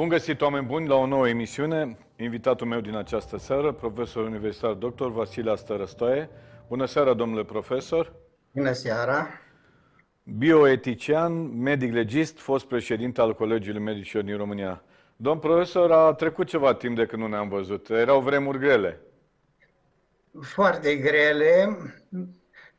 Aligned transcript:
Bun 0.00 0.08
găsit, 0.08 0.40
oameni 0.40 0.66
buni, 0.66 0.88
la 0.88 0.94
o 0.94 1.06
nouă 1.06 1.28
emisiune. 1.28 1.98
Invitatul 2.16 2.66
meu 2.66 2.80
din 2.80 2.96
această 2.96 3.38
seară, 3.38 3.72
profesor 3.72 4.24
universitar 4.24 4.72
dr. 4.72 5.06
Vasile 5.06 5.50
Astărăstoaie. 5.50 6.28
Bună 6.68 6.84
seara, 6.84 7.14
domnule 7.14 7.44
profesor! 7.44 8.12
Bună 8.52 8.72
seara! 8.72 9.28
Bioetician, 10.22 11.60
medic 11.62 11.92
legist, 11.92 12.38
fost 12.38 12.66
președinte 12.66 13.20
al 13.20 13.34
Colegiului 13.34 13.82
Medicilor 13.82 14.24
din 14.24 14.36
România. 14.36 14.82
Domn 15.16 15.38
profesor, 15.38 15.92
a 15.92 16.12
trecut 16.12 16.46
ceva 16.46 16.74
timp 16.74 16.96
de 16.96 17.06
când 17.06 17.22
nu 17.22 17.28
ne-am 17.28 17.48
văzut. 17.48 17.88
Erau 17.88 18.20
vremuri 18.20 18.58
grele. 18.58 19.00
Foarte 20.40 20.96
grele, 20.96 21.76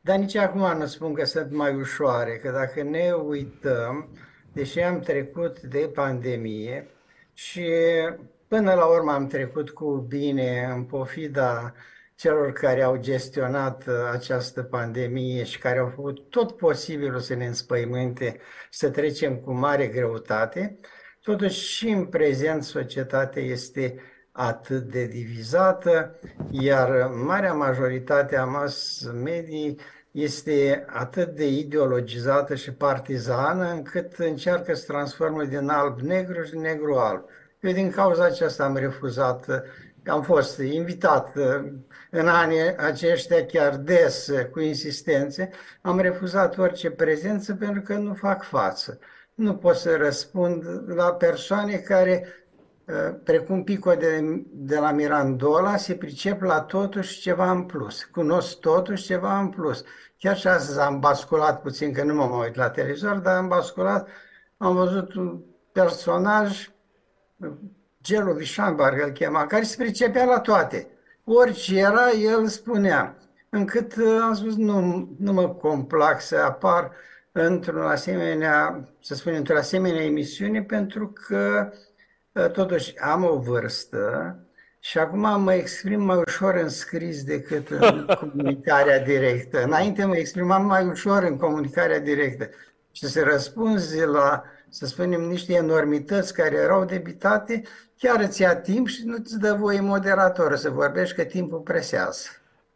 dar 0.00 0.18
nici 0.18 0.36
acum 0.36 0.78
nu 0.78 0.86
spun 0.86 1.14
că 1.14 1.24
sunt 1.24 1.52
mai 1.52 1.74
ușoare, 1.74 2.38
că 2.38 2.50
dacă 2.50 2.82
ne 2.82 3.10
uităm, 3.10 4.08
deși 4.52 4.80
am 4.80 5.00
trecut 5.00 5.60
de 5.60 5.90
pandemie 5.94 6.86
și 7.42 7.66
până 8.48 8.74
la 8.74 8.84
urmă 8.84 9.12
am 9.12 9.26
trecut 9.26 9.70
cu 9.70 10.04
bine 10.08 10.70
în 10.74 10.84
pofida 10.84 11.74
celor 12.14 12.52
care 12.52 12.82
au 12.82 12.96
gestionat 12.96 13.84
această 14.12 14.62
pandemie 14.62 15.44
și 15.44 15.58
care 15.58 15.78
au 15.78 15.92
făcut 15.94 16.30
tot 16.30 16.56
posibilul 16.56 17.20
să 17.20 17.34
ne 17.34 17.46
înspăimânte, 17.46 18.40
să 18.70 18.90
trecem 18.90 19.36
cu 19.36 19.52
mare 19.52 19.86
greutate, 19.86 20.78
totuși 21.22 21.60
și 21.60 21.88
în 21.88 22.06
prezent 22.06 22.62
societatea 22.62 23.42
este 23.42 24.00
atât 24.32 24.82
de 24.82 25.06
divizată, 25.06 26.18
iar 26.50 27.06
marea 27.06 27.52
majoritate 27.52 28.36
a 28.36 28.44
mass 28.44 29.10
medii 29.12 29.78
este 30.12 30.84
atât 30.88 31.28
de 31.34 31.48
ideologizată 31.48 32.54
și 32.54 32.72
partizană 32.72 33.70
încât 33.70 34.12
încearcă 34.12 34.74
să 34.74 34.84
transforme 34.86 35.44
din 35.44 35.68
alb-negru 35.68 36.42
și 36.42 36.56
negru-alb. 36.56 37.24
Eu 37.60 37.72
din 37.72 37.90
cauza 37.90 38.24
aceasta 38.24 38.64
am 38.64 38.76
refuzat, 38.76 39.64
am 40.06 40.22
fost 40.22 40.58
invitat 40.58 41.36
în 42.10 42.28
anii 42.28 42.76
aceștia 42.76 43.44
chiar 43.44 43.76
des, 43.76 44.30
cu 44.50 44.60
insistențe, 44.60 45.50
am 45.80 46.00
refuzat 46.00 46.58
orice 46.58 46.90
prezență 46.90 47.54
pentru 47.54 47.82
că 47.82 47.94
nu 47.94 48.14
fac 48.14 48.42
față. 48.42 48.98
Nu 49.34 49.54
pot 49.54 49.76
să 49.76 49.96
răspund 49.96 50.64
la 50.86 51.12
persoane 51.12 51.76
care 51.76 52.26
Uh, 52.26 52.41
precum 53.24 53.64
Pico 53.64 53.94
de, 53.94 54.42
de 54.52 54.78
la 54.78 54.90
Mirandola, 54.90 55.76
se 55.76 55.94
pricep 55.94 56.42
la 56.42 56.60
totuși 56.60 57.20
ceva 57.20 57.50
în 57.50 57.62
plus. 57.62 58.04
Cunosc 58.04 58.58
totuși 58.58 59.04
ceva 59.04 59.38
în 59.38 59.48
plus. 59.48 59.84
Chiar 60.18 60.36
și 60.36 60.46
astăzi 60.46 60.80
am 60.80 60.98
basculat 60.98 61.62
puțin, 61.62 61.92
că 61.92 62.02
nu 62.02 62.14
mă 62.14 62.24
uit 62.24 62.54
la 62.54 62.70
televizor, 62.70 63.16
dar 63.16 63.36
am 63.36 63.48
basculat, 63.48 64.08
am 64.56 64.74
văzut 64.74 65.14
un 65.14 65.40
personaj, 65.72 66.70
Gelu 68.02 68.32
Vișan, 68.32 68.74
parcă 68.74 69.04
îl 69.04 69.10
chema, 69.10 69.46
care 69.46 69.62
se 69.62 69.82
pricepea 69.82 70.24
la 70.24 70.40
toate. 70.40 70.88
Orice 71.24 71.78
era, 71.78 72.10
el 72.10 72.46
spunea. 72.46 73.16
Încât 73.48 73.96
uh, 73.96 74.18
am 74.22 74.34
spus, 74.34 74.56
nu, 74.56 75.08
nu 75.18 75.32
mă 75.32 75.48
complac 75.48 76.20
să 76.20 76.36
apar 76.36 76.90
într-un 77.32 77.82
asemenea, 77.82 78.88
să 79.00 79.14
spunem, 79.14 79.38
într-o 79.38 79.56
asemenea 79.56 80.02
emisiune, 80.02 80.62
pentru 80.62 81.12
că 81.26 81.70
Ă, 81.70 81.72
totuși, 82.32 82.98
am 82.98 83.24
o 83.24 83.38
vârstă 83.38 84.36
și 84.78 84.98
acum 84.98 85.42
mă 85.42 85.54
exprim 85.54 86.02
mai 86.02 86.16
ușor 86.16 86.54
în 86.54 86.68
scris 86.68 87.24
decât 87.24 87.68
în 87.68 88.06
comunicarea 88.20 89.00
directă. 89.00 89.62
Înainte 89.62 90.04
mă 90.04 90.16
exprimam 90.16 90.66
mai 90.66 90.86
ușor 90.86 91.22
în 91.22 91.36
comunicarea 91.36 92.00
directă. 92.00 92.48
Și 92.92 93.06
să 93.06 93.22
răspunzi 93.22 94.04
la, 94.04 94.42
să 94.68 94.86
spunem, 94.86 95.20
niște 95.20 95.52
enormități 95.52 96.34
care 96.34 96.56
erau 96.56 96.84
debitate, 96.84 97.62
chiar 97.98 98.20
îți 98.20 98.40
ia 98.40 98.56
timp 98.56 98.86
și 98.86 99.04
nu 99.04 99.16
ți 99.16 99.38
dă 99.38 99.52
voie 99.52 99.80
moderator 99.80 100.56
să 100.56 100.70
vorbești 100.70 101.16
că 101.16 101.24
timpul 101.24 101.58
presează. 101.58 102.28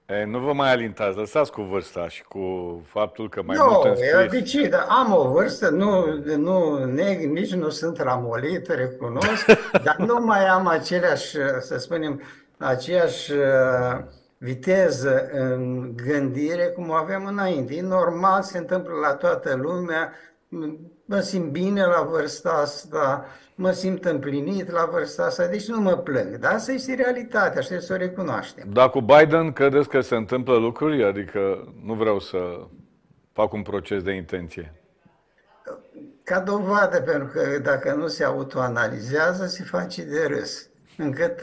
E, 0.06 0.25
nu 0.25 0.39
vă 0.39 0.53
mai 0.53 0.71
alintați, 0.71 1.17
lăsați 1.17 1.53
cu 1.53 1.62
vârsta 1.62 2.09
și 2.09 2.25
cu 2.25 2.41
faptul 2.84 3.28
că 3.28 3.43
mai 3.43 3.56
nu, 3.56 3.65
mult 3.65 3.84
înscris... 3.84 4.33
Nu, 4.33 4.47
ce, 4.47 4.69
dar 4.69 4.87
am 4.89 5.12
o 5.12 5.31
vârstă, 5.31 5.69
nu, 5.69 6.05
nu 6.37 6.84
neg, 6.84 7.25
nici 7.25 7.55
nu 7.55 7.69
sunt 7.69 7.99
ramolit, 7.99 8.67
recunosc, 8.67 9.47
dar 9.84 9.97
nu 9.97 10.25
mai 10.25 10.47
am 10.47 10.67
aceleași, 10.67 11.37
să 11.61 11.78
spunem, 11.78 12.22
aceeași 12.59 13.33
uh, 13.33 14.05
viteză 14.39 15.28
în 15.33 15.93
gândire 15.97 16.67
cum 16.67 16.88
o 16.88 16.93
aveam 16.93 17.27
înainte. 17.27 17.75
E 17.75 17.83
normal, 17.83 18.43
se 18.43 18.59
întâmplă 18.59 18.93
la 19.03 19.15
toată 19.15 19.55
lumea, 19.55 20.12
mă 21.06 21.21
simt 21.21 21.50
bine 21.50 21.84
la 21.84 22.03
vârsta 22.11 22.50
asta, 22.50 23.27
mă 23.55 23.71
simt 23.71 24.05
împlinit 24.05 24.71
la 24.71 24.89
vârsta 24.93 25.25
asta, 25.25 25.47
deci 25.47 25.69
nu 25.69 25.81
mă 25.81 25.97
plâng. 25.97 26.37
Dar 26.37 26.53
asta 26.53 26.72
este 26.72 26.94
realitatea, 26.94 27.61
așa 27.61 27.78
să 27.78 27.93
o 27.93 27.97
recunoaștem. 27.97 28.69
Dar 28.72 28.91
cu 28.91 29.00
Biden 29.00 29.53
credeți 29.53 29.89
că 29.89 30.00
se 30.00 30.15
întâmplă 30.15 30.56
lucruri? 30.56 31.05
Adică 31.05 31.72
nu 31.84 31.94
vreau 31.94 32.21
să 32.21 32.39
fac 33.33 33.53
un 33.53 33.62
proces 33.62 34.03
de 34.03 34.12
intenție. 34.12 34.75
Ca 36.22 36.41
dovadă, 36.41 37.00
pentru 37.00 37.27
că 37.27 37.59
dacă 37.59 37.94
nu 37.94 38.06
se 38.06 38.25
autoanalizează, 38.25 39.47
se 39.47 39.62
face 39.62 40.05
de 40.05 40.27
râs. 40.28 40.69
Încât 40.97 41.41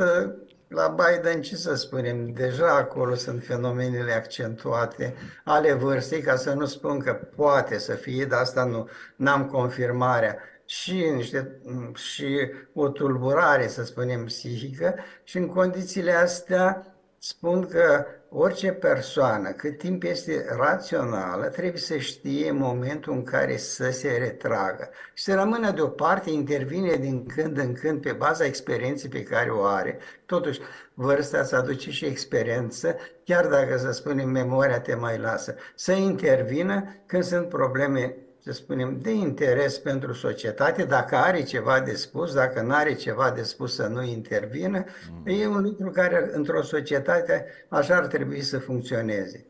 la 0.73 0.95
Biden, 0.95 1.41
ce 1.41 1.56
să 1.56 1.75
spunem, 1.75 2.31
deja 2.31 2.75
acolo 2.75 3.16
sunt 3.16 3.44
fenomenele 3.44 4.11
accentuate 4.11 5.13
ale 5.44 5.73
vârstei, 5.73 6.22
ca 6.22 6.35
să 6.35 6.53
nu 6.53 6.66
spun 6.66 7.00
că 7.00 7.13
poate 7.35 7.78
să 7.78 7.94
fie, 7.94 8.25
dar 8.25 8.39
asta 8.39 8.63
nu 8.63 8.89
n-am 9.16 9.45
confirmarea, 9.45 10.38
și, 10.66 11.09
niște, 11.16 11.62
și 11.94 12.51
o 12.73 12.89
tulburare, 12.89 13.67
să 13.67 13.83
spunem, 13.83 14.25
psihică 14.25 14.95
și 15.23 15.38
în 15.38 15.47
condițiile 15.47 16.12
astea 16.12 16.92
spun 17.25 17.67
că 17.67 18.06
orice 18.29 18.72
persoană, 18.72 19.51
cât 19.51 19.78
timp 19.78 20.03
este 20.03 20.45
rațională, 20.57 21.45
trebuie 21.45 21.79
să 21.79 21.97
știe 21.97 22.51
momentul 22.51 23.13
în 23.13 23.23
care 23.23 23.57
să 23.57 23.91
se 23.91 24.17
retragă 24.17 24.89
și 25.13 25.23
să 25.23 25.33
rămână 25.33 25.72
deoparte, 25.72 26.29
intervine 26.29 26.95
din 26.95 27.25
când 27.25 27.57
în 27.57 27.73
când 27.73 28.01
pe 28.01 28.12
baza 28.12 28.45
experienței 28.45 29.09
pe 29.09 29.23
care 29.23 29.50
o 29.50 29.63
are. 29.63 29.97
Totuși, 30.25 30.59
vârsta 30.94 31.39
îți 31.39 31.56
aduce 31.56 31.91
și 31.91 32.06
experiență, 32.06 32.95
chiar 33.23 33.47
dacă, 33.47 33.78
să 33.78 33.91
spunem, 33.91 34.29
memoria 34.29 34.79
te 34.79 34.95
mai 34.95 35.17
lasă. 35.17 35.56
Să 35.75 35.91
intervină 35.91 36.95
când 37.06 37.23
sunt 37.23 37.50
probleme 37.50 38.16
să 38.43 38.51
spunem, 38.51 38.97
de 39.01 39.11
interes 39.11 39.79
pentru 39.79 40.13
societate, 40.13 40.83
dacă 40.83 41.15
are 41.15 41.43
ceva 41.43 41.79
de 41.79 41.93
spus, 41.93 42.33
dacă 42.33 42.61
nu 42.61 42.73
are 42.73 42.93
ceva 42.93 43.31
de 43.31 43.41
spus 43.41 43.75
să 43.75 43.87
nu 43.87 44.03
intervină, 44.03 44.83
mm. 45.11 45.33
e 45.39 45.47
un 45.47 45.61
lucru 45.61 45.89
care 45.89 46.29
într-o 46.33 46.61
societate 46.61 47.45
așa 47.69 47.95
ar 47.95 48.05
trebui 48.05 48.41
să 48.41 48.59
funcționeze. 48.59 49.45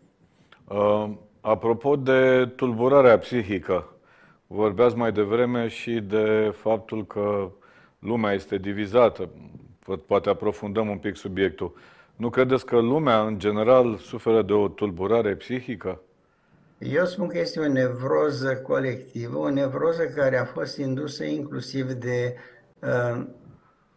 Uh, 0.68 1.10
apropo 1.42 1.96
de 1.96 2.52
tulburarea 2.56 3.18
psihică, 3.18 3.96
vorbeați 4.48 4.96
mai 4.96 5.12
devreme 5.12 5.68
și 5.68 6.00
de 6.00 6.54
faptul 6.56 7.06
că 7.06 7.52
lumea 8.00 8.34
este 8.34 8.58
divizată. 8.58 9.30
Poate 10.06 10.30
aprofundăm 10.30 10.90
un 10.90 10.98
pic 10.98 11.16
subiectul. 11.16 11.74
Nu 12.16 12.30
credeți 12.30 12.66
că 12.66 12.80
lumea, 12.80 13.22
în 13.22 13.40
general, 13.40 13.98
suferă 13.98 14.42
de 14.42 14.54
o 14.54 14.68
tulburare 14.68 15.36
psihică? 15.36 16.02
Eu 16.84 17.06
spun 17.06 17.28
că 17.28 17.38
este 17.38 17.60
o 17.60 17.68
nevroză 17.68 18.56
colectivă, 18.56 19.38
o 19.38 19.50
nevroză 19.50 20.04
care 20.04 20.38
a 20.38 20.46
fost 20.46 20.78
indusă 20.78 21.24
inclusiv 21.24 21.92
de, 21.92 22.36
uh, 22.80 23.26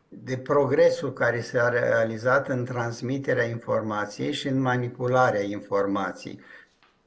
de 0.08 0.36
progresul 0.36 1.12
care 1.12 1.40
s-a 1.40 1.68
realizat 1.68 2.48
în 2.48 2.64
transmiterea 2.64 3.44
informației 3.44 4.32
și 4.32 4.48
în 4.48 4.60
manipularea 4.60 5.42
informației. 5.42 6.40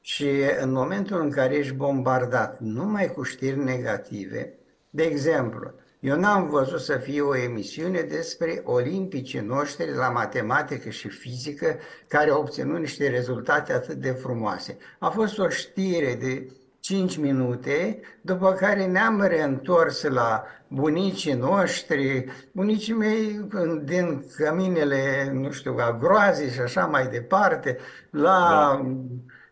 Și 0.00 0.28
în 0.60 0.72
momentul 0.72 1.20
în 1.20 1.30
care 1.30 1.54
ești 1.54 1.74
bombardat 1.74 2.58
numai 2.58 3.12
cu 3.12 3.22
știri 3.22 3.58
negative, 3.58 4.54
de 4.90 5.02
exemplu, 5.02 5.72
eu 6.00 6.18
n-am 6.18 6.48
văzut 6.48 6.80
să 6.80 6.96
fie 6.96 7.20
o 7.20 7.36
emisiune 7.36 8.00
despre 8.00 8.62
olimpicii 8.64 9.40
noștri 9.40 9.94
la 9.94 10.08
matematică 10.08 10.88
și 10.90 11.08
fizică 11.08 11.76
care 12.08 12.30
au 12.30 12.40
obținut 12.40 12.78
niște 12.78 13.08
rezultate 13.08 13.72
atât 13.72 13.96
de 13.96 14.10
frumoase. 14.10 14.76
A 14.98 15.08
fost 15.08 15.38
o 15.38 15.48
știre 15.48 16.14
de 16.20 16.52
5 16.80 17.16
minute, 17.16 18.00
după 18.20 18.52
care 18.52 18.86
ne-am 18.86 19.22
reîntors 19.22 20.02
la 20.02 20.44
bunicii 20.68 21.32
noștri, 21.32 22.24
bunicii 22.52 22.94
mei 22.94 23.48
din 23.84 24.24
căminele, 24.36 25.30
nu 25.32 25.50
știu, 25.50 25.74
a 25.78 25.96
groazii 26.00 26.50
și 26.50 26.60
așa 26.60 26.86
mai 26.86 27.08
departe, 27.08 27.78
la... 28.10 28.80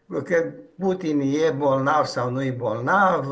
Da. 0.06 0.20
Că 0.22 0.52
Putin 0.78 1.20
e 1.20 1.50
bolnav 1.50 2.04
sau 2.04 2.30
nu 2.30 2.42
e 2.42 2.50
bolnav, 2.50 3.26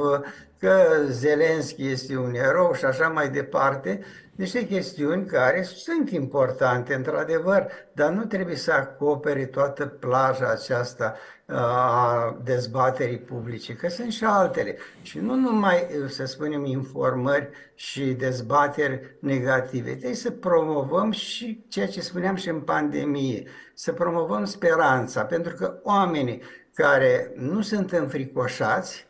că 0.59 0.83
Zelenski 1.09 1.89
este 1.89 2.17
un 2.17 2.35
erou 2.35 2.73
și 2.75 2.85
așa 2.85 3.09
mai 3.09 3.29
departe, 3.29 4.01
niște 4.37 4.67
chestiuni 4.67 5.27
care 5.27 5.63
sunt 5.63 6.11
importante, 6.11 6.95
într-adevăr, 6.95 7.67
dar 7.93 8.11
nu 8.11 8.25
trebuie 8.25 8.57
să 8.57 8.73
acopere 8.73 9.45
toată 9.45 9.87
plaja 9.87 10.49
aceasta 10.51 11.15
a 11.47 12.41
dezbaterii 12.45 13.19
publice, 13.19 13.75
că 13.75 13.89
sunt 13.89 14.13
și 14.13 14.25
altele. 14.25 14.77
Și 15.03 15.19
nu 15.19 15.35
numai, 15.35 15.87
să 16.09 16.25
spunem, 16.25 16.65
informări 16.65 17.49
și 17.75 18.05
dezbateri 18.05 19.17
negative. 19.21 19.91
Trebuie 19.91 20.15
să 20.15 20.31
promovăm 20.31 21.11
și 21.11 21.65
ceea 21.69 21.87
ce 21.87 22.01
spuneam 22.01 22.35
și 22.35 22.49
în 22.49 22.61
pandemie, 22.61 23.47
să 23.75 23.93
promovăm 23.93 24.45
speranța, 24.45 25.25
pentru 25.25 25.55
că 25.55 25.79
oamenii 25.83 26.43
care 26.75 27.33
nu 27.35 27.61
sunt 27.61 27.93
înfricoșați, 27.93 29.06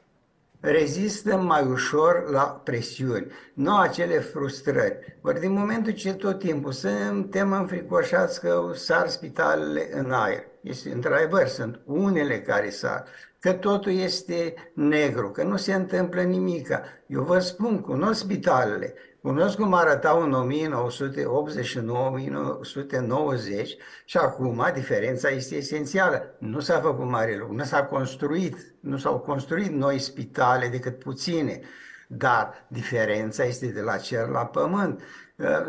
rezistă 0.71 1.37
mai 1.37 1.65
ușor 1.65 2.31
la 2.31 2.61
presiuni, 2.65 3.27
nu 3.55 3.77
acele 3.77 4.19
frustrări. 4.19 5.19
Ori 5.21 5.41
din 5.41 5.53
momentul 5.53 5.93
ce 5.93 6.15
tot 6.15 6.39
timpul 6.39 6.73
suntem 6.73 7.53
înfricoșați 7.53 8.41
că 8.41 8.71
sar 8.75 9.09
spitalele 9.09 9.89
în 9.93 10.11
aer, 10.11 10.45
este 10.61 10.93
într-adevăr, 10.93 11.47
sunt 11.47 11.81
unele 11.85 12.41
care 12.41 12.71
sar, 12.71 13.05
că 13.41 13.53
totul 13.53 13.93
este 13.93 14.55
negru, 14.73 15.31
că 15.31 15.43
nu 15.43 15.57
se 15.57 15.75
întâmplă 15.75 16.23
nimic. 16.23 16.69
Eu 17.07 17.23
vă 17.23 17.39
spun, 17.39 17.81
cunosc 17.81 18.21
spitalele, 18.21 18.95
cunosc 19.26 19.56
cum 19.56 19.75
arătau 19.75 20.23
în 20.23 20.52
1989-1990 20.52 20.56
și 24.05 24.17
acum 24.17 24.70
diferența 24.75 25.28
este 25.28 25.55
esențială. 25.55 26.37
Nu 26.38 26.61
s-a 26.61 26.81
făcut 26.81 27.08
mare 27.08 27.37
lucru, 27.37 27.55
nu 27.55 27.64
s-a 27.64 27.84
construit, 27.84 28.56
nu 28.81 28.96
s-au 28.96 29.19
construit 29.19 29.70
noi 29.70 29.99
spitale 29.99 30.69
decât 30.69 30.99
puține, 30.99 31.61
dar 32.08 32.67
diferența 32.69 33.44
este 33.44 33.67
de 33.67 33.81
la 33.81 33.96
cer 33.96 34.28
la 34.28 34.46
pământ. 34.46 35.02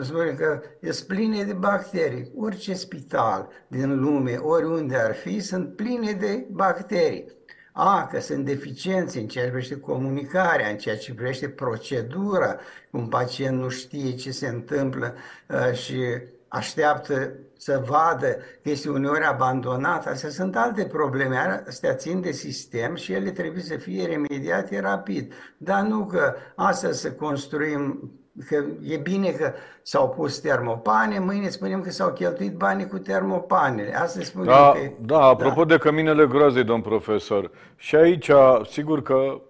Spune 0.02 0.32
că 0.32 0.62
e 0.80 0.90
pline 1.08 1.44
de 1.44 1.54
bacterii. 1.54 2.32
Orice 2.36 2.74
spital 2.74 3.50
din 3.68 4.00
lume, 4.00 4.36
oriunde 4.36 4.96
ar 4.96 5.16
fi, 5.16 5.40
sunt 5.40 5.76
pline 5.76 6.12
de 6.12 6.48
bacterii. 6.52 7.36
A, 7.80 8.08
că 8.12 8.20
sunt 8.20 8.46
deficiențe 8.46 9.20
în 9.20 9.28
ceea 9.28 9.44
ce 9.44 9.50
privește 9.50 9.80
comunicarea, 9.80 10.70
în 10.70 10.78
ceea 10.78 10.98
ce 10.98 11.14
privește 11.14 11.50
procedura, 11.50 12.60
un 12.92 13.08
pacient 13.08 13.60
nu 13.60 13.70
știe 13.70 14.16
ce 14.16 14.32
se 14.32 14.48
întâmplă 14.48 15.16
uh, 15.48 15.74
și 15.74 16.02
așteaptă 16.48 17.32
să 17.58 17.84
vadă 17.86 18.28
că 18.64 18.70
este 18.70 18.90
uneori 18.90 19.24
abandonat. 19.24 20.08
Astea 20.08 20.30
sunt 20.30 20.56
alte 20.56 20.86
probleme, 20.86 21.64
astea 21.68 21.96
țin 21.96 22.22
de 22.22 22.32
sistem 22.32 22.96
și 22.96 23.14
ele 23.14 23.32
trebuie 23.32 23.64
să 23.64 23.76
fie 23.76 24.06
remediate 24.06 24.80
rapid. 24.80 25.34
Dar 25.58 25.82
nu 25.82 26.06
că 26.06 26.36
astăzi 26.56 27.02
să 27.02 27.12
construim 27.12 28.12
că 28.46 28.64
e 28.88 28.98
bine 28.98 29.30
că 29.30 29.54
s-au 29.82 30.10
pus 30.10 30.40
termopane, 30.40 31.20
mâine 31.20 31.50
spunem 31.50 31.82
că 31.82 31.90
s-au 31.90 32.12
cheltuit 32.12 32.54
bani 32.54 32.88
cu 32.88 32.98
termopanele. 32.98 33.96
Asta 33.96 34.22
spunem 34.22 34.48
da, 34.48 34.72
că... 34.74 34.92
Da, 35.00 35.22
apropo 35.22 35.66
da. 35.66 35.74
de 35.74 35.80
căminele 35.80 36.28
groazei, 36.28 36.64
domn 36.64 36.82
profesor, 36.82 37.52
și 37.76 37.96
aici, 37.96 38.32
sigur 38.70 39.02
că 39.02 39.42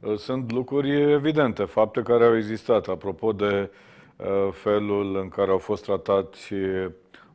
uh, 0.00 0.16
sunt 0.18 0.52
lucruri 0.52 1.12
evidente, 1.12 1.64
fapte 1.64 2.02
care 2.02 2.24
au 2.24 2.36
existat, 2.36 2.86
apropo 2.86 3.32
de 3.32 3.70
uh, 4.16 4.52
felul 4.52 5.16
în 5.16 5.28
care 5.28 5.50
au 5.50 5.58
fost 5.58 5.84
tratați 5.84 6.52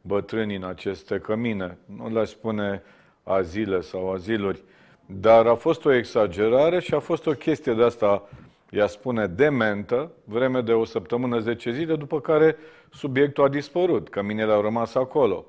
bătrânii 0.02 0.56
în 0.56 0.64
aceste 0.64 1.18
cămine. 1.20 1.78
Nu 1.86 2.10
le 2.10 2.26
spune 2.26 2.84
azile 3.24 3.82
sau 3.82 4.12
aziluri, 4.12 4.64
dar 5.06 5.46
a 5.46 5.56
fost 5.56 5.86
o 5.86 5.94
exagerare 5.94 6.80
și 6.80 6.94
a 6.94 7.00
fost 7.00 7.28
o 7.28 7.32
chestie 7.32 7.74
de 7.74 7.84
asta 7.84 8.30
ea 8.70 8.88
spune 8.88 9.28
dementă, 9.28 10.12
vreme 10.24 10.62
de 10.62 10.72
o 10.72 10.86
săptămână, 10.86 11.40
10 11.40 11.72
zile, 11.72 11.96
după 11.96 12.22
care 12.22 12.56
subiectul 12.92 13.44
a 13.44 13.50
dispărut, 13.50 14.10
căminele 14.10 14.52
au 14.52 14.62
rămas 14.62 14.96
acolo. 14.96 15.46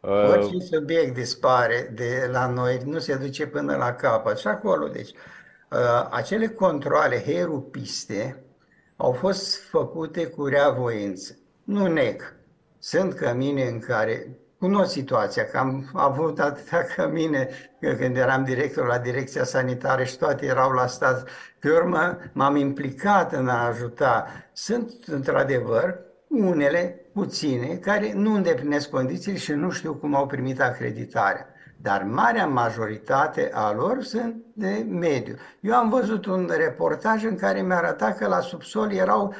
Orice 0.00 0.54
uh, 0.56 0.62
subiect 0.62 1.14
dispare 1.14 1.92
de 1.94 2.28
la 2.32 2.46
noi, 2.46 2.80
nu 2.84 2.98
se 2.98 3.16
duce 3.16 3.46
până 3.46 3.76
la 3.76 3.92
capăt. 3.92 4.38
Și 4.38 4.46
acolo, 4.46 4.88
deci, 4.88 5.10
uh, 5.10 6.08
acele 6.10 6.48
controle 6.48 7.22
herupiste 7.24 8.44
au 8.96 9.12
fost 9.12 9.68
făcute 9.68 10.26
cu 10.26 10.46
reavoință. 10.46 11.38
Nu 11.64 11.86
neg. 11.86 12.34
Sunt 12.78 13.12
cămine 13.12 13.62
în 13.62 13.78
care 13.78 14.38
Cunosc 14.60 14.92
situația, 14.92 15.44
că 15.44 15.58
am 15.58 15.90
avut 15.92 16.38
atâtea 16.38 16.84
cămine 16.84 17.48
când 17.98 18.16
eram 18.16 18.44
director 18.44 18.86
la 18.86 18.98
direcția 18.98 19.44
sanitară 19.44 20.04
și 20.04 20.18
toate 20.18 20.46
erau 20.46 20.70
la 20.70 20.86
stat. 20.86 21.28
Pe 21.58 21.70
urmă 21.70 22.18
m-am 22.32 22.56
implicat 22.56 23.32
în 23.32 23.48
a 23.48 23.66
ajuta. 23.66 24.26
Sunt, 24.52 24.92
într-adevăr, 25.06 25.98
unele, 26.28 27.00
puține, 27.12 27.66
care 27.66 28.12
nu 28.14 28.34
îndeplinesc 28.34 28.90
condițiile 28.90 29.38
și 29.38 29.52
nu 29.52 29.70
știu 29.70 29.94
cum 29.94 30.14
au 30.14 30.26
primit 30.26 30.60
acreditarea 30.60 31.46
dar 31.82 32.02
marea 32.02 32.46
majoritate 32.46 33.50
a 33.52 33.72
lor 33.72 34.02
sunt 34.02 34.34
de 34.54 34.86
mediu. 34.88 35.34
Eu 35.60 35.74
am 35.74 35.88
văzut 35.88 36.26
un 36.26 36.50
reportaj 36.56 37.24
în 37.24 37.36
care 37.36 37.60
mi-a 37.60 37.76
arătat 37.76 38.18
că 38.18 38.26
la 38.26 38.40
subsol 38.40 38.92
erau 38.92 39.34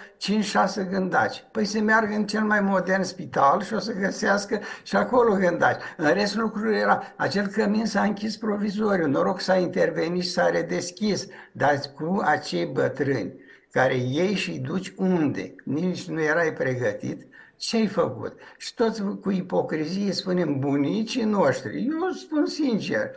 5-6 0.84 0.90
gândaci. 0.90 1.44
Păi 1.52 1.64
se 1.64 1.80
meargă 1.80 2.14
în 2.14 2.26
cel 2.26 2.42
mai 2.42 2.60
modern 2.60 3.02
spital 3.02 3.62
și 3.62 3.74
o 3.74 3.78
să 3.78 3.92
găsească 3.92 4.60
și 4.82 4.96
acolo 4.96 5.34
gândaci. 5.34 5.82
În 5.96 6.12
rest 6.12 6.36
lucrurile 6.36 6.78
era, 6.78 7.02
acel 7.16 7.46
cămin 7.46 7.86
s-a 7.86 8.02
închis 8.02 8.36
provizoriu, 8.36 9.06
noroc 9.06 9.40
s-a 9.40 9.56
intervenit 9.56 10.22
și 10.22 10.30
s-a 10.30 10.48
redeschis, 10.48 11.26
dar 11.52 11.80
cu 11.94 12.20
acei 12.24 12.66
bătrâni 12.66 13.34
care 13.72 13.94
ei 13.94 14.34
și 14.34 14.58
duci 14.58 14.92
unde? 14.96 15.54
Nici 15.64 16.08
nu 16.08 16.22
erai 16.22 16.52
pregătit, 16.52 17.26
ce 17.60 17.76
ai 17.76 17.86
făcut? 17.86 18.38
Și 18.56 18.74
toți 18.74 19.02
cu 19.02 19.30
ipocrizie 19.30 20.12
spunem 20.12 20.58
bunicii 20.58 21.24
noștri. 21.24 21.86
Eu 21.86 22.10
spun 22.10 22.46
sincer, 22.46 23.10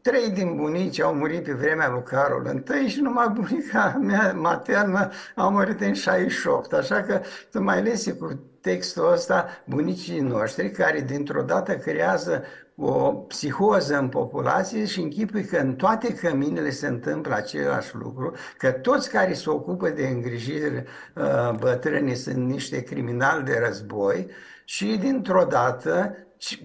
trei 0.00 0.30
din 0.30 0.56
bunici 0.56 1.00
au 1.00 1.14
murit 1.14 1.44
pe 1.44 1.52
vremea 1.52 1.88
lui 1.88 2.02
Carol 2.02 2.64
I 2.84 2.88
și 2.88 3.00
numai 3.00 3.28
bunica 3.28 3.98
mea 4.00 4.32
maternă 4.32 5.10
a 5.34 5.48
murit 5.48 5.80
în 5.80 5.94
68. 5.94 6.72
Așa 6.72 7.02
că 7.02 7.20
tu 7.50 7.62
mai 7.62 7.82
lesi 7.82 8.16
cu 8.16 8.40
textul 8.60 9.12
ăsta 9.12 9.48
bunicii 9.64 10.20
noștri 10.20 10.70
care 10.70 11.00
dintr-o 11.00 11.42
dată 11.42 11.76
creează 11.76 12.44
o 12.76 13.12
psihoză 13.12 13.98
în 13.98 14.08
populație 14.08 14.84
și 14.84 15.00
închipui 15.00 15.44
că 15.44 15.56
în 15.56 15.74
toate 15.74 16.14
căminele 16.14 16.70
se 16.70 16.86
întâmplă 16.86 17.34
același 17.34 17.94
lucru, 17.94 18.34
că 18.58 18.70
toți 18.70 19.10
care 19.10 19.32
se 19.32 19.50
ocupă 19.50 19.88
de 19.88 20.06
îngrijiri 20.06 20.84
uh, 21.14 21.50
bătrâni 21.58 22.14
sunt 22.14 22.36
niște 22.36 22.82
criminali 22.82 23.44
de 23.44 23.62
război 23.66 24.30
și 24.64 24.96
dintr-o 25.00 25.44
dată 25.44 26.16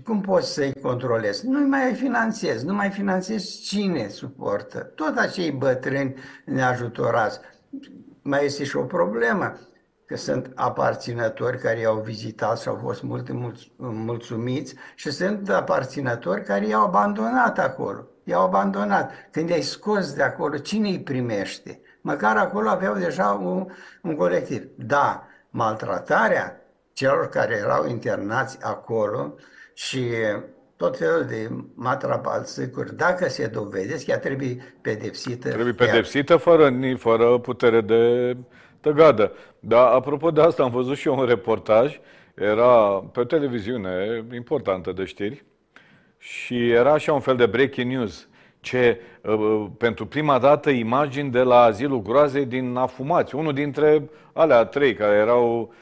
cum 0.04 0.22
poți 0.22 0.54
să-i 0.54 0.74
controlezi? 0.82 1.48
Nu 1.48 1.68
mai 1.68 1.94
finanțezi, 1.94 2.66
nu 2.66 2.74
mai 2.74 2.90
finanțezi 2.90 3.62
cine 3.62 4.08
suportă. 4.08 4.80
Tot 4.80 5.18
acei 5.18 5.52
bătrâni 5.52 6.16
neajutorați. 6.46 7.40
Mai 8.22 8.46
este 8.46 8.64
și 8.64 8.78
o 8.78 8.84
problemă 8.84 9.58
că 10.12 10.18
sunt 10.18 10.52
aparținători 10.56 11.58
care 11.58 11.80
i-au 11.80 12.02
vizitat 12.06 12.62
și 12.62 12.68
au 12.68 12.80
fost 12.84 13.02
mult 13.02 13.28
mulțumiți 13.78 14.76
și 14.96 15.12
sunt 15.12 15.50
aparținători 15.50 16.44
care 16.44 16.68
i-au 16.68 16.86
abandonat 16.86 17.60
acolo. 17.60 18.08
I-au 18.24 18.46
abandonat. 18.46 19.12
Când 19.32 19.50
i-ai 19.50 19.62
scos 19.62 20.14
de 20.14 20.22
acolo, 20.24 20.58
cine 20.58 20.90
îi 20.90 21.00
primește? 21.00 21.82
Măcar 22.02 22.38
acolo 22.38 22.70
aveau 22.70 22.96
deja 22.96 23.40
un, 23.42 23.68
un 24.02 24.16
colectiv. 24.16 24.64
Da, 24.76 25.28
maltratarea 25.50 26.62
celor 26.94 27.30
care 27.30 27.56
erau 27.56 27.88
internați 27.88 28.58
acolo 28.62 29.36
și 29.74 30.04
tot 30.76 30.98
felul 30.98 31.26
de 31.28 31.50
matrapalțicuri, 31.74 32.96
dacă 32.96 33.30
se 33.30 33.48
dovedesc, 33.48 34.08
ea 34.08 34.20
trebuie 34.20 34.76
pedepsită. 34.82 35.50
Trebuie 35.50 35.74
pedepsită 35.74 36.38
fără, 36.38 36.74
fără 36.98 37.38
putere 37.38 37.82
de 37.82 38.36
tăgadă. 38.82 39.32
Dar 39.60 39.94
apropo 39.94 40.32
de 40.32 40.42
asta, 40.42 40.64
am 40.64 40.72
văzut 40.72 40.98
și 40.98 41.08
eu 41.08 41.20
un 41.20 41.26
reportaj, 41.26 42.00
era 42.36 43.04
pe 43.12 43.24
televiziune 43.24 44.26
importantă 44.34 44.92
de 44.92 45.04
știri 45.04 45.44
și 46.18 46.70
era 46.70 46.92
așa 46.92 47.14
un 47.14 47.20
fel 47.20 47.36
de 47.36 47.46
breaking 47.46 47.92
news. 47.92 48.30
Ce, 48.60 49.02
uh, 49.22 49.66
pentru 49.78 50.06
prima 50.06 50.40
dată, 50.40 50.70
imagini 50.70 51.30
de 51.30 51.42
la 51.42 51.62
azilul 51.62 52.02
groazei 52.02 52.46
din 52.46 52.76
afumați. 52.76 53.36
Unul 53.36 53.54
dintre 53.54 54.10
alea 54.34 54.66
trei 54.66 54.94
care 54.94 55.16
erau... 55.16 55.74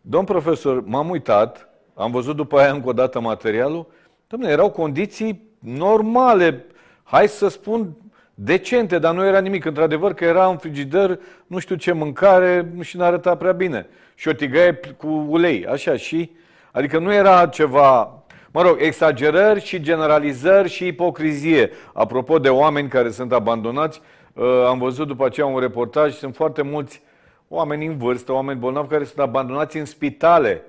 Domn 0.00 0.24
profesor, 0.24 0.84
m-am 0.84 1.10
uitat, 1.10 1.68
am 1.94 2.10
văzut 2.10 2.36
după 2.36 2.58
aia 2.58 2.72
încă 2.72 2.88
o 2.88 2.92
dată 2.92 3.20
materialul. 3.20 3.86
Dom'le, 4.26 4.48
erau 4.48 4.70
condiții 4.70 5.42
normale, 5.58 6.64
hai 7.02 7.28
să 7.28 7.48
spun, 7.48 7.96
decente, 8.44 8.98
dar 8.98 9.14
nu 9.14 9.24
era 9.24 9.38
nimic. 9.38 9.64
Într-adevăr 9.64 10.14
că 10.14 10.24
era 10.24 10.46
în 10.46 10.56
frigider, 10.56 11.18
nu 11.46 11.58
știu 11.58 11.74
ce 11.74 11.92
mâncare 11.92 12.72
și 12.80 12.96
nu 12.96 13.04
arăta 13.04 13.36
prea 13.36 13.52
bine. 13.52 13.86
Și 14.14 14.28
o 14.28 14.32
tigaie 14.32 14.80
cu 14.96 15.26
ulei, 15.28 15.66
așa 15.66 15.96
și... 15.96 16.30
Adică 16.72 16.98
nu 16.98 17.12
era 17.12 17.46
ceva... 17.46 18.16
Mă 18.50 18.62
rog, 18.62 18.76
exagerări 18.80 19.64
și 19.64 19.80
generalizări 19.80 20.68
și 20.68 20.86
ipocrizie. 20.86 21.70
Apropo 21.92 22.38
de 22.38 22.48
oameni 22.48 22.88
care 22.88 23.10
sunt 23.10 23.32
abandonați, 23.32 24.00
uh, 24.32 24.64
am 24.66 24.78
văzut 24.78 25.06
după 25.06 25.24
aceea 25.24 25.46
un 25.46 25.58
reportaj, 25.58 26.14
sunt 26.14 26.34
foarte 26.34 26.62
mulți 26.62 27.02
oameni 27.48 27.86
în 27.86 27.96
vârstă, 27.96 28.32
oameni 28.32 28.58
bolnavi 28.58 28.88
care 28.88 29.04
sunt 29.04 29.18
abandonați 29.18 29.76
în 29.76 29.84
spitale 29.84 30.62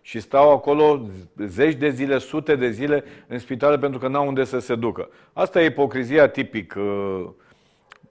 și 0.00 0.20
stau 0.20 0.52
acolo 0.52 1.06
zeci 1.46 1.74
de 1.74 1.90
zile, 1.90 2.18
sute 2.18 2.56
de 2.56 2.70
zile 2.70 3.04
în 3.26 3.38
spitale 3.38 3.78
pentru 3.78 3.98
că 3.98 4.08
n-au 4.08 4.26
unde 4.26 4.44
să 4.44 4.58
se 4.58 4.74
ducă. 4.74 5.08
Asta 5.32 5.60
e 5.60 5.64
ipocrizia 5.64 6.28
tipic 6.28 6.74
uh, 6.76 7.28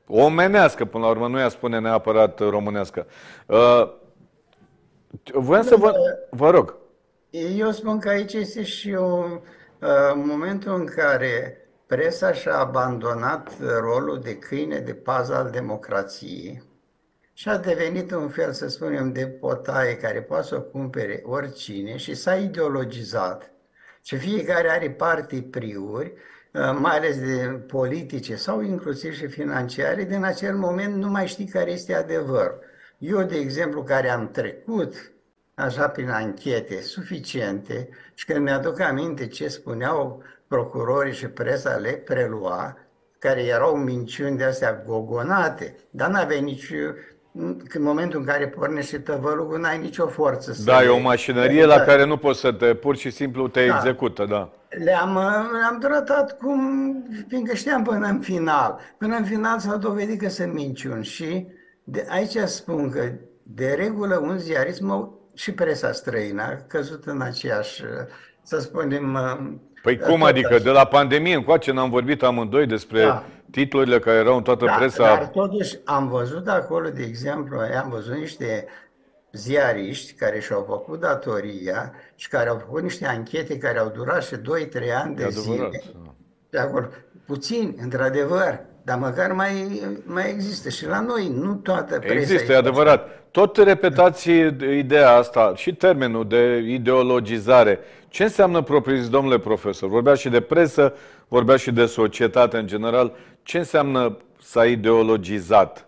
omenească, 0.08 0.86
până 0.86 1.04
la 1.04 1.10
urmă, 1.10 1.28
nu 1.28 1.40
ea 1.40 1.50
spune 1.50 1.80
neapărat 1.80 2.40
românească. 2.40 3.08
Uh, 3.46 3.92
voiam 5.34 5.64
să 5.64 5.76
vă... 5.76 5.94
Vă 6.30 6.50
rog. 6.50 6.78
Eu 7.56 7.72
spun 7.72 8.00
că 8.00 8.10
aici 8.10 8.34
este 8.34 8.64
și 8.64 8.90
un 8.90 9.40
uh, 9.80 10.14
momentul 10.16 10.74
în 10.74 10.86
care 10.86 11.58
presa 11.86 12.34
și-a 12.34 12.58
abandonat 12.58 13.52
rolul 13.80 14.20
de 14.20 14.38
câine 14.38 14.80
de 14.80 14.94
pază 14.94 15.36
al 15.36 15.50
democrației 15.50 16.64
și 17.40 17.50
a 17.50 17.58
devenit 17.58 18.12
un 18.12 18.30
fel, 18.30 18.52
să 18.52 18.68
spunem, 18.68 19.12
de 19.12 19.28
potaie 19.28 19.98
care 19.98 20.22
poate 20.22 20.48
să 20.48 20.56
o 20.56 20.62
cumpere 20.62 21.22
oricine 21.26 21.98
și 21.98 22.14
s-a 22.14 22.36
ideologizat. 22.36 23.52
Și 24.04 24.18
fiecare 24.18 24.70
are 24.70 24.90
partii 24.90 25.44
priuri, 25.44 26.14
uh, 26.54 26.78
mai 26.80 26.98
ales 26.98 27.20
de 27.20 27.64
politice 27.68 28.36
sau 28.36 28.62
inclusiv 28.62 29.14
și 29.14 29.28
financiare, 29.28 30.04
din 30.04 30.24
acel 30.24 30.56
moment 30.56 30.96
nu 30.96 31.10
mai 31.10 31.28
știi 31.28 31.46
care 31.46 31.72
este 31.72 31.96
adevărul. 31.96 32.60
Eu, 32.98 33.24
de 33.24 33.38
exemplu, 33.38 33.84
care 33.84 34.10
am 34.10 34.32
trecut 34.32 35.12
așa 35.56 35.90
prin 35.90 36.10
anchete 36.10 36.82
suficiente 36.82 37.90
și 38.14 38.26
când 38.26 38.40
mi-aduc 38.40 38.80
aminte 38.80 39.28
ce 39.28 39.48
spuneau 39.48 40.24
procurorii 40.48 41.14
și 41.14 41.28
presa 41.28 41.76
le 41.76 41.92
prelua, 41.92 42.78
care 43.20 43.44
erau 43.44 43.76
minciuni 43.76 44.38
de 44.38 44.44
astea 44.44 44.84
gogonate, 44.86 45.76
dar 45.90 46.10
n-aveai 46.10 46.42
nici 46.42 46.74
în 47.32 47.82
momentul 47.82 48.20
în 48.20 48.26
care 48.26 48.48
pornești 48.48 49.00
tăvălugul, 49.00 49.60
n-ai 49.60 49.80
nicio 49.80 50.08
forță. 50.08 50.54
Să 50.54 50.64
da, 50.64 50.84
e 50.84 50.88
o 50.88 51.00
mașinărie 51.00 51.66
la 51.66 51.80
care 51.80 52.06
nu 52.06 52.18
poți 52.18 52.40
să 52.40 52.52
te, 52.52 52.74
pur 52.74 52.96
și 52.96 53.10
simplu 53.10 53.48
te 53.48 53.68
da. 53.68 53.76
execută, 53.76 54.26
da. 54.26 54.54
Le-am, 54.84 55.14
le-am 55.60 55.78
tratat 55.80 56.38
cum, 56.38 56.60
fiindcă 57.28 57.56
știam 57.56 57.84
până 57.84 58.08
în 58.08 58.20
final. 58.20 58.80
Până 58.98 59.16
în 59.16 59.24
final 59.24 59.60
s-a 59.60 59.76
dovedit 59.76 60.22
că 60.22 60.30
sunt 60.30 60.54
minciuni 60.54 61.06
și 61.06 61.48
de 61.84 62.06
aici 62.10 62.38
spun 62.38 62.90
că 62.90 63.12
de 63.44 63.74
regulă 63.78 64.18
un 64.18 64.38
ziarist 64.38 64.82
mă 64.82 65.10
și 65.34 65.54
presa 65.54 65.92
străină 65.92 66.42
a 66.42 66.64
căzut 66.68 67.06
în 67.06 67.22
aceeași, 67.22 67.84
să 68.44 68.60
spunem... 68.60 69.18
Păi 69.82 69.98
cum 69.98 70.24
adică? 70.24 70.54
Așa. 70.54 70.64
De 70.64 70.70
la 70.70 70.86
pandemie 70.86 71.36
încoace 71.36 71.72
n-am 71.72 71.90
vorbit 71.90 72.24
amândoi 72.24 72.66
despre 72.66 73.04
da. 73.04 73.24
titlurile 73.52 74.00
care 74.00 74.18
erau 74.18 74.36
în 74.36 74.44
toată 74.44 74.66
da, 74.66 74.72
presa. 74.72 75.04
Dar 75.04 75.28
totuși 75.28 75.78
am 75.86 76.08
văzut 76.08 76.48
acolo, 76.48 76.90
de 76.90 77.04
exemplu, 77.04 77.60
am 77.60 77.90
văzut 77.90 78.16
niște 78.16 78.66
ziariști 79.32 80.14
care 80.14 80.40
și-au 80.40 80.66
făcut 80.70 81.00
datoria 81.00 81.94
și 82.16 82.28
care 82.28 82.50
au 82.50 82.58
făcut 82.58 82.82
niște 82.82 83.06
anchete 83.06 83.58
care 83.58 83.80
au 83.80 83.92
durat 83.96 84.24
și 84.24 84.36
2-3 84.36 84.40
ani 85.04 85.16
de, 85.16 85.24
de 85.24 85.30
zile. 85.30 85.70
Da. 86.04 86.14
De 86.50 86.58
acolo. 86.58 86.88
Puțin, 87.26 87.78
într-adevăr, 87.82 88.60
dar 88.84 88.98
măcar 88.98 89.32
mai, 89.32 89.82
mai 90.06 90.30
există 90.30 90.70
și 90.70 90.88
la 90.88 91.02
noi, 91.02 91.32
nu 91.36 91.54
toată 91.54 92.00
presa 92.00 92.14
Există, 92.14 92.52
e 92.52 92.56
adevărat. 92.56 93.10
Tot 93.32 93.58
repetați 93.58 94.30
ideea 94.78 95.12
asta 95.12 95.52
și 95.56 95.76
termenul 95.76 96.28
de 96.28 96.64
ideologizare. 96.68 97.80
Ce 98.10 98.24
înseamnă 98.24 98.62
propriu 98.62 99.08
domnule 99.08 99.40
profesor? 99.40 99.90
Vorbea 99.90 100.14
și 100.14 100.30
de 100.30 100.42
presă, 100.42 100.94
vorbea 101.28 101.56
și 101.56 101.72
de 101.72 101.86
societate 101.86 102.58
în 102.58 102.68
general. 102.68 103.14
Ce 103.44 103.58
înseamnă 103.58 104.18
s-a 104.42 104.66
ideologizat 104.66 105.88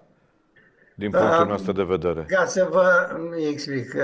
din 0.95 1.09
punctul 1.09 1.47
nostru 1.47 1.71
de 1.71 1.83
vedere? 1.83 2.25
Ca 2.27 2.45
să 2.45 2.67
vă 2.71 3.17
explic, 3.49 3.95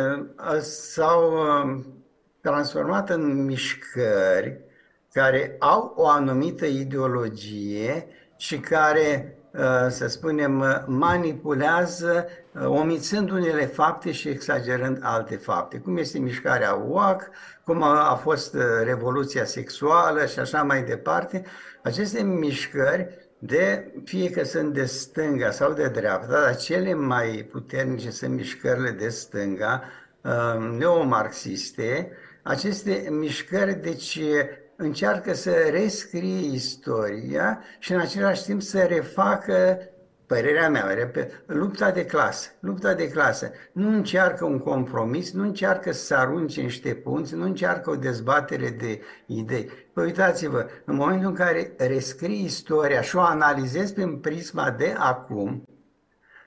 s-au 0.59 1.31
um, 1.31 1.86
transformat 2.41 3.09
în 3.09 3.45
mișcări 3.45 4.59
care 5.13 5.55
au 5.59 5.93
o 5.95 6.07
anumită 6.07 6.65
ideologie 6.65 8.07
și 8.38 8.57
care, 8.59 9.37
uh, 9.37 9.37
să 9.90 10.08
spunem, 10.08 10.84
manipulează, 10.86 12.28
uh, 12.52 12.66
omițând 12.66 13.32
unele 13.32 13.66
fapte 13.66 14.12
și 14.12 14.30
exagerând 14.30 15.00
alte 15.02 15.36
fapte, 15.36 15.78
cum 15.78 15.98
este 15.98 16.20
mișcarea 16.20 16.74
UAC, 16.74 17.30
cum 17.64 17.84
a 17.84 18.20
fost 18.22 18.54
uh, 18.54 18.62
revoluția 18.84 19.46
sexuală 19.46 20.26
și 20.26 20.40
așa 20.40 20.64
mai 20.64 20.84
departe. 20.84 21.46
Aceste 21.84 22.24
mișcări, 22.24 23.08
de, 23.40 23.94
fie 24.06 24.30
că 24.30 24.44
sunt 24.44 24.74
de 24.74 24.86
stânga 24.86 25.52
sau 25.52 25.74
de 25.74 25.88
dreapta, 25.88 26.42
dar 26.42 26.56
cele 26.56 26.94
mai 26.94 27.48
puternice 27.52 28.10
sunt 28.10 28.34
mișcările 28.34 28.90
de 28.90 29.08
stânga, 29.08 29.84
neomarxiste, 30.78 32.12
aceste 32.44 33.08
mișcări, 33.10 33.74
deci 33.74 34.20
încearcă 34.77 35.34
să 35.34 35.51
rescrie 35.72 36.51
istoria 36.51 37.63
și 37.79 37.93
în 37.93 38.00
același 38.00 38.43
timp 38.43 38.62
să 38.62 38.79
refacă 38.79 39.79
părerea 40.25 40.69
mea, 40.69 40.93
repet, 40.93 41.43
lupta 41.46 41.91
de 41.91 42.05
clasă. 42.05 42.50
Lupta 42.60 42.93
de 42.93 43.10
clasă. 43.10 43.51
Nu 43.72 43.89
încearcă 43.89 44.46
un 44.46 44.60
compromis, 44.60 45.31
nu 45.31 45.43
încearcă 45.43 45.91
să 45.91 46.15
arunce 46.15 46.62
niște 46.62 46.93
punți, 46.93 47.36
nu 47.36 47.43
încearcă 47.43 47.89
o 47.89 47.96
dezbatere 47.96 48.69
de 48.69 49.01
idei. 49.25 49.69
Păi 49.93 50.05
uitați-vă, 50.05 50.65
în 50.86 50.96
momentul 50.96 51.27
în 51.27 51.36
care 51.36 51.74
rescrii 51.77 52.43
istoria 52.43 53.01
și 53.01 53.15
o 53.15 53.19
analizezi 53.19 53.93
prin 53.93 54.17
prisma 54.17 54.72
de 54.72 54.96
acum, 54.98 55.63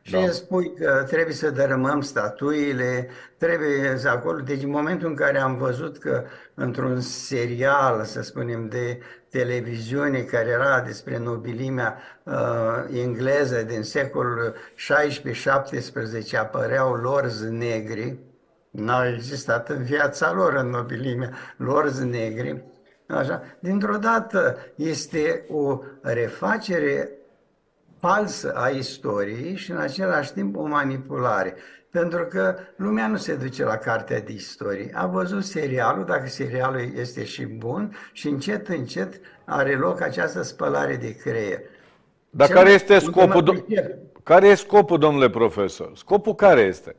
și 0.02 0.12
da. 0.12 0.30
spui 0.30 0.74
că 0.74 1.04
trebuie 1.08 1.34
să 1.34 1.50
dărâmăm 1.50 2.00
statuile, 2.00 3.08
trebuie 3.36 3.96
să 3.96 4.08
acolo. 4.08 4.40
Deci 4.40 4.62
în 4.62 4.70
momentul 4.70 5.08
în 5.08 5.14
care 5.14 5.40
am 5.40 5.56
văzut 5.56 5.98
că 5.98 6.24
într-un 6.60 7.00
serial, 7.00 8.04
să 8.04 8.22
spunem, 8.22 8.68
de 8.68 9.00
televiziune 9.28 10.20
care 10.20 10.48
era 10.48 10.80
despre 10.80 11.18
nobilimea 11.18 11.98
uh, 12.22 12.34
engleză 12.92 13.62
din 13.62 13.82
secolul 13.82 14.54
16-17 16.34 16.38
apăreau 16.38 16.94
lorzi 16.94 17.48
negri, 17.50 18.18
n-au 18.70 19.06
existat 19.06 19.68
în 19.68 19.82
viața 19.82 20.32
lor 20.32 20.54
în 20.54 20.68
nobilimea 20.68 21.32
lorzi 21.56 22.04
negri, 22.04 22.64
Așa. 23.10 23.42
Dintr-o 23.58 23.96
dată 23.96 24.56
este 24.74 25.44
o 25.48 25.80
refacere 26.00 27.10
falsă 27.98 28.52
a 28.54 28.68
istoriei 28.68 29.56
și 29.56 29.70
în 29.70 29.76
același 29.76 30.32
timp 30.32 30.56
o 30.56 30.66
manipulare. 30.66 31.54
Pentru 31.90 32.24
că 32.24 32.56
lumea 32.76 33.06
nu 33.06 33.16
se 33.16 33.34
duce 33.34 33.64
la 33.64 33.76
cartea 33.76 34.20
de 34.20 34.32
istorie. 34.32 34.90
A 34.94 35.06
văzut 35.06 35.44
serialul, 35.44 36.04
dacă 36.04 36.26
serialul 36.26 36.92
este 36.96 37.24
și 37.24 37.44
bun, 37.44 37.96
și 38.12 38.28
încet, 38.28 38.68
încet 38.68 39.20
are 39.44 39.76
loc 39.76 40.00
această 40.00 40.42
spălare 40.42 40.96
de 40.96 41.16
creier. 41.16 41.60
Dar 42.30 42.48
care 42.48 42.70
este 42.70 42.98
scopul, 42.98 43.42
do- 43.42 43.64
care 44.22 44.46
e 44.48 44.54
scopul, 44.54 44.98
domnule 44.98 45.30
profesor? 45.30 45.92
Scopul 45.94 46.34
care 46.34 46.60
este? 46.60 46.96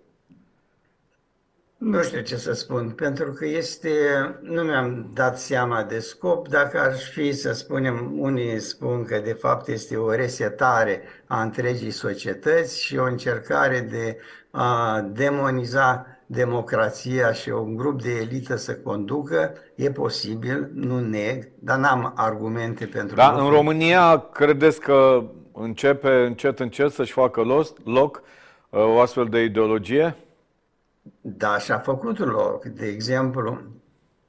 Nu 1.84 2.02
știu 2.02 2.22
ce 2.22 2.36
să 2.36 2.54
spun, 2.54 2.90
pentru 2.90 3.32
că 3.32 3.46
este, 3.46 3.90
nu 4.42 4.62
mi-am 4.62 5.10
dat 5.14 5.40
seama 5.40 5.84
de 5.84 6.00
scop, 6.00 6.48
dacă 6.48 6.80
ar 6.80 6.94
fi 6.98 7.34
să 7.34 7.54
spunem, 7.54 8.14
unii 8.18 8.60
spun 8.60 9.04
că 9.04 9.22
de 9.24 9.34
fapt 9.34 9.68
este 9.68 9.96
o 9.96 10.12
resetare 10.12 11.02
a 11.26 11.42
întregii 11.42 11.92
societăți 11.92 12.84
și 12.84 12.98
o 12.98 13.04
încercare 13.04 13.88
de 13.92 14.18
a 14.52 15.02
demoniza 15.12 16.06
democrația 16.26 17.32
și 17.32 17.50
un 17.50 17.76
grup 17.76 18.02
de 18.02 18.12
elită 18.12 18.56
să 18.56 18.76
conducă, 18.76 19.54
e 19.76 19.92
posibil, 19.92 20.70
nu 20.74 21.00
neg, 21.00 21.48
dar 21.60 21.78
n-am 21.78 22.14
argumente 22.16 22.86
pentru 22.86 23.16
Da, 23.16 23.32
în 23.32 23.50
România 23.50 24.18
credeți 24.34 24.80
că 24.80 25.24
începe 25.54 26.10
încet 26.10 26.60
încet 26.60 26.92
să-și 26.92 27.12
facă 27.12 27.42
loc 27.84 28.22
uh, 28.70 28.80
o 28.80 29.00
astfel 29.00 29.26
de 29.26 29.44
ideologie? 29.44 30.16
Da, 31.22 31.58
și-a 31.58 31.80
făcut 31.80 32.18
loc. 32.18 32.66
De 32.66 32.86
exemplu, 32.86 33.62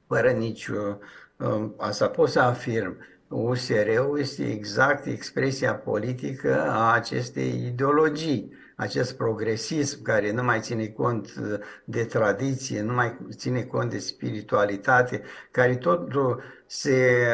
fără 0.07 0.29
nicio... 0.29 0.97
Um, 1.37 1.73
asta 1.77 2.07
pot 2.07 2.29
să 2.29 2.39
afirm. 2.39 2.97
USR-ul 3.27 4.19
este 4.19 4.51
exact 4.51 5.05
expresia 5.05 5.75
politică 5.75 6.61
a 6.61 6.93
acestei 6.93 7.65
ideologii, 7.65 8.51
acest 8.75 9.17
progresism 9.17 10.01
care 10.01 10.31
nu 10.31 10.43
mai 10.43 10.59
ține 10.59 10.87
cont 10.87 11.33
de 11.83 12.03
tradiție, 12.03 12.81
nu 12.81 12.93
mai 12.93 13.17
ține 13.31 13.63
cont 13.63 13.89
de 13.89 13.97
spiritualitate, 13.97 15.21
care 15.51 15.75
totul 15.75 16.43
se 16.65 17.25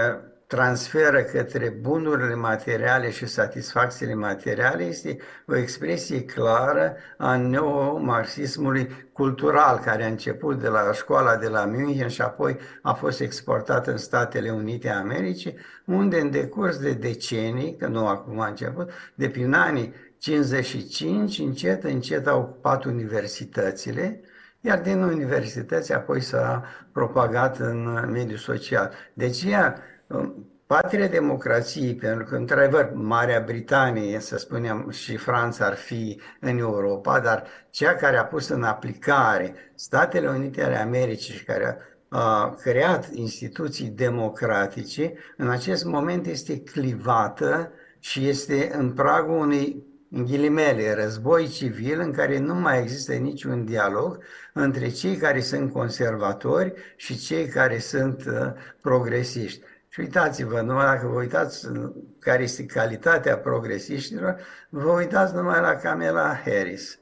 transferă 0.49 1.21
către 1.21 1.69
bunurile 1.81 2.35
materiale 2.35 3.11
și 3.11 3.25
satisfacțiile 3.25 4.13
materiale 4.13 4.83
este 4.83 5.17
o 5.47 5.55
expresie 5.55 6.23
clară 6.23 6.95
a 7.17 7.35
neomarxismului 7.35 9.09
cultural 9.13 9.77
care 9.77 10.03
a 10.03 10.07
început 10.07 10.59
de 10.59 10.67
la 10.67 10.91
școala 10.93 11.35
de 11.35 11.47
la 11.47 11.65
München 11.65 12.07
și 12.07 12.21
apoi 12.21 12.57
a 12.81 12.93
fost 12.93 13.19
exportat 13.19 13.87
în 13.87 13.97
Statele 13.97 14.49
Unite 14.49 14.89
ale 14.89 14.99
Americii, 14.99 15.55
unde 15.85 16.19
în 16.19 16.31
decurs 16.31 16.77
de 16.77 16.93
decenii, 16.93 17.75
că 17.75 17.87
nu 17.87 18.07
acum 18.07 18.39
a 18.39 18.47
început, 18.47 18.89
de 19.15 19.29
prin 19.29 19.53
anii 19.53 19.93
55, 20.17 21.39
încet, 21.39 21.83
încet 21.83 22.27
au 22.27 22.39
ocupat 22.39 22.83
universitățile, 22.83 24.21
iar 24.61 24.79
din 24.79 25.01
universități 25.01 25.93
apoi 25.93 26.21
s-a 26.21 26.63
propagat 26.91 27.59
în 27.59 28.09
mediul 28.11 28.37
social. 28.37 28.91
Deci 29.13 29.43
ea 29.43 29.83
patria 30.65 31.07
democrației, 31.07 31.95
pentru 31.95 32.25
că, 32.25 32.35
într-adevăr, 32.35 32.91
Marea 32.93 33.39
Britanie, 33.39 34.19
să 34.19 34.37
spunem, 34.37 34.89
și 34.89 35.17
Franța 35.17 35.65
ar 35.65 35.75
fi 35.75 36.21
în 36.39 36.57
Europa, 36.57 37.19
dar 37.19 37.43
cea 37.69 37.95
care 37.95 38.17
a 38.17 38.25
pus 38.25 38.47
în 38.47 38.63
aplicare 38.63 39.53
Statele 39.75 40.29
Unite 40.29 40.63
ale 40.63 40.75
Americii 40.75 41.33
și 41.33 41.43
care 41.43 41.77
a 42.09 42.55
creat 42.61 43.09
instituții 43.13 43.87
democratice, 43.87 45.13
în 45.37 45.49
acest 45.49 45.85
moment 45.85 46.25
este 46.25 46.59
clivată 46.59 47.71
și 47.99 48.27
este 48.27 48.71
în 48.73 48.91
pragul 48.91 49.37
unui 49.37 49.87
în 50.11 50.25
ghilimele, 50.25 50.93
război 50.93 51.47
civil 51.47 51.99
în 51.99 52.11
care 52.11 52.39
nu 52.39 52.53
mai 52.53 52.81
există 52.81 53.13
niciun 53.13 53.65
dialog 53.65 54.23
între 54.53 54.89
cei 54.89 55.15
care 55.15 55.41
sunt 55.41 55.71
conservatori 55.71 56.73
și 56.95 57.17
cei 57.17 57.47
care 57.47 57.79
sunt 57.79 58.23
uh, 58.27 58.51
progresiști. 58.81 59.63
Și 59.99 60.05
uitați-vă, 60.05 60.61
numai 60.61 60.85
dacă 60.85 61.07
vă 61.07 61.19
uitați 61.19 61.67
care 62.19 62.43
este 62.43 62.65
calitatea 62.65 63.37
progresiștilor, 63.37 64.39
vă 64.69 64.89
uitați 64.89 65.35
numai 65.35 65.61
la 65.61 65.75
Camela 65.75 66.39
Harris. 66.45 66.99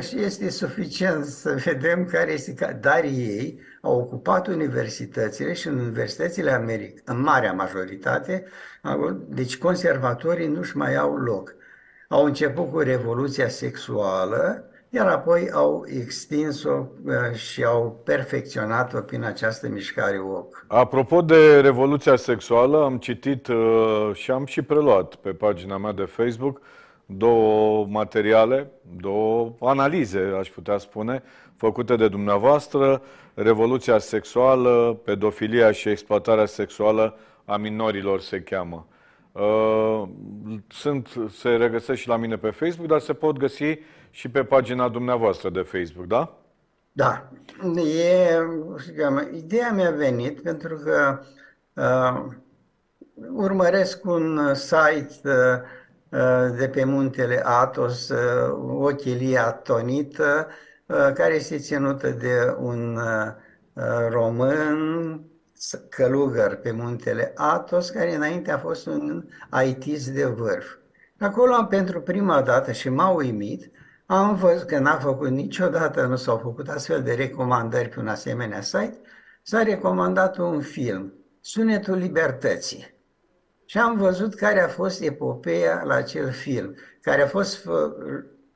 Și 0.00 0.20
este 0.20 0.50
suficient 0.50 1.24
să 1.24 1.60
vedem 1.64 2.04
care 2.04 2.32
este... 2.32 2.78
Dar 2.80 3.04
ei 3.04 3.60
au 3.80 3.98
ocupat 3.98 4.46
universitățile 4.46 5.52
și 5.52 5.68
în 5.68 5.78
universitățile 5.78 6.50
America, 6.50 7.00
în 7.04 7.20
marea 7.20 7.52
majoritate, 7.52 8.44
deci 9.28 9.58
conservatorii 9.58 10.48
nu-și 10.48 10.76
mai 10.76 10.96
au 10.96 11.16
loc. 11.16 11.54
Au 12.08 12.24
început 12.24 12.70
cu 12.70 12.78
revoluția 12.78 13.48
sexuală, 13.48 14.70
iar 14.96 15.06
apoi 15.06 15.50
au 15.52 15.84
extins-o 16.00 16.86
uh, 17.04 17.34
și 17.34 17.64
au 17.64 18.00
perfecționat-o 18.04 19.00
prin 19.00 19.24
această 19.24 19.68
mișcare 19.68 20.18
OC. 20.18 20.64
Apropo 20.68 21.22
de 21.22 21.60
revoluția 21.60 22.16
sexuală, 22.16 22.84
am 22.84 22.98
citit 22.98 23.46
uh, 23.46 24.10
și 24.12 24.30
am 24.30 24.44
și 24.46 24.62
preluat 24.62 25.14
pe 25.14 25.30
pagina 25.30 25.76
mea 25.76 25.92
de 25.92 26.04
Facebook 26.04 26.60
două 27.06 27.86
materiale, 27.88 28.70
două 29.00 29.54
analize, 29.60 30.34
aș 30.38 30.48
putea 30.48 30.78
spune, 30.78 31.22
făcute 31.56 31.96
de 31.96 32.08
dumneavoastră, 32.08 33.02
Revoluția 33.38 33.98
sexuală, 33.98 35.00
pedofilia 35.04 35.72
și 35.72 35.88
exploatarea 35.88 36.46
sexuală 36.46 37.18
a 37.44 37.56
minorilor 37.56 38.20
se 38.20 38.40
cheamă. 38.40 38.86
Uh, 39.32 40.02
sunt, 40.68 41.08
se 41.30 41.48
regăsesc 41.48 42.00
și 42.00 42.08
la 42.08 42.16
mine 42.16 42.36
pe 42.36 42.50
Facebook, 42.50 42.88
dar 42.88 43.00
se 43.00 43.12
pot 43.12 43.36
găsi 43.36 43.78
și 44.16 44.28
pe 44.28 44.44
pagina 44.44 44.88
dumneavoastră 44.88 45.50
de 45.50 45.60
Facebook, 45.60 46.06
da? 46.06 46.38
Da. 46.92 47.28
E, 47.76 48.38
ideea 49.32 49.72
mi-a 49.72 49.90
venit 49.90 50.42
pentru 50.42 50.76
că 50.76 51.20
uh, 51.72 52.24
urmăresc 53.32 54.04
un 54.04 54.54
site 54.54 55.62
uh, 56.08 56.56
de 56.58 56.68
pe 56.68 56.84
muntele 56.84 57.42
Atos, 57.44 58.08
uh, 58.08 58.84
Ochilia 58.84 59.52
Tonită, 59.52 60.48
uh, 60.86 61.10
care 61.14 61.34
este 61.34 61.58
ținută 61.58 62.10
de 62.10 62.56
un 62.58 62.96
uh, 62.96 63.32
român 64.08 65.20
călugăr 65.88 66.54
pe 66.54 66.70
muntele 66.70 67.32
Atos, 67.34 67.90
care 67.90 68.14
înainte 68.14 68.52
a 68.52 68.58
fost 68.58 68.86
un 68.86 69.24
IT 69.64 70.06
de 70.06 70.24
vârf. 70.24 70.66
Acolo 71.18 71.54
am 71.54 71.66
pentru 71.66 72.00
prima 72.00 72.42
dată 72.42 72.72
și 72.72 72.88
m-a 72.88 73.08
uimit 73.08 73.70
am 74.06 74.34
văzut 74.34 74.66
că 74.66 74.78
n-a 74.78 74.98
făcut 74.98 75.30
niciodată, 75.30 76.06
nu 76.06 76.16
s-au 76.16 76.36
făcut 76.36 76.68
astfel 76.68 77.02
de 77.02 77.14
recomandări 77.14 77.88
pe 77.88 78.00
un 78.00 78.08
asemenea 78.08 78.60
site, 78.60 78.98
s-a 79.42 79.62
recomandat 79.62 80.36
un 80.36 80.60
film, 80.60 81.12
Sunetul 81.40 81.96
Libertății. 81.96 82.94
Și 83.64 83.78
am 83.78 83.96
văzut 83.96 84.34
care 84.34 84.60
a 84.60 84.68
fost 84.68 85.02
epopeea 85.02 85.82
la 85.84 85.94
acel 85.94 86.30
film, 86.30 86.74
care 87.00 87.22
a 87.22 87.26
fost 87.26 87.68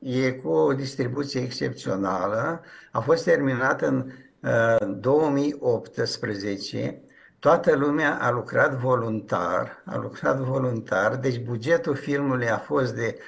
e 0.00 0.32
cu 0.32 0.48
o 0.48 0.72
distribuție 0.72 1.40
excepțională, 1.40 2.62
a 2.92 3.00
fost 3.00 3.24
terminat 3.24 3.82
în 3.82 4.12
uh, 4.42 4.76
2018, 4.96 7.00
toată 7.38 7.76
lumea 7.76 8.18
a 8.20 8.30
lucrat 8.30 8.74
voluntar, 8.74 9.82
a 9.84 9.96
lucrat 9.96 10.38
voluntar, 10.38 11.16
deci 11.16 11.40
bugetul 11.40 11.94
filmului 11.94 12.50
a 12.50 12.58
fost 12.58 12.94
de 12.94 13.18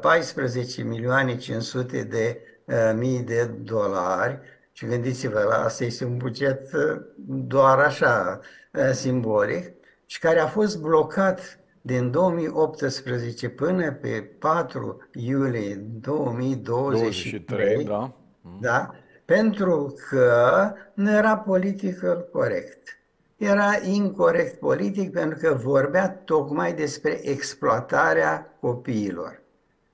14 0.00 0.82
milioane 0.82 1.36
500 1.36 2.02
de 2.02 2.40
uh, 2.64 2.92
mii 2.96 3.20
de 3.20 3.44
dolari 3.44 4.40
și 4.72 4.86
gândiți-vă, 4.86 5.42
la 5.48 5.64
asta 5.64 5.84
este 5.84 6.04
un 6.04 6.16
buget 6.16 6.72
uh, 6.72 7.00
doar 7.26 7.78
așa 7.78 8.40
uh, 8.72 8.90
simbolic 8.92 9.74
și 10.06 10.18
care 10.18 10.38
a 10.38 10.46
fost 10.46 10.80
blocat 10.80 11.58
din 11.80 12.10
2018 12.10 13.48
până 13.48 13.92
pe 13.92 14.08
4 14.38 15.08
iulie 15.12 15.74
2023, 16.00 17.84
da. 17.84 18.14
da, 18.60 18.90
pentru 19.24 19.94
că 20.08 20.72
nu 20.94 21.10
era 21.10 21.36
politică 21.36 22.28
corect. 22.32 22.98
Era 23.36 23.70
incorrect 23.82 24.58
politic 24.58 25.12
pentru 25.12 25.38
că 25.38 25.54
vorbea 25.54 26.10
tocmai 26.10 26.72
despre 26.72 27.28
exploatarea 27.28 28.56
copiilor. 28.60 29.39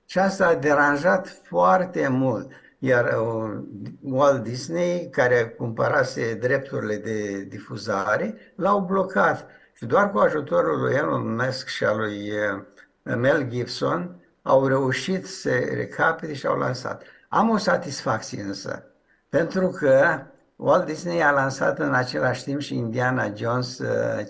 Și 0.07 0.19
asta 0.19 0.47
a 0.47 0.55
deranjat 0.55 1.29
foarte 1.43 2.09
mult. 2.09 2.51
Iar 2.79 3.05
uh, 3.05 3.65
Walt 4.01 4.43
Disney, 4.43 5.09
care 5.11 5.55
cumpărase 5.59 6.35
drepturile 6.35 6.97
de 6.97 7.43
difuzare, 7.43 8.35
l-au 8.57 8.81
blocat. 8.81 9.47
Și 9.73 9.87
doar 9.87 10.11
cu 10.11 10.19
ajutorul 10.19 10.81
lui 10.81 10.95
Elon 10.95 11.35
Musk 11.35 11.67
și 11.67 11.85
al 11.85 11.99
lui 11.99 12.31
uh, 12.31 12.63
Mel 13.03 13.49
Gibson 13.49 14.21
au 14.43 14.67
reușit 14.67 15.27
să 15.27 15.51
recapite 15.51 16.35
și 16.35 16.47
au 16.47 16.59
lansat. 16.59 17.03
Am 17.29 17.51
o 17.51 17.57
satisfacție 17.57 18.43
însă, 18.43 18.85
pentru 19.29 19.69
că 19.69 20.23
Walt 20.57 20.87
Disney 20.87 21.23
a 21.23 21.31
lansat 21.31 21.79
în 21.79 21.95
același 21.95 22.45
timp 22.45 22.61
și 22.61 22.77
Indiana 22.77 23.33
Jones 23.35 23.81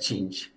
5. 0.01 0.37
Uh, 0.37 0.55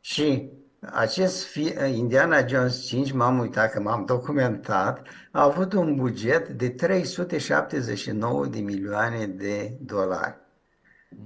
și 0.00 0.50
acest 0.92 1.44
fi, 1.44 1.74
Indiana 1.94 2.46
Jones 2.46 2.86
5, 2.86 3.12
m-am 3.12 3.38
uitat 3.38 3.70
că 3.72 3.80
m-am 3.80 4.04
documentat, 4.04 5.06
a 5.32 5.42
avut 5.42 5.72
un 5.72 5.94
buget 5.94 6.48
de 6.48 6.68
379 6.68 8.46
de 8.46 8.58
milioane 8.58 9.26
de 9.26 9.76
dolari. 9.80 10.36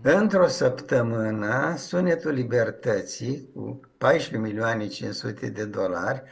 Într-o 0.03 0.47
săptămână, 0.47 1.75
Sunetul 1.77 2.31
Libertății, 2.31 3.51
cu 3.55 3.81
14 3.99 4.51
milioane 4.51 4.87
500 4.87 5.49
de 5.49 5.65
dolari, 5.65 6.23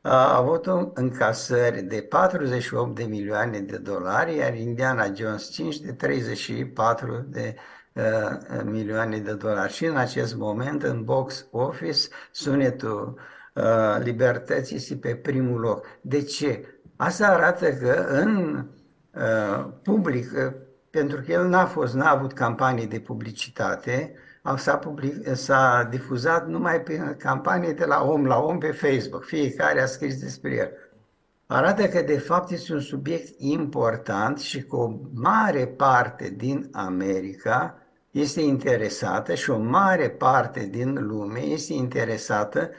a 0.00 0.36
avut 0.36 0.66
un 0.66 0.90
încasări 0.94 1.82
de 1.82 2.00
48 2.00 2.94
de 2.94 3.04
milioane 3.04 3.60
de 3.60 3.76
dolari, 3.76 4.36
iar 4.36 4.54
Indiana 4.54 5.12
Jones 5.14 5.50
5 5.50 5.78
de 5.78 5.92
34 5.92 7.26
de 7.28 7.54
Uh, 7.54 7.75
milioane 8.64 9.18
de 9.18 9.32
dolari. 9.32 9.72
Și 9.72 9.84
în 9.84 9.96
acest 9.96 10.36
moment, 10.36 10.82
în 10.82 11.04
box 11.04 11.46
office, 11.50 12.08
sunetul 12.30 13.18
uh, 13.54 13.96
libertății 14.02 14.76
este 14.76 14.96
pe 14.96 15.14
primul 15.14 15.60
loc. 15.60 15.86
De 16.00 16.22
ce? 16.22 16.66
Asta 16.96 17.26
arată 17.26 17.72
că 17.72 18.06
în 18.08 18.64
uh, 19.14 19.66
public, 19.82 20.32
uh, 20.32 20.52
pentru 20.90 21.20
că 21.20 21.32
el 21.32 21.46
n-a 21.48 21.64
fost, 21.64 21.94
n-a 21.94 22.10
avut 22.10 22.32
campanii 22.32 22.86
de 22.86 23.00
publicitate, 23.00 24.14
s-a, 24.56 24.76
public, 24.76 25.34
s-a 25.34 25.86
difuzat 25.90 26.48
numai 26.48 26.80
pe 26.80 27.16
campanii 27.18 27.74
de 27.74 27.84
la 27.84 28.04
om 28.04 28.26
la 28.26 28.38
om 28.38 28.58
pe 28.58 28.72
Facebook. 28.72 29.24
Fiecare 29.24 29.80
a 29.82 29.86
scris 29.86 30.20
despre 30.20 30.54
el. 30.54 30.70
Arată 31.46 31.88
că 31.88 32.02
de 32.02 32.18
fapt 32.18 32.50
este 32.50 32.72
un 32.72 32.80
subiect 32.80 33.40
important 33.40 34.38
și 34.38 34.62
că 34.62 34.76
o 34.76 34.92
mare 35.14 35.66
parte 35.66 36.34
din 36.36 36.68
America 36.72 37.85
este 38.20 38.40
interesată 38.40 39.34
și 39.34 39.50
o 39.50 39.58
mare 39.58 40.10
parte 40.10 40.66
din 40.66 41.06
lume 41.06 41.40
este 41.40 41.72
interesată 41.72 42.70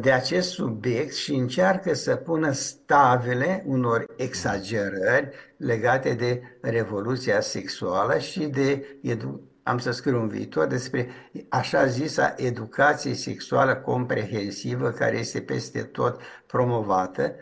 de 0.00 0.12
acest 0.12 0.50
subiect 0.50 1.14
și 1.14 1.34
încearcă 1.34 1.94
să 1.94 2.16
pună 2.16 2.52
stavele 2.52 3.64
unor 3.66 4.04
exagerări 4.16 5.28
legate 5.56 6.14
de 6.14 6.42
revoluția 6.60 7.40
sexuală 7.40 8.18
și 8.18 8.46
de 8.46 8.98
edu- 9.02 9.40
am 9.62 9.78
să 9.78 9.90
scriu 9.90 10.20
un 10.20 10.28
viitor 10.28 10.66
despre 10.66 11.08
așa 11.48 11.86
zisa 11.86 12.34
educație 12.36 13.14
sexuală 13.14 13.74
comprehensivă 13.76 14.90
care 14.90 15.18
este 15.18 15.40
peste 15.40 15.82
tot 15.82 16.20
promovată. 16.46 17.34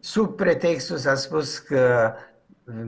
Sub 0.00 0.36
pretextul 0.36 0.96
s-a 0.96 1.14
spus 1.14 1.58
că 1.58 2.12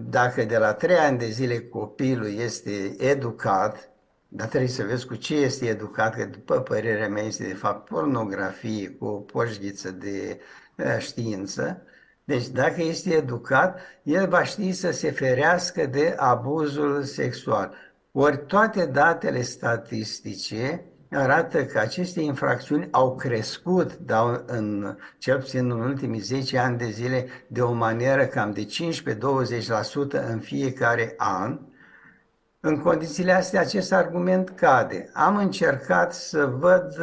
dacă 0.09 0.45
de 0.45 0.59
la 0.59 0.73
trei 0.73 0.97
ani 0.97 1.19
de 1.19 1.29
zile 1.29 1.61
copilul 1.61 2.39
este 2.39 2.97
educat, 2.99 3.89
dar 4.29 4.49
trebuie 4.49 4.71
să 4.71 4.83
vezi 4.83 5.07
cu 5.07 5.15
ce 5.15 5.35
este 5.35 5.67
educat, 5.67 6.15
că 6.15 6.25
după 6.25 6.61
părerea 6.61 7.09
mea 7.09 7.23
este 7.23 7.47
de 7.47 7.55
fapt 7.55 7.89
pornografie 7.89 8.89
cu 8.89 9.05
o 9.05 9.17
poșghiță 9.17 9.91
de 9.91 10.41
uh, 10.77 10.97
știință. 10.99 11.83
Deci 12.25 12.49
dacă 12.49 12.83
este 12.83 13.15
educat, 13.15 13.81
el 14.03 14.29
va 14.29 14.45
ști 14.45 14.73
să 14.73 14.91
se 14.91 15.11
ferească 15.11 15.87
de 15.87 16.15
abuzul 16.17 17.03
sexual. 17.03 17.75
Ori 18.13 18.47
toate 18.47 18.87
datele 18.87 19.43
statistice 19.43 20.85
arată 21.11 21.65
că 21.65 21.79
aceste 21.79 22.21
infracțiuni 22.21 22.89
au 22.91 23.15
crescut, 23.15 23.97
dar 23.97 24.43
în, 24.47 24.97
cel 25.19 25.39
puțin 25.39 25.71
în 25.71 25.81
ultimii 25.81 26.21
10 26.21 26.59
ani 26.59 26.79
de 26.79 26.91
zile, 26.91 27.27
de 27.47 27.61
o 27.61 27.73
manieră 27.73 28.27
cam 28.27 28.51
de 28.51 28.67
15-20% 28.67 30.29
în 30.31 30.41
fiecare 30.41 31.15
an. 31.17 31.59
În 32.61 32.81
condițiile 32.81 33.33
astea, 33.33 33.61
acest 33.61 33.93
argument 33.93 34.51
cade. 34.51 35.11
Am 35.13 35.37
încercat 35.37 36.15
să 36.15 36.47
văd 36.47 36.97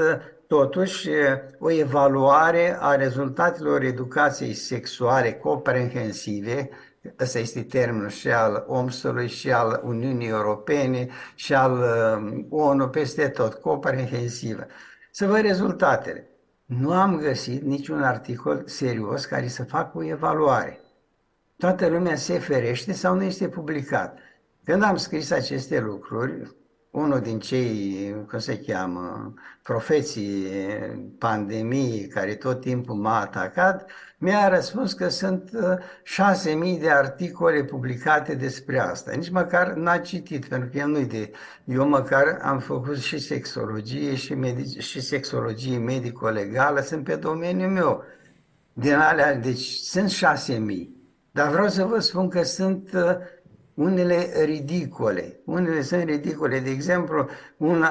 totuși 0.48 1.10
o 1.60 1.72
evaluare 1.72 2.78
a 2.80 2.96
rezultatelor 2.96 3.82
educației 3.84 4.54
sexuale 4.54 5.34
comprehensive 5.34 6.70
Ăsta 7.20 7.40
este 7.40 7.64
termenul 7.64 8.10
și 8.10 8.32
al 8.32 8.64
OMS-ului 8.68 9.28
și 9.28 9.52
al 9.52 9.82
Uniunii 9.84 10.28
Europene 10.28 11.10
și 11.36 11.54
al 11.54 11.72
uh, 11.72 12.46
ONU 12.50 12.88
peste 12.88 13.28
tot, 13.28 13.54
comprehensivă. 13.54 14.66
Să 15.12 15.26
văd 15.28 15.42
rezultatele. 15.42 16.30
Nu 16.66 16.94
am 16.94 17.18
găsit 17.18 17.62
niciun 17.64 18.04
articol 18.04 18.64
serios 18.66 19.26
care 19.26 19.48
să 19.48 19.64
facă 19.64 19.98
o 19.98 20.04
evaluare. 20.04 20.80
Toată 21.58 21.88
lumea 21.88 22.16
se 22.16 22.40
ferește 22.40 22.94
sau 22.94 23.16
nu 23.16 23.24
este 23.24 23.48
publicat. 23.48 24.18
Când 24.64 24.84
am 24.84 24.96
scris 24.96 25.32
aceste 25.32 25.80
lucruri, 25.80 26.56
unul 26.91 27.19
din 27.19 27.39
cei, 27.39 28.15
cum 28.30 28.39
se 28.39 28.60
cheamă, 28.60 29.34
profeții 29.63 30.45
pandemiei 31.17 32.08
care 32.08 32.36
tot 32.36 32.62
timpul 32.62 32.95
m-a 32.95 33.19
atacat, 33.19 33.91
mi-a 34.17 34.47
răspuns 34.47 34.93
că 34.93 35.10
sunt 35.10 35.49
uh, 35.54 35.77
șase 36.04 36.51
mii 36.51 36.80
de 36.80 36.89
articole 36.89 37.63
publicate 37.63 38.36
despre 38.36 38.80
asta. 38.80 39.12
Nici 39.15 39.30
măcar 39.30 39.73
n-a 39.73 39.97
citit, 39.97 40.45
pentru 40.45 40.69
că 40.69 40.77
el 40.77 40.88
nu 40.88 41.01
de... 41.01 41.32
Eu 41.65 41.88
măcar 41.88 42.39
am 42.41 42.60
făcut 42.60 42.97
și 42.97 43.19
sexologie 43.19 44.15
și, 44.15 44.34
medic, 44.34 44.80
și 44.80 45.01
sexologie 45.01 45.77
medico-legală, 45.77 46.82
sunt 46.82 47.04
pe 47.04 47.15
domeniul 47.15 47.71
meu. 47.71 48.04
Din 48.73 48.93
alea, 48.93 49.36
deci 49.36 49.65
sunt 49.65 50.10
șase 50.10 50.54
mii. 50.58 50.95
Dar 51.32 51.49
vreau 51.49 51.67
să 51.67 51.84
vă 51.84 51.99
spun 51.99 52.30
că 52.30 52.43
sunt 52.43 52.91
uh, 52.93 53.15
unele 53.73 54.43
ridicole. 54.43 55.39
Unele 55.45 55.81
sunt 55.81 56.03
ridicole. 56.03 56.60
De 56.60 56.69
exemplu, 56.69 57.27
un, 57.57 57.86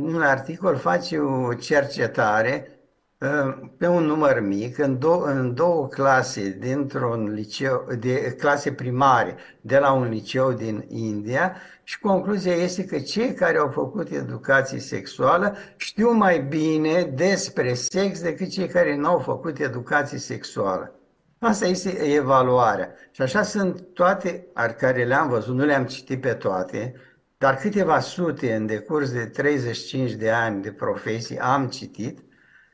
un 0.00 0.22
articol 0.22 0.76
face 0.76 1.18
o 1.18 1.54
cercetare 1.54 2.78
pe 3.76 3.86
un 3.86 4.04
număr 4.04 4.40
mic, 4.40 4.78
în, 4.78 4.98
dou- 4.98 5.22
în 5.22 5.54
două 5.54 5.86
clase 5.86 6.56
dintr-un 6.60 7.32
liceu, 7.32 7.86
de 7.98 8.34
clase 8.38 8.72
primare 8.72 9.36
de 9.60 9.78
la 9.78 9.92
un 9.92 10.08
liceu 10.08 10.52
din 10.52 10.84
India 10.88 11.56
și 11.82 11.98
concluzia 12.00 12.54
este 12.54 12.84
că 12.84 12.98
cei 12.98 13.34
care 13.34 13.58
au 13.58 13.68
făcut 13.68 14.10
educație 14.10 14.78
sexuală 14.78 15.56
știu 15.76 16.10
mai 16.10 16.40
bine 16.40 17.02
despre 17.02 17.74
sex 17.74 18.22
decât 18.22 18.48
cei 18.48 18.68
care 18.68 18.96
nu 18.96 19.08
au 19.08 19.18
făcut 19.18 19.58
educație 19.58 20.18
sexuală. 20.18 20.97
Asta 21.38 21.66
este 21.66 21.90
evaluarea. 21.90 22.94
Și 23.10 23.22
așa 23.22 23.42
sunt 23.42 23.86
toate 23.94 24.46
care 24.78 25.04
le-am 25.04 25.28
văzut, 25.28 25.54
nu 25.54 25.64
le-am 25.64 25.86
citit 25.86 26.20
pe 26.20 26.32
toate, 26.34 26.94
dar 27.38 27.56
câteva 27.56 28.00
sute 28.00 28.54
în 28.54 28.66
decurs 28.66 29.12
de 29.12 29.24
35 29.24 30.12
de 30.12 30.30
ani 30.30 30.62
de 30.62 30.72
profesie 30.72 31.42
am 31.42 31.68
citit 31.68 32.18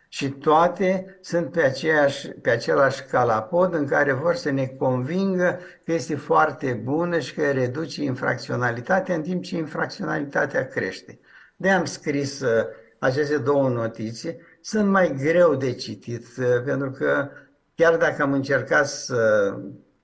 și 0.09 0.29
toate 0.29 1.19
sunt 1.21 1.51
pe, 1.51 1.63
aceeași, 1.63 2.29
pe 2.29 2.51
același 2.51 3.03
calapod 3.03 3.75
în 3.75 3.87
care 3.87 4.13
vor 4.13 4.35
să 4.35 4.51
ne 4.51 4.67
convingă 4.67 5.59
că 5.85 5.93
este 5.93 6.17
foarte 6.17 6.73
bună 6.73 7.19
și 7.19 7.35
că 7.35 7.51
reduce 7.51 8.03
infracționalitatea 8.03 9.15
în 9.15 9.23
timp 9.23 9.43
ce 9.43 9.57
infracționalitatea 9.57 10.67
crește. 10.67 11.19
De 11.57 11.71
am 11.71 11.85
scris 11.85 12.41
uh, 12.41 12.65
aceste 12.99 13.39
două 13.39 13.69
notițe, 13.69 14.39
sunt 14.61 14.89
mai 14.89 15.15
greu 15.19 15.55
de 15.55 15.73
citit, 15.73 16.27
uh, 16.39 16.63
pentru 16.65 16.91
că 16.91 17.29
chiar 17.75 17.97
dacă 17.97 18.23
am 18.23 18.33
încercat 18.33 18.87
să 18.87 19.55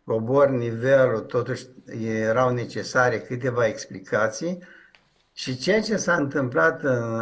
cobor 0.04 0.48
nivelul, 0.48 1.20
totuși 1.20 1.66
erau 2.04 2.52
necesare 2.52 3.18
câteva 3.18 3.66
explicații. 3.66 4.58
Și 5.32 5.56
ceea 5.56 5.80
ce 5.80 5.96
s-a 5.96 6.14
întâmplat 6.14 6.82
în, 6.82 7.20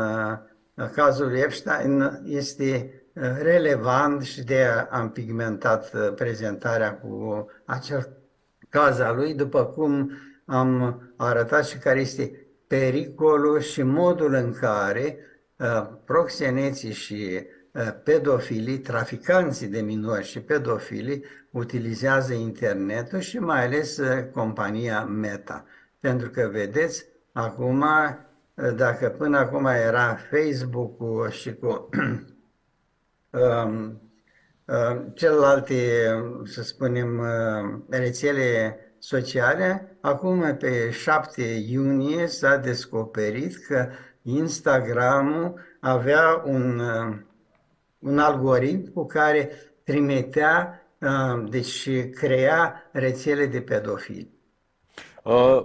în 0.75 0.91
cazul 0.95 1.37
Epstein 1.37 2.21
este 2.25 3.03
uh, 3.13 3.23
relevant 3.41 4.23
și 4.23 4.45
de 4.45 4.67
am 4.91 5.11
pigmentat 5.11 5.93
uh, 5.95 6.13
prezentarea 6.15 6.95
cu 6.95 7.47
acel 7.65 8.09
caz 8.69 8.99
al 9.01 9.17
lui, 9.17 9.35
după 9.35 9.65
cum 9.65 10.13
am 10.45 11.03
arătat 11.17 11.67
și 11.67 11.79
care 11.79 12.01
este 12.01 12.47
pericolul 12.67 13.61
și 13.61 13.83
modul 13.83 14.35
în 14.35 14.53
care 14.53 15.19
uh, 15.57 15.87
proxeneții 16.05 16.93
și 16.93 17.17
Eh, 17.25 17.58
pedofilii, 17.83 18.79
traficanții 18.79 19.67
de 19.67 19.81
minori 19.81 20.25
și 20.25 20.41
pedofilii 20.41 21.25
utilizează 21.51 22.33
internetul 22.33 23.19
și 23.19 23.39
mai 23.39 23.65
ales 23.65 23.99
eh, 23.99 24.25
compania 24.33 25.05
Meta. 25.05 25.65
Pentru 26.01 26.31
că, 26.31 26.49
vedeți, 26.53 27.05
acum, 27.33 27.85
eh, 28.55 28.75
dacă 28.77 29.09
până 29.09 29.39
acum 29.39 29.67
era 29.67 30.19
Facebook-ul 30.31 31.31
și 31.31 31.55
cu 31.55 31.89
um, 33.31 34.03
celelalte, 35.15 35.75
să 36.45 36.63
spunem, 36.63 37.23
rețele 37.89 38.79
sociale, 38.99 39.99
acum 40.01 40.57
pe 40.57 40.91
7 40.91 41.43
iunie 41.69 42.27
s-a 42.27 42.57
descoperit 42.57 43.57
că 43.67 43.89
Instagramul 44.23 45.61
avea 45.81 46.43
un 46.45 46.81
un 47.99 48.19
algoritm 48.19 48.93
cu 48.93 49.07
care 49.07 49.51
trimitea, 49.83 50.87
uh, 50.99 51.49
deci 51.51 51.89
crea 52.11 52.89
rețele 52.93 53.47
de 53.47 53.61
pedofili. 53.61 54.31
Uh, 55.25 55.65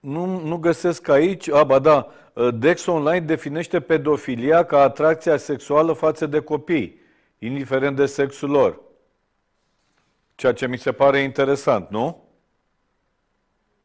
nu, 0.00 0.40
nu 0.40 0.56
găsesc 0.56 1.08
aici, 1.08 1.50
a, 1.50 1.64
ba 1.64 1.78
da, 1.78 2.06
uh, 2.34 2.54
Dex 2.54 2.86
Online 2.86 3.20
definește 3.26 3.80
pedofilia 3.80 4.64
ca 4.64 4.82
atracția 4.82 5.36
sexuală 5.36 5.92
față 5.92 6.26
de 6.26 6.40
copii, 6.40 7.00
indiferent 7.38 7.96
de 7.96 8.06
sexul 8.06 8.50
lor. 8.50 8.80
Ceea 10.34 10.52
ce 10.52 10.66
mi 10.66 10.78
se 10.78 10.92
pare 10.92 11.18
interesant, 11.18 11.90
nu? 11.90 12.28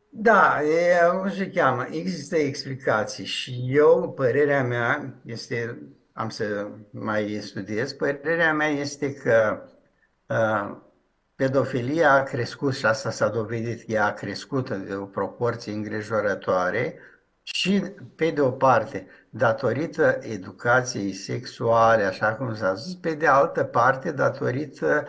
Da, 0.10 0.62
e, 0.64 1.18
cum 1.20 1.30
se 1.30 1.50
cheamă, 1.50 1.86
există 1.92 2.36
explicații 2.36 3.26
și 3.26 3.66
eu, 3.68 4.14
părerea 4.16 4.64
mea, 4.64 5.14
este 5.26 5.78
am 6.18 6.30
să 6.30 6.68
mai 6.92 7.40
studiez. 7.42 7.94
Părerea 7.94 8.54
mea 8.54 8.68
este 8.68 9.14
că 9.14 9.64
uh, 10.28 10.78
pedofilia 11.36 12.14
a 12.14 12.24
crescut 12.24 12.76
și 12.76 12.86
asta 12.86 13.10
s-a 13.10 13.28
dovedit, 13.28 13.84
ea 13.90 14.06
a 14.06 14.14
crescut 14.14 14.70
de 14.70 14.94
o 14.94 15.06
proporție 15.06 15.74
îngrijorătoare 15.74 17.00
și, 17.42 17.80
pe 18.16 18.30
de 18.30 18.42
o 18.42 18.52
parte, 18.52 19.08
datorită 19.30 20.20
educației 20.22 21.14
sexuale, 21.14 22.04
așa 22.04 22.34
cum 22.34 22.56
s-a 22.56 22.74
zis, 22.74 22.96
pe 22.96 23.14
de 23.14 23.28
altă 23.28 23.64
parte, 23.64 24.12
datorită 24.12 25.08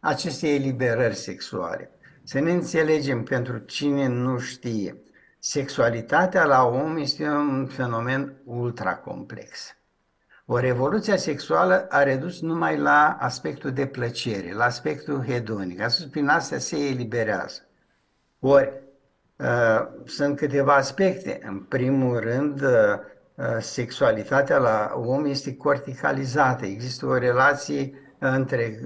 acestei 0.00 0.54
eliberări 0.54 1.14
sexuale. 1.14 1.90
Să 2.22 2.40
ne 2.40 2.52
înțelegem 2.52 3.22
pentru 3.22 3.58
cine 3.58 4.06
nu 4.06 4.38
știe. 4.38 5.02
Sexualitatea 5.38 6.44
la 6.44 6.64
om 6.64 6.96
este 6.96 7.28
un 7.28 7.66
fenomen 7.66 8.34
ultra 8.44 8.96
complex. 8.96 9.76
O 10.54 10.58
revoluție 10.58 11.16
sexuală 11.16 11.86
a 11.88 12.02
redus 12.02 12.40
numai 12.40 12.78
la 12.78 13.16
aspectul 13.20 13.70
de 13.70 13.86
plăcere, 13.86 14.52
la 14.52 14.64
aspectul 14.64 15.24
hedonic. 15.24 15.80
Astăzi, 15.80 16.08
prin 16.08 16.28
astea 16.28 16.58
se 16.58 16.76
eliberează. 16.76 17.60
Ori, 18.40 18.72
uh, 19.36 19.88
sunt 20.04 20.36
câteva 20.36 20.74
aspecte. 20.74 21.40
În 21.48 21.58
primul 21.58 22.20
rând, 22.20 22.62
uh, 22.62 22.68
uh, 23.34 23.44
sexualitatea 23.60 24.58
la 24.58 24.92
om 24.94 25.24
este 25.24 25.56
corticalizată. 25.56 26.66
Există 26.66 27.06
o 27.06 27.16
relație 27.16 27.92
între 28.18 28.80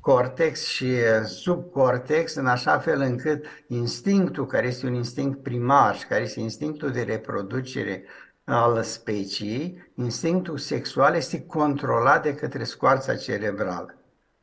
cortex 0.00 0.64
și 0.64 0.84
uh, 0.84 1.24
subcortex, 1.24 2.34
în 2.34 2.46
așa 2.46 2.78
fel 2.78 3.00
încât 3.00 3.44
instinctul, 3.66 4.46
care 4.46 4.66
este 4.66 4.86
un 4.86 4.94
instinct 4.94 5.42
primar 5.42 5.96
și 5.96 6.06
care 6.06 6.22
este 6.22 6.40
instinctul 6.40 6.90
de 6.90 7.02
reproducere 7.02 8.04
al 8.50 8.82
speciei, 8.82 9.92
instinctul 9.94 10.58
sexual 10.58 11.14
este 11.14 11.46
controlat 11.46 12.22
de 12.22 12.34
către 12.34 12.64
scoarța 12.64 13.16
cerebrală. 13.16 13.94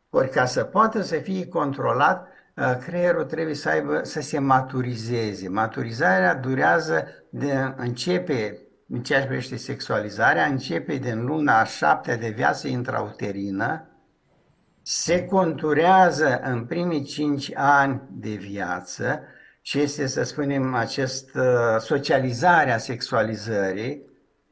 Ori 0.10 0.30
ca 0.30 0.46
să 0.46 0.64
poată 0.64 1.02
să 1.02 1.16
fie 1.16 1.48
controlat, 1.48 2.28
uh, 2.56 2.78
creierul 2.86 3.24
trebuie 3.24 3.56
să 3.56 3.70
aibă, 3.70 4.00
să 4.04 4.22
se 4.22 4.40
maturizeze. 4.40 5.50
Maturizarea 5.50 6.36
durează 6.36 7.08
de 7.30 7.74
începe, 7.76 8.58
în 8.90 9.02
ceea 9.04 9.20
ce 9.20 9.26
privește 9.26 9.58
sexualizarea, 9.58 10.46
începe 10.46 10.96
din 10.96 11.26
luna 11.26 11.60
a 11.60 11.64
șaptea 11.64 12.18
de 12.18 12.30
viață 12.30 12.68
intrauterină, 12.68 13.88
se 14.82 15.26
conturează 15.26 16.40
în 16.44 16.66
primii 16.66 17.04
cinci 17.04 17.52
ani 17.56 18.02
de 18.12 18.30
viață 18.30 19.22
și 19.68 19.80
este, 19.80 20.08
să 20.08 20.24
spunem, 20.24 20.74
această 20.74 21.78
socializare 21.80 22.72
a 22.72 22.78
sexualizării 22.78 24.02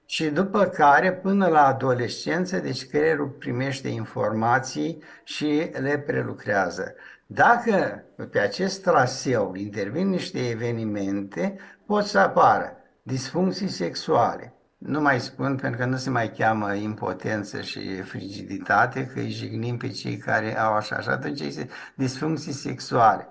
și 0.05 0.25
după 0.25 0.65
care, 0.65 1.13
până 1.13 1.47
la 1.47 1.65
adolescență, 1.65 2.57
deci 2.57 2.87
creierul 2.87 3.27
primește 3.27 3.87
informații 3.87 5.03
și 5.23 5.71
le 5.79 5.97
prelucrează. 5.97 6.93
Dacă 7.25 8.03
pe 8.31 8.39
acest 8.39 8.81
traseu 8.81 9.53
intervin 9.55 10.09
niște 10.09 10.49
evenimente, 10.49 11.57
pot 11.85 12.05
să 12.05 12.19
apară 12.19 12.77
disfuncții 13.01 13.69
sexuale, 13.69 14.53
nu 14.77 15.01
mai 15.01 15.19
spun 15.19 15.55
pentru 15.55 15.79
că 15.79 15.85
nu 15.85 15.97
se 15.97 16.09
mai 16.09 16.31
cheamă 16.31 16.73
impotență 16.73 17.61
și 17.61 18.01
frigiditate, 18.01 19.05
că 19.05 19.19
îi 19.19 19.29
jignim 19.29 19.77
pe 19.77 19.89
cei 19.89 20.17
care 20.17 20.59
au 20.59 20.73
așa. 20.73 20.99
Și 20.99 21.09
atunci 21.09 21.39
este 21.39 21.69
disfuncții 21.95 22.53
sexuale. 22.53 23.29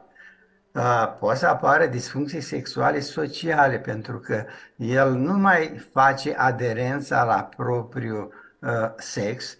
Poate 1.19 1.39
să 1.39 1.47
apară 1.47 1.87
disfuncții 1.87 2.41
sexuale 2.41 3.01
sociale, 3.01 3.79
pentru 3.79 4.19
că 4.19 4.45
el 4.77 5.13
nu 5.13 5.33
mai 5.33 5.87
face 5.93 6.35
aderența 6.37 7.25
la 7.25 7.49
propriul 7.57 8.33
uh, 8.61 8.71
sex, 8.97 9.57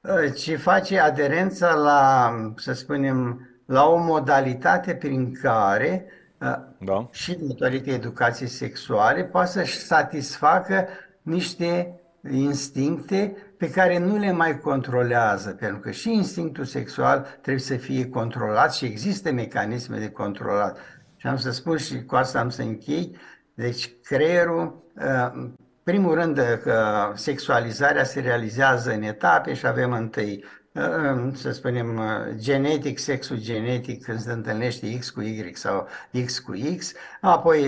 uh, 0.00 0.34
ci 0.34 0.56
face 0.56 0.98
aderența 0.98 1.74
la, 1.74 2.32
să 2.56 2.72
spunem, 2.72 3.48
la 3.66 3.86
o 3.88 3.96
modalitate 3.96 4.94
prin 4.94 5.34
care 5.42 6.04
uh, 6.40 6.56
da. 6.78 7.08
și 7.10 7.34
datorită 7.34 7.90
educației 7.90 8.48
sexuale 8.48 9.24
poate 9.24 9.50
să-și 9.50 9.78
satisfacă 9.78 10.88
niște 11.22 12.00
instincte 12.30 13.36
pe 13.62 13.70
care 13.70 13.98
nu 13.98 14.16
le 14.16 14.32
mai 14.32 14.60
controlează, 14.60 15.50
pentru 15.50 15.78
că 15.78 15.90
și 15.90 16.12
instinctul 16.12 16.64
sexual 16.64 17.38
trebuie 17.40 17.62
să 17.62 17.76
fie 17.76 18.08
controlat 18.08 18.74
și 18.74 18.84
există 18.84 19.32
mecanisme 19.32 19.98
de 19.98 20.10
controlat. 20.10 20.78
Și 21.16 21.26
am 21.26 21.36
să 21.36 21.50
spun 21.50 21.76
și 21.76 22.04
cu 22.04 22.14
asta 22.14 22.38
am 22.38 22.48
să 22.48 22.62
închei, 22.62 23.16
deci 23.54 23.90
creierul, 24.02 24.84
uh, 24.96 25.48
primul 25.82 26.14
rând 26.14 26.60
că 26.62 27.10
sexualizarea 27.14 28.04
se 28.04 28.20
realizează 28.20 28.92
în 28.92 29.02
etape 29.02 29.54
și 29.54 29.66
avem 29.66 29.92
întâi 29.92 30.44
uh, 30.72 31.32
să 31.34 31.50
spunem, 31.50 31.96
uh, 31.96 32.34
genetic, 32.34 32.98
sexul 32.98 33.36
genetic, 33.40 34.04
când 34.04 34.20
se 34.20 34.32
întâlnește 34.32 34.98
X 34.98 35.10
cu 35.10 35.20
Y 35.20 35.50
sau 35.54 35.88
X 36.24 36.38
cu 36.38 36.52
X, 36.76 36.92
apoi 37.20 37.66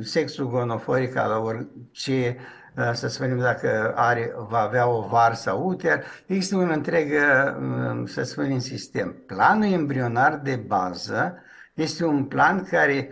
sexul 0.00 0.48
gonoforic 0.48 1.16
al 1.16 1.30
orice 1.30 2.36
Uh, 2.36 2.54
să 2.92 3.08
spunem 3.08 3.38
dacă 3.38 3.92
are, 3.94 4.32
va 4.48 4.58
avea 4.58 4.88
o 4.88 5.00
var 5.00 5.34
sau 5.34 5.66
uter, 5.66 6.04
există 6.26 6.56
un 6.56 6.70
întreg, 6.70 7.12
uh, 7.12 8.08
să 8.08 8.22
spunem, 8.22 8.58
sistem. 8.58 9.14
Planul 9.26 9.72
embrionar 9.72 10.40
de 10.42 10.56
bază 10.66 11.38
este 11.74 12.04
un 12.04 12.24
plan 12.24 12.64
care, 12.64 13.08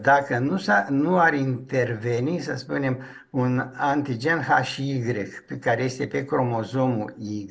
dacă 0.00 0.38
nu, 0.38 0.62
nu 0.88 1.18
ar 1.18 1.34
interveni, 1.34 2.38
să 2.38 2.54
spunem, 2.56 2.98
un 3.30 3.70
antigen 3.76 4.40
HY, 4.40 5.02
care 5.60 5.82
este 5.82 6.06
pe 6.06 6.24
cromozomul 6.24 7.14
Y, 7.18 7.48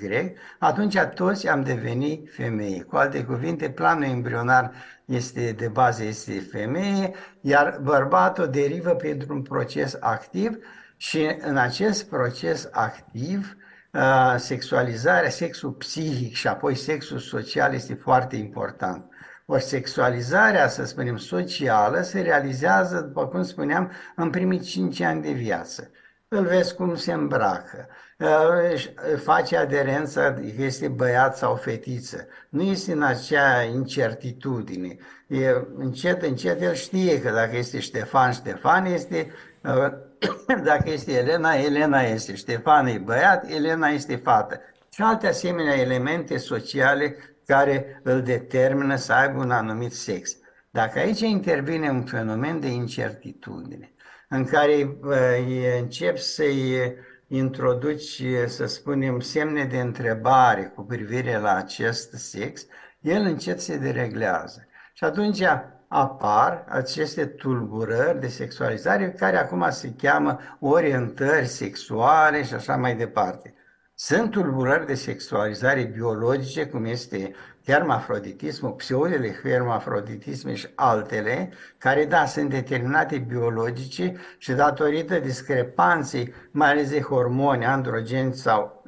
atunci 0.59 0.97
toți 0.97 1.47
am 1.47 1.63
devenit 1.63 2.33
femeie. 2.33 2.81
Cu 2.81 2.95
alte 2.95 3.23
cuvinte, 3.23 3.69
planul 3.69 4.03
embrionar 4.03 4.71
este 5.05 5.51
de 5.57 5.67
bază 5.67 6.03
este 6.03 6.39
femeie, 6.51 7.11
iar 7.41 7.79
bărbatul 7.83 8.47
derivă 8.47 8.89
pentru 8.89 9.33
un 9.33 9.41
proces 9.41 9.97
activ 9.99 10.57
și 10.97 11.35
în 11.39 11.57
acest 11.57 12.09
proces 12.09 12.69
activ, 12.71 13.57
uh, 13.93 14.35
sexualizarea, 14.37 15.29
sexul 15.29 15.71
psihic 15.71 16.35
și 16.35 16.47
apoi 16.47 16.75
sexul 16.75 17.19
social 17.19 17.73
este 17.73 17.93
foarte 17.93 18.35
important. 18.35 19.05
O 19.45 19.57
sexualizarea, 19.57 20.67
să 20.67 20.85
spunem, 20.85 21.17
socială 21.17 22.01
se 22.01 22.21
realizează, 22.21 23.01
după 23.01 23.27
cum 23.27 23.43
spuneam, 23.43 23.91
în 24.15 24.29
primii 24.29 24.59
cinci 24.59 25.01
ani 25.01 25.21
de 25.21 25.31
viață. 25.31 25.91
Îl 26.27 26.45
vezi 26.45 26.75
cum 26.75 26.95
se 26.95 27.13
îmbracă, 27.13 27.87
uh, 28.17 29.17
face 29.23 29.57
aderența 29.57 30.33
că 30.33 30.41
este 30.57 30.87
băiat 30.87 31.37
sau 31.37 31.55
fetiță. 31.55 32.27
Nu 32.49 32.61
este 32.61 32.91
în 32.91 33.03
acea 33.03 33.61
incertitudine. 33.61 34.97
E, 35.27 35.49
încet, 35.77 36.21
încet 36.21 36.61
el 36.61 36.73
știe 36.73 37.21
că 37.21 37.29
dacă 37.29 37.57
este 37.57 37.79
Ștefan, 37.79 38.31
Ștefan 38.31 38.85
este 38.85 39.31
uh, 39.63 39.93
dacă 40.63 40.89
este 40.89 41.11
Elena, 41.11 41.53
Elena 41.53 42.01
este 42.01 42.35
Ștefan 42.35 42.85
e 42.85 42.97
băiat, 42.97 43.49
Elena 43.49 43.87
este 43.87 44.15
fată. 44.15 44.59
Și 44.89 45.01
alte 45.01 45.27
asemenea 45.27 45.75
elemente 45.75 46.37
sociale 46.37 47.15
care 47.45 48.01
îl 48.03 48.21
determină 48.21 48.95
să 48.95 49.13
aibă 49.13 49.39
un 49.39 49.51
anumit 49.51 49.93
sex. 49.93 50.37
Dacă 50.69 50.99
aici 50.99 51.19
intervine 51.19 51.89
un 51.89 52.03
fenomen 52.03 52.59
de 52.59 52.67
incertitudine, 52.67 53.91
în 54.29 54.45
care 54.45 54.97
uh, 55.03 55.77
încep 55.79 56.17
să-i 56.17 56.95
introduci, 57.27 58.23
să 58.47 58.65
spunem, 58.65 59.19
semne 59.19 59.63
de 59.63 59.79
întrebare 59.79 60.71
cu 60.75 60.81
privire 60.81 61.37
la 61.37 61.55
acest 61.55 62.13
sex, 62.13 62.65
el 62.99 63.21
încet 63.21 63.61
se 63.61 63.77
dereglează. 63.77 64.67
Și 64.93 65.03
atunci 65.03 65.43
apar 65.87 66.65
aceste 66.67 67.25
tulburări 67.25 68.19
de 68.19 68.27
sexualizare 68.27 69.11
care 69.11 69.37
acum 69.37 69.67
se 69.69 69.93
cheamă 69.97 70.39
orientări 70.59 71.47
sexuale 71.47 72.43
și 72.43 72.53
așa 72.53 72.75
mai 72.75 72.95
departe. 72.95 73.53
Sunt 73.93 74.31
tulburări 74.31 74.85
de 74.85 74.93
sexualizare 74.93 75.83
biologice, 75.83 76.67
cum 76.67 76.85
este 76.85 77.35
hermafroditismul, 77.65 78.71
pseudele 78.71 79.39
hermafroditisme 79.43 80.53
și 80.53 80.67
altele, 80.75 81.51
care, 81.77 82.05
da, 82.05 82.25
sunt 82.25 82.49
determinate 82.49 83.17
biologice 83.17 84.15
și 84.37 84.51
datorită 84.51 85.19
discrepanței, 85.19 86.33
mai 86.51 86.69
ales 86.69 86.89
de 86.89 87.01
hormoni 87.01 87.65
androgeni 87.65 88.33
sau 88.33 88.83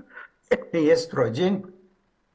estrogeni, 0.72 1.74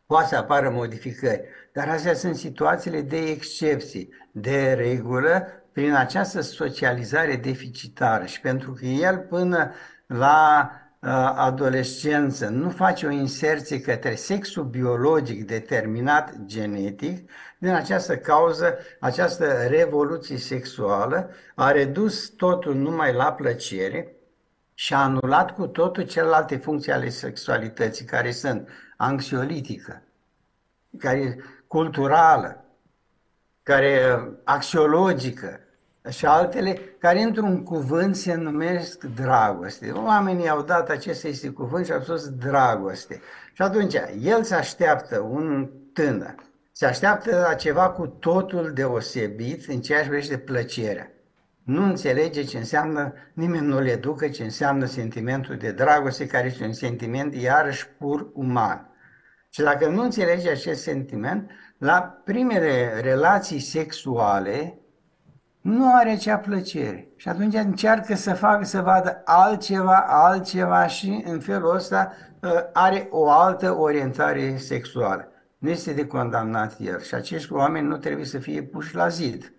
poate 0.07 0.27
să 0.27 0.37
apară 0.37 0.71
modificări. 0.71 1.43
Dar 1.75 1.89
astea 1.89 2.15
sunt 2.15 2.37
situațiile 2.37 3.01
de 3.01 3.17
excepție. 3.17 4.09
De 4.33 4.73
regulă, 4.73 5.47
prin 5.73 5.95
această 5.95 6.41
socializare 6.41 7.37
deficitară 7.37 8.25
și 8.25 8.41
pentru 8.41 8.73
că 8.73 8.85
el 8.85 9.19
până 9.19 9.73
la 10.07 10.71
uh, 10.99 11.11
adolescență 11.37 12.49
nu 12.49 12.71
face 12.71 13.07
o 13.07 13.11
inserție 13.11 13.81
către 13.81 14.15
sexul 14.15 14.65
biologic 14.65 15.47
determinat 15.47 16.35
genetic, 16.45 17.31
din 17.59 17.71
această 17.71 18.17
cauză, 18.17 18.79
această 19.01 19.67
revoluție 19.69 20.37
sexuală 20.37 21.31
a 21.55 21.71
redus 21.71 22.29
totul 22.29 22.75
numai 22.75 23.13
la 23.13 23.33
plăcere 23.33 24.17
și 24.75 24.95
a 24.95 25.03
anulat 25.03 25.55
cu 25.55 25.67
totul 25.67 26.03
celelalte 26.03 26.57
funcții 26.57 26.93
ale 26.93 27.09
sexualității, 27.09 28.05
care 28.05 28.31
sunt 28.31 28.69
anxiolitică, 28.97 30.03
care 30.99 31.39
culturală, 31.75 32.65
care 33.63 34.21
axiologică 34.45 35.61
și 36.09 36.27
altele, 36.27 36.79
care 36.99 37.23
într-un 37.23 37.63
cuvânt 37.63 38.17
se 38.17 38.35
numesc 38.35 39.05
dragoste. 39.05 39.91
Oamenii 39.91 40.49
au 40.49 40.63
dat 40.63 40.89
acest 40.89 41.25
este 41.25 41.49
cuvânt 41.49 41.85
și 41.85 41.93
au 41.93 42.01
spus 42.01 42.29
dragoste. 42.29 43.21
Și 43.53 43.63
atunci, 43.63 43.95
el 44.21 44.43
se 44.43 44.55
așteaptă, 44.55 45.19
un 45.19 45.71
tânăr, 45.93 46.35
se 46.73 46.87
așteaptă 46.87 47.47
la 47.49 47.55
ceva 47.55 47.91
cu 47.91 48.07
totul 48.07 48.71
deosebit 48.75 49.69
în 49.69 49.81
ceea 49.81 50.01
ce 50.03 50.09
privește 50.09 50.39
plăcerea. 50.39 51.11
Nu 51.63 51.85
înțelege 51.85 52.43
ce 52.43 52.59
înseamnă, 52.59 53.13
nimeni 53.33 53.67
nu 53.67 53.81
le 53.81 53.91
educă 53.91 54.29
ce 54.29 54.43
înseamnă 54.43 54.85
sentimentul 54.85 55.57
de 55.57 55.71
dragoste, 55.71 56.27
care 56.27 56.47
este 56.47 56.65
un 56.65 56.73
sentiment 56.73 57.35
iarăși 57.35 57.89
pur 57.99 58.31
uman. 58.33 58.89
Și 59.55 59.63
dacă 59.63 59.89
nu 59.89 60.03
înțelege 60.03 60.51
acest 60.51 60.83
sentiment, 60.83 61.51
la 61.79 62.21
primele 62.25 63.01
relații 63.01 63.61
sexuale 63.61 64.79
nu 65.61 65.95
are 65.95 66.17
cea 66.17 66.37
plăcere. 66.37 67.09
Și 67.17 67.29
atunci 67.29 67.55
încearcă 67.55 68.15
să 68.15 68.35
facă, 68.35 68.65
să 68.65 68.81
vadă 68.81 69.23
altceva, 69.25 70.05
altceva 70.09 70.87
și 70.87 71.23
în 71.27 71.41
felul 71.41 71.75
ăsta 71.75 72.13
ă, 72.43 72.71
are 72.73 73.09
o 73.11 73.31
altă 73.31 73.77
orientare 73.79 74.57
sexuală. 74.57 75.29
nu 75.59 75.71
este 75.71 75.93
de 75.93 76.07
condamnat 76.07 76.77
el 76.81 77.01
și 77.01 77.15
acești 77.15 77.53
oameni 77.53 77.87
nu 77.87 77.97
trebuie 77.97 78.25
să 78.25 78.39
fie 78.39 78.63
puși 78.63 78.95
la 78.95 79.09
zid. 79.09 79.53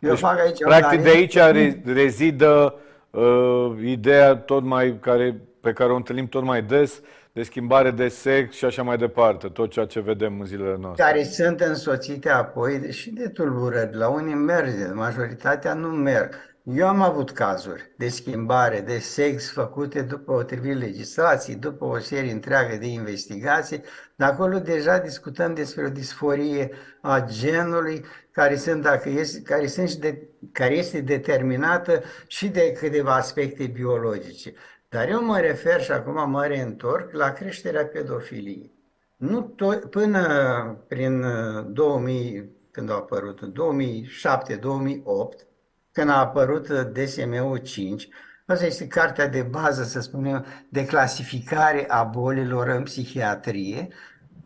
Eu 0.00 0.10
deci, 0.10 0.18
fac 0.18 0.38
aici 0.38 0.58
practic 0.58 1.02
de 1.02 1.08
aici 1.08 1.36
re, 1.36 1.82
rezidă 1.84 2.74
uh, 3.10 3.72
ideea 3.84 4.36
tot 4.36 4.64
mai 4.64 4.98
care, 5.00 5.40
pe 5.60 5.72
care 5.72 5.92
o 5.92 5.96
întâlnim 5.96 6.26
tot 6.28 6.42
mai 6.42 6.62
des 6.62 7.00
de 7.40 7.46
schimbare 7.46 7.90
de 7.90 8.08
sex 8.08 8.54
și 8.54 8.64
așa 8.64 8.82
mai 8.82 8.96
departe, 8.96 9.48
tot 9.48 9.70
ceea 9.70 9.86
ce 9.86 10.00
vedem 10.00 10.40
în 10.40 10.46
zilele 10.46 10.76
noastre. 10.80 11.04
Care 11.04 11.24
sunt 11.24 11.60
însoțite 11.60 12.28
apoi 12.28 12.92
și 12.92 13.10
de 13.10 13.28
tulburări. 13.28 13.96
La 13.96 14.08
unii 14.08 14.34
merge, 14.34 14.86
majoritatea 14.86 15.74
nu 15.74 15.88
merg. 15.88 16.34
Eu 16.62 16.88
am 16.88 17.02
avut 17.02 17.30
cazuri 17.30 17.90
de 17.96 18.08
schimbare 18.08 18.80
de 18.80 18.98
sex 18.98 19.52
făcute 19.52 20.02
după 20.02 20.32
o 20.32 20.42
trivire 20.42 20.74
legislații, 20.74 21.54
după 21.54 21.84
o 21.84 21.98
serie 21.98 22.32
întreagă 22.32 22.76
de 22.76 22.86
investigații, 22.86 23.82
dar 24.14 24.30
acolo 24.30 24.58
deja 24.58 24.98
discutăm 24.98 25.54
despre 25.54 25.84
o 25.84 25.88
disforie 25.88 26.70
a 27.00 27.24
genului 27.28 28.04
care, 28.30 28.56
sunt, 28.56 28.82
dacă 28.82 29.08
este, 29.08 29.42
care, 29.42 29.66
sunt 29.66 29.88
și 29.88 29.98
de, 29.98 30.22
care 30.52 30.74
este 30.74 31.00
determinată 31.00 32.02
și 32.26 32.48
de 32.48 32.72
câteva 32.72 33.14
aspecte 33.14 33.66
biologice. 33.66 34.52
Dar 34.90 35.08
eu 35.08 35.24
mă 35.24 35.38
refer 35.38 35.82
și 35.82 35.92
acum 35.92 36.30
mă 36.30 36.46
reîntorc 36.46 37.12
la 37.12 37.32
creșterea 37.32 37.86
pedofiliei. 37.86 38.72
Nu 39.16 39.54
to- 39.54 39.88
până 39.90 40.84
prin 40.88 41.24
2000, 41.72 42.50
când 42.70 42.90
a 42.90 42.94
apărut, 42.94 43.40
în 43.40 43.52
2007-2008, 43.52 45.46
când 45.92 46.10
a 46.10 46.18
apărut 46.18 46.68
DSM-ul 46.68 47.56
5, 47.56 48.08
asta 48.46 48.66
este 48.66 48.86
cartea 48.86 49.28
de 49.28 49.42
bază, 49.42 49.82
să 49.82 50.00
spunem, 50.00 50.44
de 50.68 50.84
clasificare 50.84 51.84
a 51.88 52.02
bolilor 52.02 52.68
în 52.68 52.82
psihiatrie, 52.82 53.88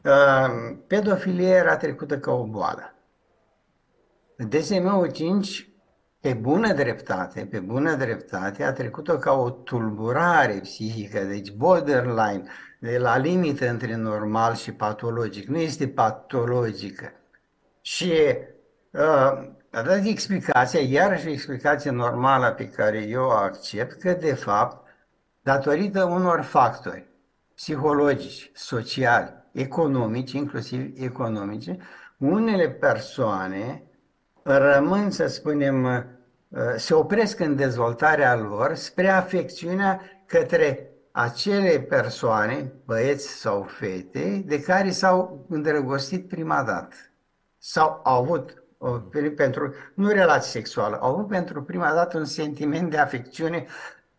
uh, 0.04 0.76
pedofilia 0.86 1.56
era 1.56 1.76
trecută 1.76 2.18
ca 2.18 2.32
o 2.32 2.46
boală. 2.46 2.94
DSM-ul 4.36 5.10
5 5.10 5.68
pe 6.24 6.32
bună 6.32 6.72
dreptate, 6.72 7.46
pe 7.50 7.58
bună 7.58 7.94
dreptate, 7.94 8.64
a 8.64 8.72
trecut-o 8.72 9.16
ca 9.16 9.32
o 9.32 9.50
tulburare 9.50 10.52
psihică, 10.62 11.24
deci 11.24 11.52
borderline, 11.52 12.42
de 12.78 12.98
la 12.98 13.16
limită 13.16 13.68
între 13.68 13.96
normal 13.96 14.54
și 14.54 14.72
patologic. 14.72 15.46
Nu 15.46 15.58
este 15.58 15.88
patologică. 15.88 17.12
Și 17.80 18.12
uh, 18.90 19.00
a 19.70 19.82
dat 19.82 20.04
explicația, 20.04 20.80
iarăși 20.80 21.26
o 21.26 21.30
explicație 21.30 21.90
normală 21.90 22.50
pe 22.50 22.68
care 22.68 22.98
eu 22.98 23.24
o 23.24 23.30
accept, 23.30 24.00
că 24.00 24.12
de 24.12 24.34
fapt, 24.34 24.86
datorită 25.42 26.04
unor 26.04 26.40
factori 26.40 27.06
psihologici, 27.54 28.50
sociali, 28.54 29.34
economici, 29.52 30.32
inclusiv 30.32 30.92
economice, 30.96 31.76
unele 32.18 32.68
persoane 32.68 33.82
rămân, 34.42 35.10
să 35.10 35.26
spunem, 35.26 35.84
uh, 35.84 36.02
se 36.76 36.94
opresc 36.94 37.40
în 37.40 37.56
dezvoltarea 37.56 38.36
lor 38.36 38.74
spre 38.74 39.08
afecțiunea 39.08 40.00
către 40.26 40.88
acele 41.10 41.80
persoane, 41.80 42.72
băieți 42.84 43.28
sau 43.28 43.62
fete, 43.62 44.42
de 44.46 44.60
care 44.60 44.90
s-au 44.90 45.46
îndrăgostit 45.48 46.28
prima 46.28 46.62
dată 46.62 46.96
sau 47.58 48.00
au 48.04 48.22
avut 48.22 48.62
pentru, 49.36 49.74
nu 49.94 50.08
relație 50.08 50.50
sexuală, 50.50 50.98
au 51.00 51.12
avut 51.12 51.28
pentru 51.28 51.62
prima 51.62 51.92
dată 51.92 52.18
un 52.18 52.24
sentiment 52.24 52.90
de 52.90 52.98
afecțiune 52.98 53.66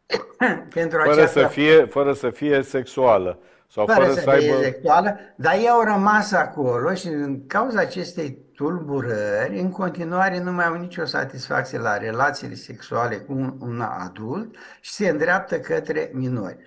pentru 0.73 0.99
fără 0.99 1.11
această... 1.11 1.39
Să 1.39 1.47
fie, 1.47 1.85
fără 1.85 2.13
să 2.13 2.29
fie 2.29 2.61
sexuală. 2.61 3.39
Sau 3.67 3.85
fără, 3.85 3.99
fără 3.99 4.13
să, 4.13 4.19
să 4.19 4.29
aibă... 4.29 4.61
sexuală, 4.61 5.17
dar 5.35 5.53
ei 5.53 5.69
au 5.69 5.81
rămas 5.81 6.31
acolo 6.31 6.93
și 6.93 7.07
în 7.07 7.47
cauza 7.47 7.79
acestei 7.79 8.44
tulburări, 8.55 9.59
în 9.59 9.71
continuare 9.71 10.39
nu 10.39 10.51
mai 10.51 10.65
au 10.65 10.75
nicio 10.75 11.05
satisfacție 11.05 11.77
la 11.77 11.97
relațiile 11.97 12.53
sexuale 12.53 13.15
cu 13.15 13.33
un, 13.33 13.55
un 13.59 13.81
adult 13.81 14.55
și 14.81 14.91
se 14.91 15.09
îndreaptă 15.09 15.59
către 15.59 16.09
minori. 16.13 16.57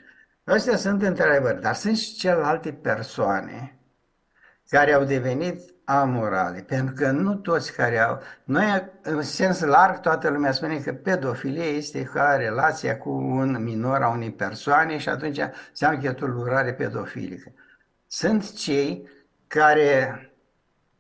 Astea 0.45 0.77
sunt 0.77 1.03
întrebări, 1.03 1.61
dar 1.61 1.75
sunt 1.75 1.97
și 1.97 2.15
celelalte 2.15 2.73
persoane 2.73 3.79
care 4.69 4.93
au 4.93 5.05
devenit 5.05 5.75
amorale, 5.85 6.61
pentru 6.61 6.95
că 6.95 7.11
nu 7.11 7.35
toți 7.35 7.73
care 7.73 7.99
au... 7.99 8.21
Noi, 8.45 8.91
în 9.03 9.23
sens 9.23 9.61
larg, 9.61 10.01
toată 10.01 10.29
lumea 10.29 10.53
spune 10.53 10.79
că 10.79 10.93
pedofilie 10.93 11.65
este 11.65 12.03
ca 12.03 12.37
relația 12.37 12.99
cu 12.99 13.11
un 13.11 13.63
minor 13.63 14.03
a 14.03 14.09
unei 14.09 14.33
persoane 14.33 14.99
și 14.99 15.09
atunci 15.09 15.41
înseamnă 15.69 16.01
că 16.01 16.07
e 16.07 16.13
tulburare 16.13 16.73
pedofilică. 16.73 17.53
Sunt 18.07 18.53
cei 18.53 19.09
care, 19.47 20.28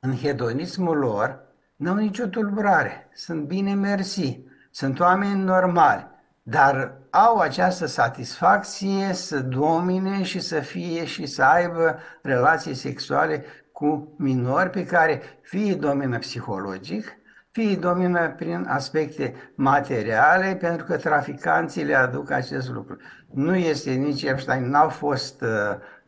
în 0.00 0.16
hedonismul 0.16 0.96
lor, 0.96 1.46
nu 1.76 1.90
au 1.90 1.96
nicio 1.96 2.26
tulburare, 2.26 3.08
sunt 3.14 3.44
bine 3.44 3.74
mersi, 3.74 4.40
sunt 4.70 5.00
oameni 5.00 5.42
normali, 5.42 6.06
dar 6.42 6.92
au 7.10 7.38
această 7.38 7.86
satisfacție 7.86 9.12
să 9.12 9.40
domine 9.40 10.22
și 10.22 10.40
să 10.40 10.60
fie 10.60 11.04
și 11.04 11.26
să 11.26 11.42
aibă 11.42 11.98
relații 12.22 12.74
sexuale 12.74 13.44
cu 13.72 14.14
minori 14.16 14.70
pe 14.70 14.86
care 14.86 15.22
fie 15.42 15.74
domină 15.74 16.18
psihologic, 16.18 17.16
fie 17.50 17.76
domină 17.76 18.28
prin 18.36 18.66
aspecte 18.68 19.52
materiale, 19.54 20.56
pentru 20.60 20.86
că 20.86 20.96
traficanții 20.96 21.84
le 21.84 21.94
aduc 21.94 22.30
acest 22.30 22.68
lucru. 22.68 22.96
Nu 23.34 23.56
este 23.56 23.90
nici 23.90 24.22
Epstein, 24.22 24.68
n-au 24.68 24.88
fost 24.88 25.40
uh, 25.40 25.48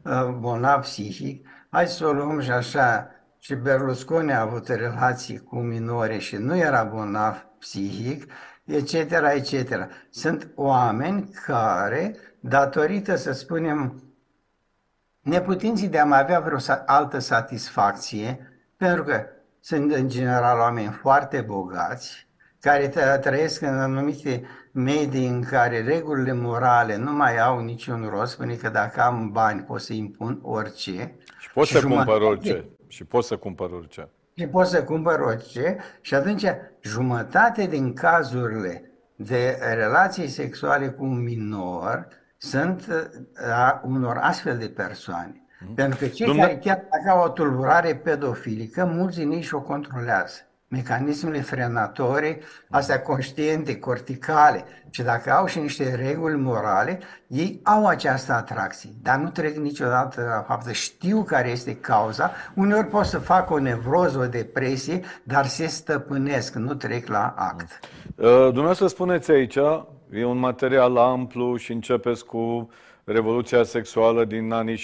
uh, 0.02 0.34
bolnav 0.38 0.80
psihic. 0.80 1.46
Hai 1.70 1.86
să 1.86 2.06
o 2.06 2.12
luăm 2.12 2.40
și 2.40 2.50
așa, 2.50 3.10
și 3.42 3.54
Berlusconi 3.54 4.32
a 4.32 4.40
avut 4.40 4.68
relații 4.68 5.38
cu 5.38 5.58
minore 5.58 6.18
și 6.18 6.36
nu 6.36 6.56
era 6.56 6.82
bolnav 6.82 7.46
psihic, 7.58 8.32
etc., 8.64 8.92
etc. 9.34 9.88
Sunt 10.10 10.48
oameni 10.54 11.30
care, 11.46 12.16
datorită, 12.40 13.16
să 13.16 13.32
spunem, 13.32 14.02
neputinții 15.20 15.88
de 15.88 15.98
a 15.98 16.04
mai 16.04 16.20
avea 16.20 16.40
vreo 16.40 16.58
altă 16.86 17.18
satisfacție, 17.18 18.38
pentru 18.76 19.02
că 19.02 19.26
sunt 19.60 19.92
în 19.92 20.08
general 20.08 20.58
oameni 20.58 20.98
foarte 21.00 21.40
bogați, 21.40 22.26
care 22.60 22.88
trăiesc 23.20 23.62
în 23.62 23.78
anumite 23.78 24.42
medii 24.72 25.28
în 25.28 25.42
care 25.42 25.82
regulile 25.82 26.32
morale 26.32 26.96
nu 26.96 27.12
mai 27.12 27.38
au 27.38 27.60
niciun 27.60 28.08
rost, 28.10 28.36
pentru 28.36 28.56
că 28.56 28.68
dacă 28.68 29.00
am 29.00 29.30
bani 29.30 29.62
pot 29.62 29.80
să 29.80 29.92
impun 29.92 30.38
orice. 30.42 31.14
Și 31.38 31.50
pot 31.52 31.66
și 31.66 31.72
să 31.72 31.86
cumpăr 31.86 32.20
orice. 32.20 32.64
Și 32.90 33.04
pot 33.04 33.24
să 33.24 33.36
cumpăr 33.36 33.70
orice. 33.70 34.08
Și 34.34 34.46
pot 34.46 34.66
să 34.66 34.84
cumpăr 34.84 35.20
orice. 35.20 35.76
Și 36.00 36.14
atunci 36.14 36.44
jumătate 36.80 37.66
din 37.66 37.92
cazurile 37.92 38.90
de 39.16 39.58
relații 39.74 40.28
sexuale 40.28 40.88
cu 40.88 41.04
un 41.04 41.22
minor 41.22 42.08
sunt 42.36 42.86
uh, 42.88 43.52
a 43.52 43.82
unor 43.84 44.16
astfel 44.16 44.58
de 44.58 44.68
persoane. 44.68 45.44
Mm. 45.66 45.74
Pentru 45.74 45.98
că 45.98 46.06
cei 46.06 46.26
Dumne... 46.26 46.42
care 46.42 46.58
chiar 46.58 46.76
dacă 46.76 47.18
au 47.18 47.24
o 47.24 47.28
tulburare 47.28 47.96
pedofilică, 47.96 48.84
mulți 48.84 49.18
din 49.18 49.30
ei 49.30 49.42
și-o 49.42 49.60
controlează. 49.60 50.40
Mecanismele 50.70 51.40
frenatorii, 51.40 52.38
astea 52.70 53.00
conștiente, 53.02 53.78
corticale, 53.78 54.64
și 54.90 55.02
dacă 55.02 55.32
au 55.32 55.46
și 55.46 55.58
niște 55.58 55.94
reguli 55.94 56.36
morale, 56.36 56.98
ei 57.26 57.60
au 57.62 57.86
această 57.86 58.32
atracție, 58.32 58.90
dar 59.02 59.18
nu 59.18 59.28
trec 59.28 59.56
niciodată 59.56 60.22
la 60.22 60.44
faptă. 60.48 60.72
Știu 60.72 61.22
care 61.22 61.50
este 61.50 61.76
cauza, 61.76 62.32
uneori 62.54 62.86
pot 62.86 63.04
să 63.04 63.18
fac 63.18 63.50
o 63.50 63.58
nevroză, 63.58 64.18
o 64.18 64.26
depresie, 64.26 65.00
dar 65.22 65.46
se 65.46 65.66
stăpânesc, 65.66 66.54
nu 66.54 66.74
trec 66.74 67.08
la 67.08 67.34
act. 67.36 67.80
Uh, 68.16 68.26
dumneavoastră 68.26 68.86
spuneți 68.86 69.30
aici, 69.30 69.58
E 70.12 70.24
un 70.24 70.38
material 70.38 70.96
amplu 70.96 71.56
și 71.56 71.72
începeți 71.72 72.24
cu 72.24 72.70
Revoluția 73.04 73.62
sexuală 73.62 74.24
din 74.24 74.52
anii 74.52 74.76
60-70. 74.76 74.82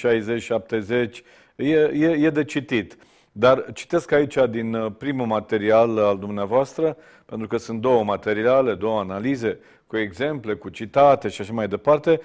E, 1.56 1.72
e, 1.74 2.08
e 2.08 2.30
de 2.30 2.44
citit. 2.44 2.96
Dar 3.38 3.72
citesc 3.72 4.12
aici 4.12 4.36
din 4.50 4.74
uh, 4.74 4.92
primul 4.98 5.26
material 5.26 5.98
al 5.98 6.18
dumneavoastră, 6.18 6.96
pentru 7.24 7.46
că 7.46 7.56
sunt 7.56 7.80
două 7.80 8.04
materiale, 8.04 8.74
două 8.74 9.00
analize, 9.00 9.58
cu 9.86 9.96
exemple, 9.96 10.54
cu 10.54 10.68
citate 10.68 11.28
și 11.28 11.40
așa 11.40 11.52
mai 11.52 11.68
departe. 11.68 12.20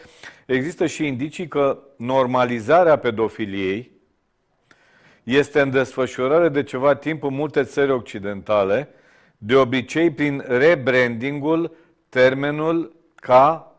Există 0.46 0.86
și 0.86 1.08
indicii 1.08 1.48
că 1.48 1.80
normalizarea 1.98 2.96
pedofiliei 2.98 3.92
este 5.24 5.62
în 5.62 5.72
desfășurare 5.72 6.50
de 6.50 6.64
ceva 6.64 6.96
timp 6.96 7.24
în 7.24 7.34
multe 7.34 7.64
țări 7.64 7.92
occidentale, 7.92 8.90
de 9.38 9.56
obicei 9.56 10.12
prin 10.12 10.44
rebrandingul 10.48 11.76
termenul 12.10 12.96
ca 13.16 13.76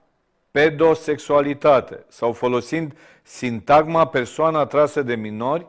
pedosexualitate 0.51 2.05
sau 2.09 2.33
folosind 2.33 2.97
sintagma 3.23 4.07
persoană 4.07 4.59
atrasă 4.59 5.03
de 5.03 5.15
minori 5.15 5.67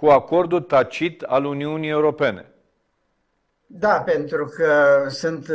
cu 0.00 0.06
acordul 0.06 0.60
tacit 0.60 1.22
al 1.22 1.44
Uniunii 1.44 1.88
Europene. 1.88 2.52
Da, 3.66 4.00
pentru 4.00 4.44
că 4.44 5.04
sunt 5.08 5.48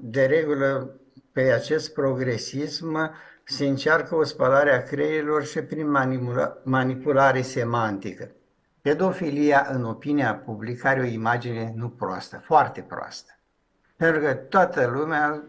de 0.00 0.24
regulă 0.24 0.90
pe 1.32 1.40
acest 1.40 1.94
progresism 1.94 3.14
se 3.44 3.66
încearcă 3.66 4.14
o 4.14 4.24
spălare 4.24 4.74
a 4.74 4.82
creierilor 4.82 5.44
și 5.44 5.62
prin 5.62 5.86
manipula- 5.86 6.62
manipulare 6.62 7.42
semantică. 7.42 8.30
pedofilia, 8.80 9.66
în 9.72 9.84
opinia 9.84 10.34
publică, 10.34 10.88
are 10.88 11.00
o 11.00 11.04
imagine 11.04 11.72
nu 11.76 11.88
proastă, 11.88 12.42
foarte 12.44 12.80
proastă. 12.80 13.38
Pentru 13.96 14.20
că 14.20 14.34
toată 14.34 14.86
lumea, 14.94 15.42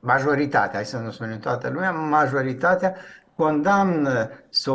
majoritatea, 0.00 0.74
hai 0.74 0.84
să 0.84 0.98
nu 0.98 1.10
spunem 1.10 1.38
toată 1.38 1.68
lumea, 1.68 1.90
majoritatea 1.90 2.94
condamnă 3.40 4.30
să, 4.48 4.72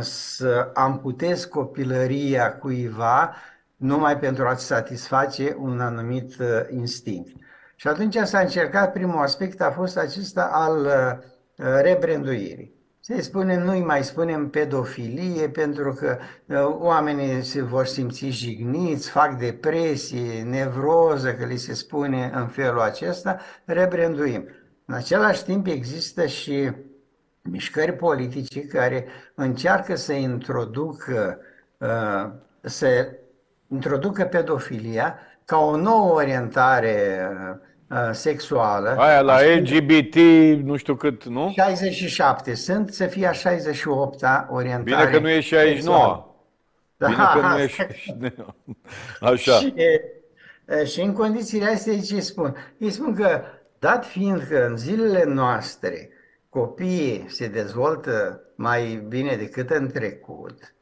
să 0.00 0.70
amputezi 0.74 1.48
copilăria 1.48 2.56
cuiva 2.56 3.34
numai 3.76 4.18
pentru 4.18 4.46
a-ți 4.46 4.64
satisface 4.64 5.56
un 5.58 5.80
anumit 5.80 6.38
uh, 6.38 6.46
instinct. 6.70 7.28
Și 7.76 7.88
atunci 7.88 8.16
s-a 8.16 8.38
încercat, 8.38 8.92
primul 8.92 9.22
aspect 9.22 9.60
a 9.60 9.70
fost 9.70 9.98
acesta 9.98 10.50
al 10.52 10.84
uh, 10.84 11.72
rebranduirii. 11.82 12.74
Se 13.00 13.20
spune, 13.20 13.56
nu-i 13.64 13.84
mai 13.84 14.04
spunem 14.04 14.48
pedofilie 14.48 15.48
pentru 15.48 15.92
că 15.92 16.18
uh, 16.46 16.76
oamenii 16.78 17.42
se 17.42 17.62
vor 17.62 17.86
simți 17.86 18.26
jigniți, 18.26 19.10
fac 19.10 19.38
depresie, 19.38 20.42
nevroză, 20.42 21.34
că 21.34 21.44
li 21.44 21.56
se 21.56 21.74
spune 21.74 22.30
în 22.34 22.46
felul 22.46 22.80
acesta, 22.80 23.38
rebranduim. 23.64 24.48
În 24.84 24.94
același 24.94 25.44
timp 25.44 25.66
există 25.66 26.26
și 26.26 26.70
mișcări 27.50 27.92
politice 27.92 28.60
care 28.60 29.06
încearcă 29.34 29.94
să 29.94 30.12
introducă, 30.12 31.38
uh, 31.78 32.30
să 32.60 33.08
introducă 33.68 34.24
pedofilia 34.24 35.18
ca 35.44 35.58
o 35.58 35.76
nouă 35.76 36.12
orientare 36.12 37.28
uh, 37.90 37.96
sexuală. 38.12 38.96
Aia 38.98 39.20
la 39.20 39.38
LGBT, 39.42 40.14
nu 40.64 40.76
știu 40.76 40.94
cât, 40.94 41.24
nu? 41.24 41.52
67 41.54 42.54
sunt, 42.54 42.92
să 42.92 43.06
fie 43.06 43.26
a 43.26 43.32
68-a 43.32 44.48
orientare 44.50 45.06
Bine 45.06 45.10
că 45.10 45.18
nu 45.18 45.28
e 45.28 45.40
69 45.40 46.34
da, 46.96 47.06
Bine 47.06 47.22
că 47.34 47.40
nu 47.40 47.58
e 47.58 47.66
69 48.20 48.54
Așa. 49.20 49.52
Și, 49.52 49.74
și 50.84 51.00
în 51.00 51.12
condițiile 51.12 51.66
astea 51.66 52.00
ce 52.00 52.20
spun? 52.20 52.56
Îi 52.78 52.90
spun 52.90 53.14
că, 53.14 53.42
dat 53.78 54.06
fiind 54.06 54.42
că 54.48 54.66
în 54.68 54.76
zilele 54.76 55.24
noastre 55.24 56.10
copiii 56.56 57.24
se 57.28 57.48
dezvoltă 57.48 58.40
mai 58.54 59.04
bine 59.08 59.36
decât 59.36 59.70
în 59.70 59.88
trecut, 59.88 60.74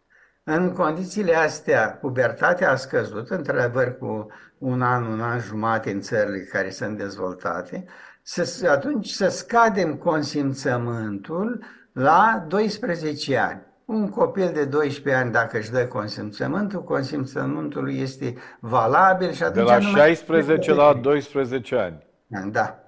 în 0.45 0.72
condițiile 0.72 1.35
astea, 1.35 1.99
pubertatea 2.01 2.70
a 2.70 2.77
scăzut, 2.77 3.31
într-adevăr 3.31 3.99
cu 3.99 4.27
un 4.59 4.83
an, 4.83 5.05
un 5.05 5.20
an 5.20 5.41
jumate 5.41 5.91
în 5.91 6.01
țările 6.01 6.39
care 6.39 6.70
sunt 6.70 6.99
dezvoltate, 6.99 7.85
să, 8.22 8.68
atunci 8.70 9.09
să 9.09 9.29
scadem 9.29 9.97
consimțământul 9.97 11.64
la 11.93 12.45
12 12.49 13.37
ani. 13.37 13.62
Un 13.85 14.09
copil 14.09 14.51
de 14.53 14.64
12 14.64 15.22
ani, 15.22 15.33
dacă 15.33 15.59
își 15.59 15.70
dă 15.70 15.87
consimțământul, 15.87 16.85
consimțământul 16.85 17.95
este 17.95 18.35
valabil 18.61 19.33
și 19.33 19.43
atunci... 19.43 19.66
De 19.66 19.72
la 19.72 19.81
16 19.81 20.72
la 20.72 20.95
12 20.95 21.77
ani. 21.77 22.07
Da. 22.51 22.79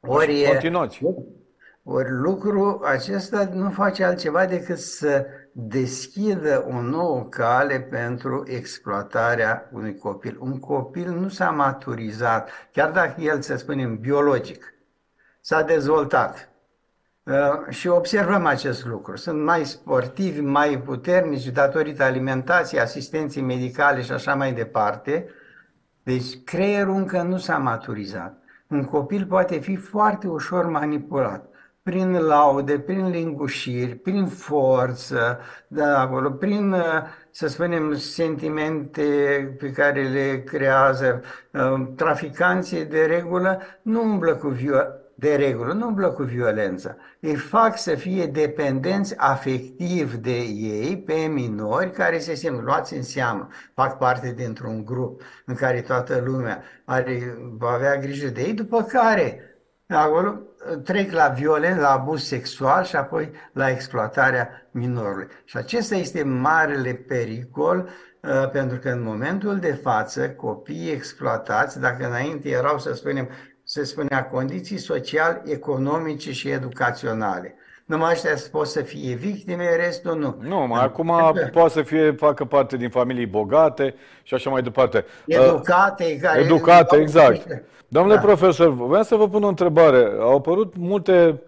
Ori, 0.00 0.44
Continuați. 0.48 1.00
Ori 1.86 2.10
lucrul 2.10 2.80
acesta 2.84 3.48
nu 3.52 3.70
face 3.70 4.04
altceva 4.04 4.44
decât 4.46 4.78
să 4.78 5.26
deschidă 5.52 6.66
o 6.68 6.80
nouă 6.80 7.22
cale 7.22 7.80
pentru 7.80 8.42
exploatarea 8.46 9.68
unui 9.72 9.96
copil. 9.96 10.36
Un 10.40 10.58
copil 10.58 11.10
nu 11.10 11.28
s-a 11.28 11.50
maturizat, 11.50 12.50
chiar 12.72 12.90
dacă 12.90 13.20
el, 13.20 13.40
să 13.40 13.56
spunem, 13.56 13.98
biologic, 13.98 14.74
s-a 15.40 15.62
dezvoltat. 15.62 16.48
Uh, 17.22 17.68
și 17.68 17.88
observăm 17.88 18.46
acest 18.46 18.86
lucru. 18.86 19.16
Sunt 19.16 19.42
mai 19.42 19.64
sportivi, 19.64 20.40
mai 20.40 20.78
puternici 20.78 21.48
datorită 21.48 22.02
alimentației, 22.02 22.80
asistenței 22.80 23.42
medicale 23.42 24.02
și 24.02 24.12
așa 24.12 24.34
mai 24.34 24.52
departe. 24.52 25.28
Deci 26.02 26.42
creierul 26.44 26.94
încă 26.94 27.22
nu 27.22 27.36
s-a 27.36 27.58
maturizat. 27.58 28.42
Un 28.68 28.84
copil 28.84 29.26
poate 29.26 29.58
fi 29.58 29.76
foarte 29.76 30.26
ușor 30.26 30.66
manipulat 30.66 31.52
prin 31.84 32.12
laude, 32.12 32.78
prin 32.78 33.08
lingușiri, 33.10 33.94
prin 33.94 34.26
forță, 34.26 35.38
da, 35.66 36.00
acolo, 36.00 36.30
prin, 36.30 36.74
să 37.30 37.46
spunem, 37.46 37.94
sentimente 37.94 39.02
pe 39.58 39.70
care 39.70 40.02
le 40.02 40.42
creează 40.42 41.22
uh, 41.50 41.86
traficanții 41.96 42.84
de 42.84 43.04
regulă, 43.04 43.60
nu 43.82 44.02
umblă 44.02 44.34
cu 44.34 44.48
violență 44.48 44.98
de 45.14 45.34
regulă, 45.34 45.72
nu 45.72 45.86
umblă 45.86 46.08
cu 46.10 46.22
violență. 46.22 46.96
Îi 47.20 47.34
fac 47.34 47.78
să 47.78 47.94
fie 47.94 48.26
dependenți 48.26 49.16
afectiv 49.16 50.14
de 50.14 50.36
ei 50.54 51.02
pe 51.06 51.14
minori 51.14 51.90
care 51.90 52.18
se 52.18 52.34
simt 52.34 52.62
luați 52.62 52.94
în 52.94 53.02
seamă, 53.02 53.48
fac 53.74 53.98
parte 53.98 54.32
dintr-un 54.36 54.84
grup 54.84 55.22
în 55.44 55.54
care 55.54 55.80
toată 55.80 56.22
lumea 56.24 56.62
are, 56.84 57.38
va 57.58 57.70
avea 57.70 57.96
grijă 57.96 58.28
de 58.28 58.40
ei, 58.40 58.52
după 58.52 58.82
care 58.82 59.40
acolo 59.88 60.40
trec 60.82 61.12
la 61.12 61.28
violență, 61.28 61.80
la 61.80 61.90
abuz 61.90 62.22
sexual 62.22 62.84
și 62.84 62.96
apoi 62.96 63.30
la 63.52 63.70
exploatarea 63.70 64.68
minorului. 64.70 65.26
Și 65.44 65.56
acesta 65.56 65.94
este 65.94 66.22
marele 66.22 66.92
pericol 66.92 67.88
uh, 68.20 68.50
pentru 68.50 68.78
că 68.78 68.88
în 68.88 69.02
momentul 69.02 69.58
de 69.58 69.72
față 69.72 70.30
copiii 70.30 70.90
exploatați, 70.90 71.80
dacă 71.80 72.06
înainte 72.06 72.48
erau, 72.48 72.78
să 72.78 72.94
spunem, 72.94 73.28
se 73.64 73.84
spunea 73.84 74.24
condiții 74.24 74.78
social, 74.78 75.42
economice 75.44 76.32
și 76.32 76.48
educaționale. 76.50 77.54
Numai 77.84 78.12
ăștia 78.12 78.30
pot 78.50 78.66
să 78.66 78.82
fie 78.82 79.14
victime, 79.14 79.76
restul 79.76 80.18
nu. 80.18 80.36
Nu, 80.48 80.66
mai 80.66 80.84
acum 80.84 81.12
poate 81.52 81.72
să 81.72 81.82
fie, 81.82 82.12
facă 82.12 82.44
parte 82.44 82.76
din 82.76 82.90
familii 82.90 83.26
bogate 83.26 83.94
și 84.22 84.34
așa 84.34 84.50
mai 84.50 84.62
departe. 84.62 85.04
Educate, 85.26 86.18
care... 86.18 86.40
Educate, 86.40 86.96
exact. 86.96 87.64
Domnule 87.88 88.14
da. 88.14 88.20
profesor, 88.20 88.68
vreau 88.68 89.02
să 89.02 89.14
vă 89.14 89.28
pun 89.28 89.42
o 89.42 89.48
întrebare. 89.48 90.12
Au 90.20 90.36
apărut 90.36 90.76
multe 90.76 91.42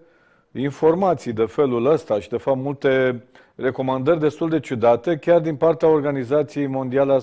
informații 0.53 1.33
de 1.33 1.45
felul 1.45 1.87
ăsta 1.87 2.21
și, 2.21 2.29
de 2.29 2.37
fapt, 2.37 2.59
multe 2.59 3.25
recomandări 3.55 4.21
destul 4.21 4.49
de 4.49 4.61
ciudate, 4.61 5.17
chiar 5.17 5.41
din 5.41 5.57
partea 5.57 5.89
Organizației 5.89 6.67
Mondiale 6.67 7.13
a 7.13 7.19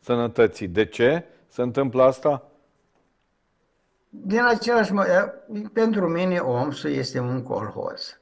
Sănătății. 0.00 0.68
De 0.68 0.84
ce 0.84 1.24
se 1.46 1.62
întâmplă 1.62 2.02
asta? 2.02 2.42
Din 4.08 4.44
același 4.44 4.92
motiv, 4.92 5.68
pentru 5.72 6.08
mine 6.08 6.38
OMS 6.38 6.84
este 6.84 7.20
un 7.20 7.42
colhoz. 7.42 8.18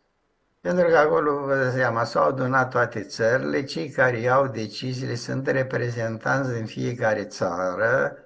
Pentru 0.62 0.88
că 0.88 0.96
acolo, 0.96 1.44
vă 1.44 1.70
seama, 1.74 2.04
s-au 2.04 2.28
adunat 2.28 2.70
toate 2.70 3.00
țările, 3.00 3.62
cei 3.64 3.88
care 3.88 4.18
iau 4.18 4.46
deciziile 4.46 5.14
sunt 5.14 5.46
reprezentanți 5.46 6.52
din 6.52 6.66
fiecare 6.66 7.24
țară, 7.24 8.16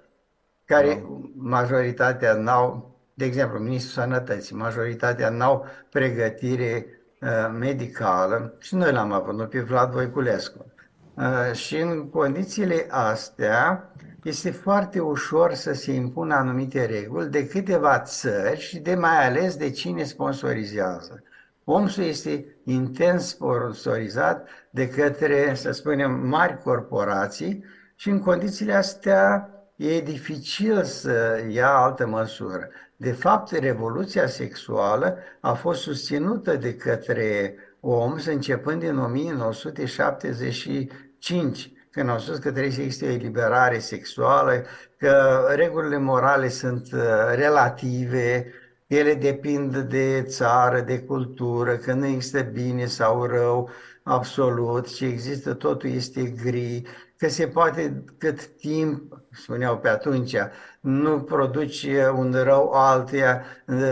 care 0.64 0.94
da. 0.94 1.18
majoritatea 1.36 2.32
n-au, 2.32 2.94
de 3.14 3.24
exemplu, 3.24 3.58
Ministrul 3.58 4.02
Sănătății, 4.02 4.56
majoritatea 4.56 5.28
n-au 5.28 5.66
pregătire 5.90 6.86
uh, 7.20 7.28
medicală 7.58 8.54
și 8.58 8.74
noi 8.74 8.92
l-am 8.92 9.12
avut, 9.12 9.50
pe 9.50 9.60
Vlad 9.60 9.90
Voiculescu. 9.90 10.66
Uh, 11.14 11.52
și 11.52 11.76
în 11.76 12.10
condițiile 12.10 12.86
astea 12.90 13.90
este 14.22 14.50
foarte 14.50 15.00
ușor 15.00 15.54
să 15.54 15.72
se 15.72 15.92
impună 15.92 16.34
anumite 16.34 16.84
reguli 16.84 17.30
de 17.30 17.46
câteva 17.46 17.98
țări 17.98 18.60
și 18.60 18.78
de 18.78 18.94
mai 18.94 19.26
ales 19.26 19.56
de 19.56 19.70
cine 19.70 20.02
sponsorizează. 20.02 21.22
OMS 21.68 21.96
este 21.96 22.46
intens 22.64 23.28
sponsorizat 23.28 24.48
de 24.70 24.88
către, 24.88 25.54
să 25.54 25.70
spunem, 25.70 26.12
mari 26.12 26.62
corporații 26.62 27.64
și 27.94 28.08
în 28.08 28.20
condițiile 28.20 28.72
astea 28.72 29.50
e 29.76 30.00
dificil 30.00 30.82
să 30.82 31.44
ia 31.48 31.70
altă 31.70 32.06
măsură. 32.06 32.68
De 32.96 33.12
fapt, 33.12 33.50
revoluția 33.50 34.26
sexuală 34.26 35.16
a 35.40 35.52
fost 35.52 35.80
susținută 35.80 36.56
de 36.56 36.74
către 36.74 37.54
OMS 37.80 38.26
începând 38.26 38.80
din 38.80 38.98
1975, 38.98 41.72
când 41.90 42.08
au 42.08 42.18
spus 42.18 42.38
că 42.38 42.50
trebuie 42.50 42.72
să 42.72 42.80
existe 42.80 43.06
o 43.06 43.10
eliberare 43.10 43.78
sexuală, 43.78 44.64
că 44.98 45.44
regulile 45.54 45.98
morale 45.98 46.48
sunt 46.48 46.88
uh, 46.92 47.00
relative, 47.34 48.46
ele 48.86 49.14
depind 49.14 49.76
de 49.76 50.22
țară, 50.22 50.80
de 50.80 50.98
cultură, 50.98 51.76
că 51.76 51.92
nu 51.92 52.06
există 52.06 52.40
bine 52.40 52.86
sau 52.86 53.24
rău 53.24 53.70
absolut, 54.02 54.86
și 54.86 55.04
există 55.04 55.54
totul 55.54 55.90
este 55.90 56.22
gri, 56.22 56.82
că 57.16 57.28
se 57.28 57.46
poate 57.46 58.04
cât 58.18 58.46
timp, 58.46 59.22
spuneau 59.30 59.78
pe 59.78 59.88
atunci, 59.88 60.36
nu 60.80 61.20
produci 61.20 61.86
un 62.16 62.36
rău 62.42 62.70
altuia, 62.72 63.42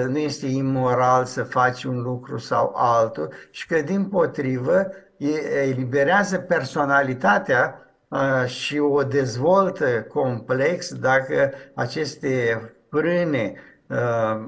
nu 0.09 0.19
este 0.19 0.47
imoral 0.47 1.25
să 1.25 1.43
faci 1.43 1.85
un 1.85 2.03
lucru 2.03 2.39
sau 2.39 2.73
altul 2.77 3.33
și 3.51 3.67
că 3.67 3.81
din 3.81 4.05
potrivă 4.05 4.91
eliberează 5.63 6.39
personalitatea 6.39 7.79
și 8.47 8.79
o 8.79 9.03
dezvoltă 9.03 10.03
complex 10.03 10.95
dacă 10.95 11.53
aceste 11.75 12.63
frâne 12.91 13.55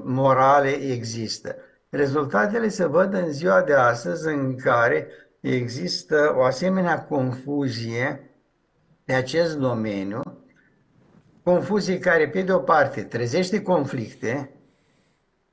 morale 0.03 0.69
există. 0.69 1.55
Rezultatele 1.89 2.67
se 2.67 2.85
văd 2.85 3.13
în 3.13 3.31
ziua 3.31 3.61
de 3.61 3.73
astăzi 3.73 4.27
în 4.27 4.55
care 4.57 5.07
există 5.39 6.33
o 6.37 6.43
asemenea 6.43 7.03
confuzie 7.03 8.31
pe 9.05 9.13
acest 9.13 9.57
domeniu, 9.57 10.21
confuzii 11.43 11.99
care, 11.99 12.29
pe 12.29 12.41
de 12.41 12.51
o 12.51 12.59
parte, 12.59 13.01
trezește 13.01 13.61
conflicte, 13.61 14.51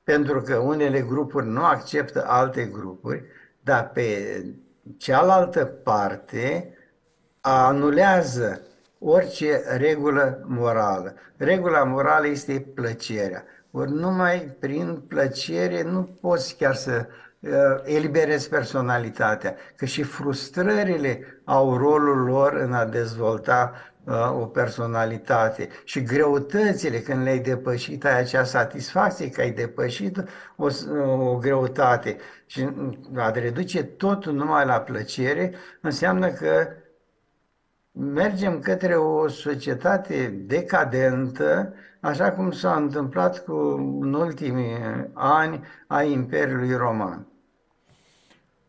pentru 0.03 0.41
că 0.41 0.55
unele 0.55 1.01
grupuri 1.01 1.47
nu 1.47 1.65
acceptă 1.65 2.25
alte 2.27 2.65
grupuri, 2.65 3.23
dar 3.61 3.89
pe 3.89 4.43
cealaltă 4.97 5.65
parte 5.65 6.73
anulează 7.41 8.61
orice 8.99 9.61
regulă 9.77 10.43
morală. 10.47 11.13
Regula 11.37 11.83
morală 11.83 12.27
este 12.27 12.59
plăcerea. 12.73 13.43
Ori 13.77 13.91
numai 13.91 14.55
prin 14.59 15.03
plăcere 15.07 15.83
nu 15.83 16.17
poți 16.21 16.55
chiar 16.55 16.75
să 16.75 17.05
uh, 17.39 17.51
eliberezi 17.83 18.49
personalitatea, 18.49 19.55
că 19.75 19.85
și 19.85 20.03
frustrările 20.03 21.41
au 21.43 21.77
rolul 21.77 22.17
lor 22.17 22.53
în 22.53 22.73
a 22.73 22.85
dezvolta 22.85 23.73
uh, 24.03 24.31
o 24.41 24.45
personalitate. 24.45 25.67
Și 25.83 26.03
greutățile 26.03 26.99
când 26.99 27.23
le-ai 27.23 27.39
depășit, 27.39 28.05
ai 28.05 28.19
acea 28.19 28.43
satisfacție 28.43 29.29
că 29.29 29.41
ai 29.41 29.51
depășit 29.51 30.23
o, 30.55 30.67
o 31.29 31.37
greutate. 31.37 32.17
Și 32.45 32.69
a 33.15 33.31
reduce 33.31 33.83
totul 33.83 34.33
numai 34.33 34.65
la 34.65 34.79
plăcere 34.79 35.53
înseamnă 35.81 36.27
că 36.27 36.67
mergem 37.97 38.59
către 38.59 38.95
o 38.95 39.27
societate 39.27 40.33
decadentă, 40.45 41.73
așa 41.99 42.31
cum 42.31 42.51
s-a 42.51 42.75
întâmplat 42.75 43.43
cu 43.43 43.53
în 44.01 44.13
ultimii 44.13 44.77
ani 45.13 45.59
a 45.87 46.03
Imperiului 46.03 46.75
Roman. 46.75 47.27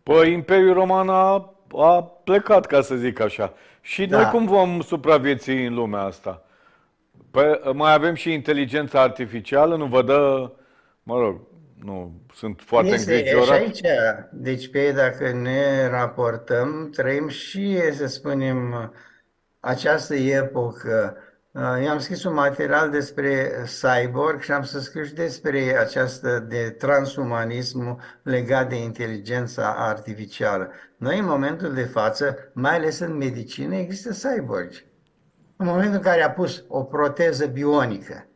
Păi 0.02 0.32
Imperiul 0.32 0.74
Roman 0.74 1.08
a, 1.08 1.54
a 1.76 2.02
plecat, 2.24 2.66
ca 2.66 2.80
să 2.80 2.94
zic 2.94 3.20
așa. 3.20 3.52
Și 3.80 4.06
da. 4.06 4.20
noi 4.20 4.30
cum 4.30 4.46
vom 4.46 4.80
supraviețui 4.80 5.66
în 5.66 5.74
lumea 5.74 6.00
asta? 6.00 6.44
Păi 7.30 7.60
mai 7.74 7.92
avem 7.92 8.14
și 8.14 8.32
inteligența 8.32 9.00
artificială, 9.00 9.76
nu 9.76 9.86
vă 9.86 10.02
dă, 10.02 10.50
mă 11.02 11.18
rog, 11.18 11.40
nu, 11.84 12.12
sunt 12.34 12.60
foarte 12.64 12.90
este, 12.90 13.14
îngrijorat. 13.14 13.60
aici, 13.60 13.80
deci 14.32 14.70
pe 14.70 14.92
dacă 14.92 15.32
ne 15.32 15.88
raportăm, 15.88 16.90
trăim 16.94 17.28
și, 17.28 17.92
să 17.92 18.06
spunem, 18.06 18.92
această 19.66 20.14
epocă. 20.14 21.16
Uh, 21.52 21.82
i-am 21.84 21.98
scris 21.98 22.24
un 22.24 22.34
material 22.34 22.90
despre 22.90 23.52
cyborg 23.80 24.40
și 24.40 24.52
am 24.52 24.62
să 24.62 24.80
scriu 24.80 25.04
și 25.04 25.14
despre 25.14 25.78
această 25.78 26.38
de 26.38 26.70
transumanism 26.70 28.00
legat 28.22 28.68
de 28.68 28.82
inteligența 28.82 29.74
artificială. 29.78 30.70
Noi, 30.96 31.18
în 31.18 31.24
momentul 31.24 31.74
de 31.74 31.82
față, 31.82 32.36
mai 32.52 32.74
ales 32.74 32.98
în 32.98 33.16
medicină, 33.16 33.74
există 33.74 34.28
cyborg. 34.28 34.70
În 35.56 35.66
momentul 35.66 35.94
în 35.94 36.02
care 36.02 36.22
a 36.22 36.30
pus 36.30 36.64
o 36.68 36.82
proteză 36.82 37.46
bionică, 37.46 38.26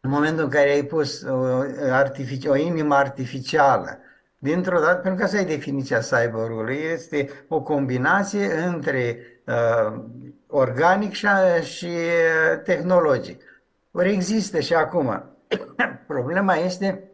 în 0.00 0.10
momentul 0.10 0.44
în 0.44 0.50
care 0.50 0.70
ai 0.70 0.82
pus 0.82 1.22
o, 1.22 1.62
artifici- 1.90 2.48
o 2.48 2.56
inimă 2.56 2.94
artificială, 2.94 3.98
dintr-o 4.42 4.80
dată, 4.80 4.94
pentru 4.94 5.14
că 5.14 5.24
asta 5.24 5.38
e 5.38 5.56
definiția 5.56 6.00
cyborgului, 6.00 6.76
este 6.92 7.28
o 7.48 7.62
combinație 7.62 8.52
între 8.52 9.18
uh, 9.46 10.02
organic 10.46 11.12
și, 11.12 11.26
și 11.62 11.86
uh, 11.86 12.62
tehnologic. 12.64 13.42
Ori 13.90 14.12
există 14.12 14.60
și 14.60 14.74
acum. 14.74 15.24
Problema 16.06 16.54
este 16.54 17.10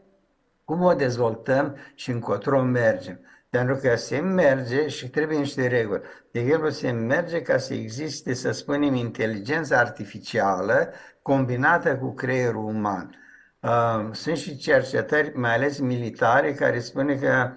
cum 0.65 0.83
o 0.83 0.95
dezvoltăm 0.95 1.77
și 1.95 2.11
încotro 2.11 2.63
mergem. 2.63 3.21
Pentru 3.51 3.75
că 3.75 3.97
se 3.97 4.19
merge 4.19 4.89
și 4.89 5.11
trebuie 5.11 5.39
niște 5.39 5.67
reguli. 5.67 6.03
De 6.31 6.41
exemplu, 6.41 6.69
se 6.69 6.91
merge 6.91 7.43
ca 7.43 7.59
să 7.59 7.75
existe, 7.75 8.35
să 8.35 8.51
spunem, 8.51 8.95
inteligență 8.95 9.77
artificială 9.77 10.93
combinată 11.23 11.97
cu 11.97 12.15
creierul 12.15 12.65
uman. 12.65 13.17
Uh, 13.61 14.09
sunt 14.13 14.37
și 14.37 14.57
cercetări, 14.57 15.33
mai 15.35 15.55
ales 15.55 15.79
militare, 15.79 16.53
care 16.55 16.81
spune 16.81 17.17
că 17.17 17.53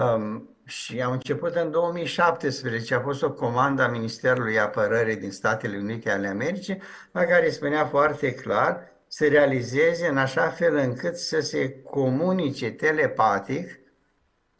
um, 0.00 0.50
și 0.64 1.02
au 1.02 1.12
început 1.12 1.54
în 1.54 1.70
2017, 1.70 2.94
a 2.94 3.00
fost 3.00 3.22
o 3.22 3.32
comandă 3.32 3.82
a 3.82 3.88
Ministerului 3.88 4.58
Apărării 4.58 5.16
din 5.16 5.30
Statele 5.30 5.76
Unite 5.76 6.10
ale 6.10 6.28
Americii, 6.28 6.82
la 7.12 7.24
care 7.24 7.50
spunea 7.50 7.86
foarte 7.86 8.34
clar 8.34 8.88
să 9.06 9.26
realizeze 9.26 10.08
în 10.08 10.16
așa 10.16 10.48
fel 10.48 10.76
încât 10.76 11.16
să 11.16 11.40
se 11.40 11.82
comunice 11.82 12.70
telepatic 12.70 13.79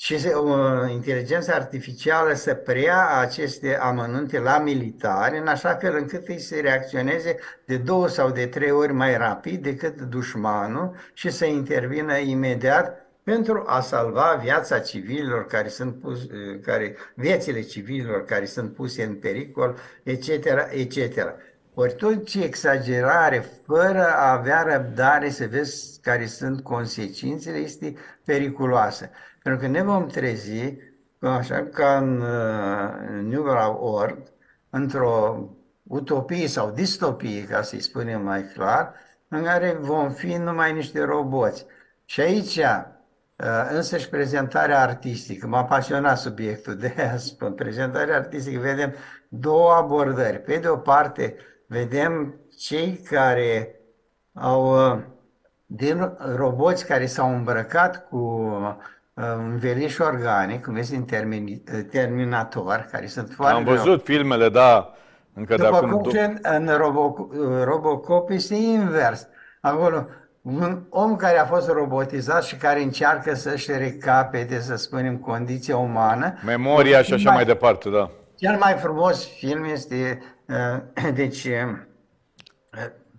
și 0.03 0.15
uh, 0.15 0.93
inteligența 0.93 1.55
artificială 1.55 2.35
să 2.35 2.55
preia 2.55 3.09
aceste 3.19 3.77
amănunte 3.77 4.39
la 4.39 4.59
militari, 4.59 5.39
în 5.39 5.47
așa 5.47 5.75
fel 5.75 5.97
încât 5.97 6.29
ei 6.29 6.39
să 6.39 6.55
reacționeze 6.61 7.39
de 7.65 7.77
două 7.77 8.09
sau 8.09 8.31
de 8.31 8.47
trei 8.47 8.71
ori 8.71 8.93
mai 8.93 9.17
rapid 9.17 9.63
decât 9.63 10.01
dușmanul 10.01 10.97
și 11.13 11.31
să 11.31 11.45
intervină 11.45 12.17
imediat 12.19 13.07
pentru 13.23 13.65
a 13.67 13.81
salva 13.81 14.39
viața 14.43 14.79
civililor 14.79 15.47
care 15.47 15.69
sunt 15.69 16.01
pus, 16.01 16.27
care, 16.63 16.97
viețile 17.15 17.61
civililor 17.61 18.25
care 18.25 18.45
sunt 18.45 18.75
puse 18.75 19.03
în 19.03 19.15
pericol, 19.15 19.79
etc., 20.03 20.29
etc. 20.71 21.35
Ori 21.75 21.95
tot 21.95 22.25
ce 22.27 22.43
exagerare, 22.45 23.45
fără 23.67 24.07
a 24.07 24.33
avea 24.33 24.63
răbdare 24.63 25.31
să 25.31 25.47
vezi 25.51 26.01
care 26.01 26.27
sunt 26.27 26.63
consecințele, 26.63 27.57
este 27.57 27.95
periculoasă. 28.25 29.11
Pentru 29.43 29.61
că 29.61 29.67
ne 29.67 29.83
vom 29.83 30.07
trezi, 30.07 30.75
așa 31.19 31.69
ca 31.73 31.97
în 31.97 32.21
uh, 32.21 33.23
New 33.23 33.45
World, 33.81 34.33
într-o 34.71 35.49
utopie 35.83 36.47
sau 36.47 36.71
distopie, 36.71 37.45
ca 37.45 37.63
să-i 37.63 37.81
spunem 37.81 38.23
mai 38.23 38.45
clar, 38.55 38.95
în 39.29 39.43
care 39.43 39.77
vom 39.81 40.11
fi 40.11 40.37
numai 40.37 40.73
niște 40.73 41.03
roboți. 41.03 41.67
Și 42.05 42.21
aici 42.21 42.61
Uh, 43.41 43.71
însăși 43.73 44.09
prezentarea 44.09 44.81
artistică. 44.81 45.47
M-a 45.47 45.65
pasionat 45.65 46.19
subiectul, 46.19 46.77
de 46.77 46.95
aia 46.97 47.17
spun. 47.17 47.53
Prezentarea 47.53 48.17
artistică, 48.17 48.61
vedem 48.61 48.95
două 49.29 49.73
abordări. 49.73 50.39
Pe 50.39 50.57
de 50.57 50.69
o 50.69 50.77
parte, 50.77 51.37
vedem 51.67 52.35
cei 52.57 53.01
care 53.11 53.75
au, 54.33 54.93
uh, 54.93 54.99
din 55.67 56.17
roboți 56.35 56.87
care 56.87 57.07
s-au 57.07 57.35
îmbrăcat 57.35 58.09
cu 58.09 58.17
uh, 58.17 58.75
înveliș 59.15 59.99
organic, 59.99 60.65
cum 60.65 60.75
vezi 60.75 60.95
în 60.95 61.03
termini, 61.03 61.63
Terminator, 61.91 62.89
care 62.91 63.07
sunt 63.07 63.33
foarte... 63.33 63.57
Am 63.57 63.65
văzut 63.65 63.85
rău. 63.87 63.97
filmele, 63.97 64.49
da, 64.49 64.95
încă 65.35 65.55
După 65.55 65.71
de 65.71 65.77
acum... 65.77 65.91
Cum 65.91 66.39
în 66.43 66.77
Robocop, 66.77 67.33
Robocop 67.65 68.31
este 68.31 68.55
invers. 68.55 69.27
Acolo 69.61 70.07
un 70.43 70.83
om 70.89 71.17
care 71.17 71.39
a 71.39 71.45
fost 71.45 71.69
robotizat 71.69 72.45
și 72.45 72.57
care 72.57 72.83
încearcă 72.83 73.35
să-și 73.35 73.71
recapete, 73.73 74.61
să 74.61 74.77
spunem, 74.77 75.17
condiția 75.17 75.77
umană. 75.77 76.35
Memoria 76.45 77.03
și 77.03 77.13
așa 77.13 77.25
mai, 77.25 77.35
mai 77.35 77.45
departe, 77.45 77.91
da. 77.91 78.11
Cel 78.37 78.57
mai 78.57 78.75
frumos 78.75 79.27
film 79.27 79.65
este, 79.65 80.23
uh, 80.47 81.13
deci, 81.21 81.49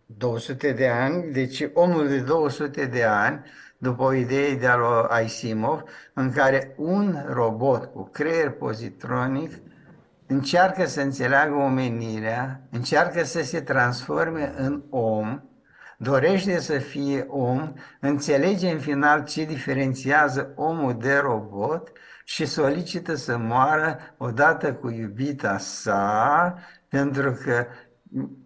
200 0.05 0.67
uh, 0.67 0.75
de 0.75 0.87
ani, 0.87 1.31
deci 1.31 1.67
omul 1.73 2.07
de 2.07 2.19
200 2.19 2.85
de 2.85 3.03
ani, 3.03 3.41
după 3.82 4.03
o 4.03 4.13
idee 4.13 4.55
de 4.55 4.67
al 4.67 4.79
lui 4.79 5.23
Asimov, 5.23 5.84
în 6.13 6.32
care 6.32 6.73
un 6.77 7.25
robot 7.29 7.86
cu 7.93 8.09
creier 8.11 8.49
pozitronic 8.49 9.51
încearcă 10.27 10.86
să 10.86 11.01
înțeleagă 11.01 11.53
omenirea, 11.53 12.61
încearcă 12.69 13.23
să 13.23 13.43
se 13.43 13.61
transforme 13.61 14.53
în 14.57 14.84
om, 14.89 15.41
dorește 15.97 16.59
să 16.59 16.77
fie 16.77 17.25
om, 17.29 17.73
înțelege 17.99 18.69
în 18.69 18.79
final 18.79 19.23
ce 19.23 19.45
diferențiază 19.45 20.53
omul 20.55 20.97
de 20.97 21.17
robot 21.17 21.91
și 22.23 22.45
solicită 22.45 23.15
să 23.15 23.38
moară 23.38 23.99
odată 24.17 24.73
cu 24.73 24.89
iubita 24.89 25.57
sa, 25.57 26.55
pentru 26.88 27.32
că 27.32 27.65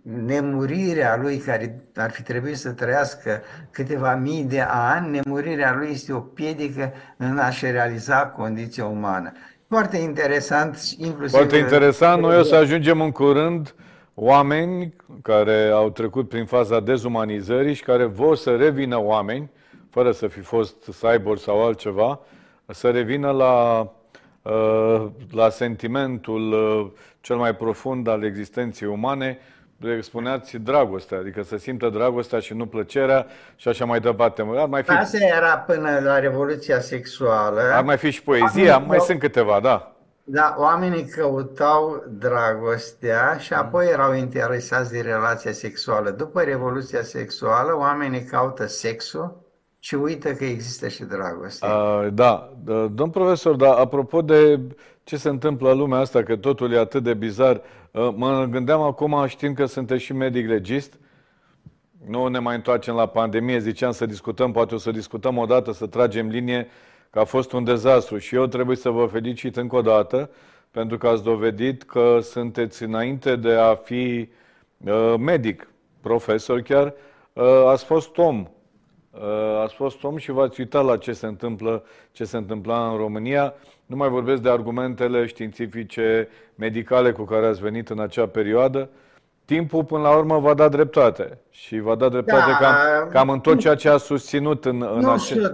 nemurirea 0.01 1.17
lui, 1.21 1.37
care 1.37 1.83
ar 1.95 2.11
fi 2.11 2.23
trebuit 2.23 2.57
să 2.57 2.71
trăiască 2.71 3.41
câteva 3.71 4.15
mii 4.15 4.43
de 4.43 4.65
ani, 4.67 5.09
nemurirea 5.09 5.75
lui 5.77 5.89
este 5.91 6.13
o 6.13 6.19
piedică 6.19 6.93
în 7.17 7.37
a-și 7.37 7.65
realiza 7.65 8.27
condiția 8.27 8.85
umană. 8.85 9.31
Foarte 9.67 9.97
interesant, 9.97 10.77
inclusiv... 10.97 11.37
Foarte 11.37 11.57
interesant, 11.57 12.21
noi 12.21 12.37
o 12.37 12.43
să 12.43 12.55
ajungem 12.55 13.01
în 13.01 13.11
curând 13.11 13.75
oameni 14.13 14.95
care 15.21 15.69
au 15.73 15.89
trecut 15.89 16.29
prin 16.29 16.45
faza 16.45 16.79
dezumanizării 16.79 17.73
și 17.73 17.83
care 17.83 18.05
vor 18.05 18.35
să 18.35 18.55
revină 18.55 19.01
oameni, 19.01 19.49
fără 19.89 20.11
să 20.11 20.27
fi 20.27 20.39
fost 20.39 20.75
cyborg 21.01 21.39
sau 21.39 21.65
altceva, 21.65 22.19
să 22.67 22.89
revină 22.89 23.31
la, 23.31 23.87
uh, 24.41 25.05
la 25.31 25.49
sentimentul 25.49 26.51
uh, 26.51 26.91
cel 27.21 27.35
mai 27.35 27.55
profund 27.55 28.07
al 28.07 28.23
existenței 28.23 28.87
umane, 28.87 29.37
spuneați 30.01 30.57
dragostea, 30.57 31.17
adică 31.17 31.43
să 31.43 31.57
simtă 31.57 31.89
dragostea 31.89 32.39
și 32.39 32.53
nu 32.53 32.65
plăcerea 32.65 33.25
și 33.55 33.67
așa 33.67 33.85
mai 33.85 33.99
departe. 33.99 34.45
Ar 34.55 34.67
mai 34.67 34.83
fi... 34.83 34.91
Asta 34.91 35.17
era 35.37 35.57
până 35.57 35.99
la 36.03 36.19
Revoluția 36.19 36.79
Sexuală. 36.79 37.61
Ar 37.73 37.83
mai 37.83 37.97
fi 37.97 38.09
și 38.09 38.23
poezia, 38.23 38.77
mai 38.77 38.99
sunt 38.99 39.19
câteva, 39.19 39.59
da. 39.59 39.89
Da, 40.27 40.55
oamenii 40.57 41.05
căutau 41.05 42.03
dragostea 42.09 43.37
și 43.37 43.53
apoi 43.53 43.87
erau 43.91 44.13
interesați 44.13 44.91
de 44.91 45.01
relația 45.01 45.51
sexuală. 45.51 46.09
După 46.09 46.41
Revoluția 46.41 47.01
sexuală, 47.01 47.77
oamenii 47.77 48.23
caută 48.23 48.65
sexul 48.65 49.43
și 49.79 49.95
uită 49.95 50.31
că 50.31 50.43
există 50.43 50.87
și 50.87 51.03
dragoste. 51.03 51.65
Uh, 51.65 52.07
da, 52.13 52.53
domn 52.91 53.09
profesor, 53.09 53.55
dar 53.55 53.77
apropo 53.77 54.21
de 54.21 54.59
ce 55.03 55.17
se 55.17 55.29
întâmplă 55.29 55.71
în 55.71 55.77
lumea 55.77 55.99
asta, 55.99 56.23
că 56.23 56.35
totul 56.35 56.73
e 56.73 56.79
atât 56.79 57.03
de 57.03 57.13
bizar, 57.13 57.55
uh, 57.55 57.61
mă 58.15 58.47
gândeam 58.49 58.81
acum, 58.81 59.25
știind 59.27 59.55
că 59.55 59.65
sunteți 59.65 60.03
și 60.03 60.13
medic 60.13 60.47
legist, 60.47 60.99
nu 62.07 62.27
ne 62.27 62.39
mai 62.39 62.55
întoarcem 62.55 62.95
la 62.95 63.05
pandemie, 63.05 63.59
ziceam 63.59 63.91
să 63.91 64.05
discutăm, 64.05 64.51
poate 64.51 64.75
o 64.75 64.77
să 64.77 64.91
discutăm 64.91 65.37
o 65.37 65.45
dată, 65.45 65.71
să 65.71 65.87
tragem 65.87 66.27
linie, 66.27 66.67
că 67.09 67.19
a 67.19 67.23
fost 67.23 67.51
un 67.51 67.63
dezastru. 67.63 68.17
Și 68.17 68.35
eu 68.35 68.45
trebuie 68.45 68.75
să 68.75 68.89
vă 68.89 69.05
felicit 69.05 69.57
încă 69.57 69.75
o 69.75 69.81
dată, 69.81 70.29
pentru 70.71 70.97
că 70.97 71.07
ați 71.07 71.23
dovedit 71.23 71.83
că 71.83 72.19
sunteți 72.21 72.83
înainte 72.83 73.35
de 73.35 73.53
a 73.53 73.75
fi 73.75 74.29
uh, 74.85 75.13
medic, 75.19 75.69
profesor 76.01 76.61
chiar, 76.61 76.93
uh, 77.33 77.65
ați 77.65 77.85
fost 77.85 78.17
om. 78.17 78.47
Uh, 79.11 79.61
ați 79.63 79.73
fost 79.73 80.03
om 80.03 80.17
și 80.17 80.31
v-ați 80.31 80.59
uitat 80.59 80.85
la 80.85 80.97
ce 80.97 81.13
se 81.13 81.25
întâmplă, 81.25 81.83
ce 82.11 82.23
se 82.23 82.37
întâmpla 82.37 82.89
în 82.89 82.97
România. 82.97 83.53
Nu 83.85 83.95
mai 83.95 84.09
vorbesc 84.09 84.41
de 84.41 84.49
argumentele 84.49 85.25
științifice, 85.25 86.27
medicale 86.55 87.11
cu 87.11 87.23
care 87.23 87.45
ați 87.45 87.61
venit 87.61 87.89
în 87.89 87.99
acea 87.99 88.27
perioadă 88.27 88.89
timpul 89.45 89.83
până 89.83 90.01
la 90.01 90.17
urmă 90.17 90.39
va 90.39 90.53
da 90.53 90.69
dreptate 90.69 91.37
și 91.49 91.79
va 91.79 91.95
da 91.95 92.09
dreptate 92.09 92.51
da, 92.51 92.57
cam, 92.57 93.09
cam 93.09 93.29
în 93.29 93.39
tot 93.39 93.59
ceea 93.59 93.75
ce 93.75 93.89
a 93.89 93.97
susținut 93.97 94.65
în, 94.65 94.81
în 94.81 94.99
Nu 94.99 95.09
ace... 95.09 95.51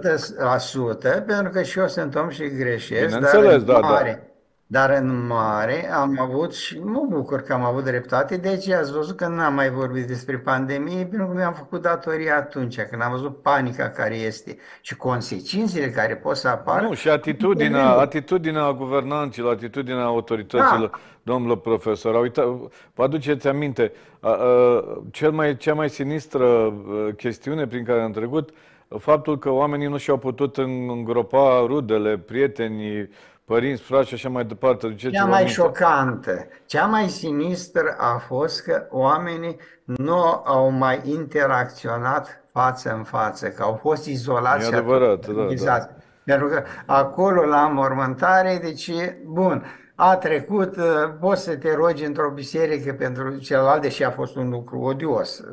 100%, 1.22 1.26
pentru 1.26 1.52
că 1.52 1.62
și 1.62 1.78
eu 1.78 1.88
sunt 1.88 2.14
om 2.14 2.28
și 2.28 2.48
greșesc, 2.48 3.18
dar 3.18 3.44
în 3.44 3.64
da, 3.64 3.72
da. 3.72 3.78
mare, 3.78 4.22
da. 4.24 4.31
Dar 4.72 4.90
în 4.90 5.26
mare 5.26 5.92
am 5.92 6.16
avut 6.20 6.54
și 6.54 6.78
mă 6.78 7.06
bucur 7.08 7.40
că 7.40 7.52
am 7.52 7.64
avut 7.64 7.84
dreptate, 7.84 8.36
deci 8.36 8.68
ați 8.68 8.92
văzut 8.92 9.16
că 9.16 9.26
n-am 9.26 9.54
mai 9.54 9.70
vorbit 9.70 10.06
despre 10.06 10.38
pandemie, 10.38 11.04
pentru 11.04 11.26
că 11.26 11.34
mi-am 11.34 11.52
făcut 11.52 11.82
datoria 11.82 12.36
atunci, 12.36 12.80
când 12.80 13.02
am 13.02 13.10
văzut 13.10 13.42
panica 13.42 13.88
care 13.88 14.14
este 14.14 14.56
și 14.80 14.96
consecințele 14.96 15.90
care 15.90 16.16
pot 16.16 16.36
să 16.36 16.48
apară. 16.48 16.86
Nu, 16.86 16.94
și 16.94 17.08
atitudinea, 17.08 17.88
atitudinea 17.88 18.72
guvernanților, 18.72 19.52
atitudinea 19.52 20.04
autorităților, 20.04 20.90
da. 20.90 20.98
domnule 21.22 21.56
profesor, 21.56 22.20
uita, 22.20 22.70
vă 22.94 23.02
aduceți 23.02 23.48
aminte, 23.48 23.92
a, 24.20 24.30
a, 24.30 25.02
cel 25.10 25.30
mai, 25.30 25.56
cea 25.56 25.74
mai 25.74 25.90
sinistră 25.90 26.74
chestiune 27.16 27.66
prin 27.66 27.84
care 27.84 28.00
am 28.00 28.12
trecut, 28.12 28.50
faptul 28.98 29.38
că 29.38 29.50
oamenii 29.50 29.86
nu 29.86 29.96
și-au 29.96 30.16
putut 30.16 30.56
îngropa 30.56 31.64
rudele, 31.66 32.18
prietenii, 32.18 33.08
părinți, 33.44 33.82
frați 33.82 34.08
și 34.08 34.14
așa 34.14 34.28
mai 34.28 34.44
departe. 34.44 34.86
Duceți 34.86 35.14
cea 35.14 35.24
mai 35.24 35.40
aminte. 35.40 35.52
șocantă, 35.52 36.46
cea 36.66 36.86
mai 36.86 37.08
sinistră 37.08 37.96
a 37.98 38.18
fost 38.18 38.62
că 38.62 38.86
oamenii 38.90 39.56
nu 39.84 40.42
au 40.44 40.70
mai 40.70 41.00
interacționat 41.04 42.44
față 42.52 42.94
în 42.94 43.04
față, 43.04 43.48
că 43.48 43.62
au 43.62 43.78
fost 43.82 44.06
izolați. 44.06 44.64
E 44.64 44.76
adevărat, 44.76 45.26
da, 45.26 45.64
da. 45.64 45.88
Pentru 46.24 46.46
că 46.46 46.62
acolo, 46.86 47.44
la 47.44 47.66
mormântare, 47.66 48.58
deci, 48.62 48.90
bun, 49.24 49.64
a 50.04 50.16
trecut, 50.16 50.76
uh, 50.76 50.84
poți 51.20 51.42
să 51.42 51.56
te 51.56 51.74
rogi 51.74 52.04
într-o 52.04 52.30
biserică 52.30 52.92
pentru 52.92 53.36
celălalt, 53.36 53.82
deși 53.82 54.04
a 54.04 54.10
fost 54.10 54.36
un 54.36 54.48
lucru 54.48 54.80
odios, 54.80 55.38
uh, 55.38 55.46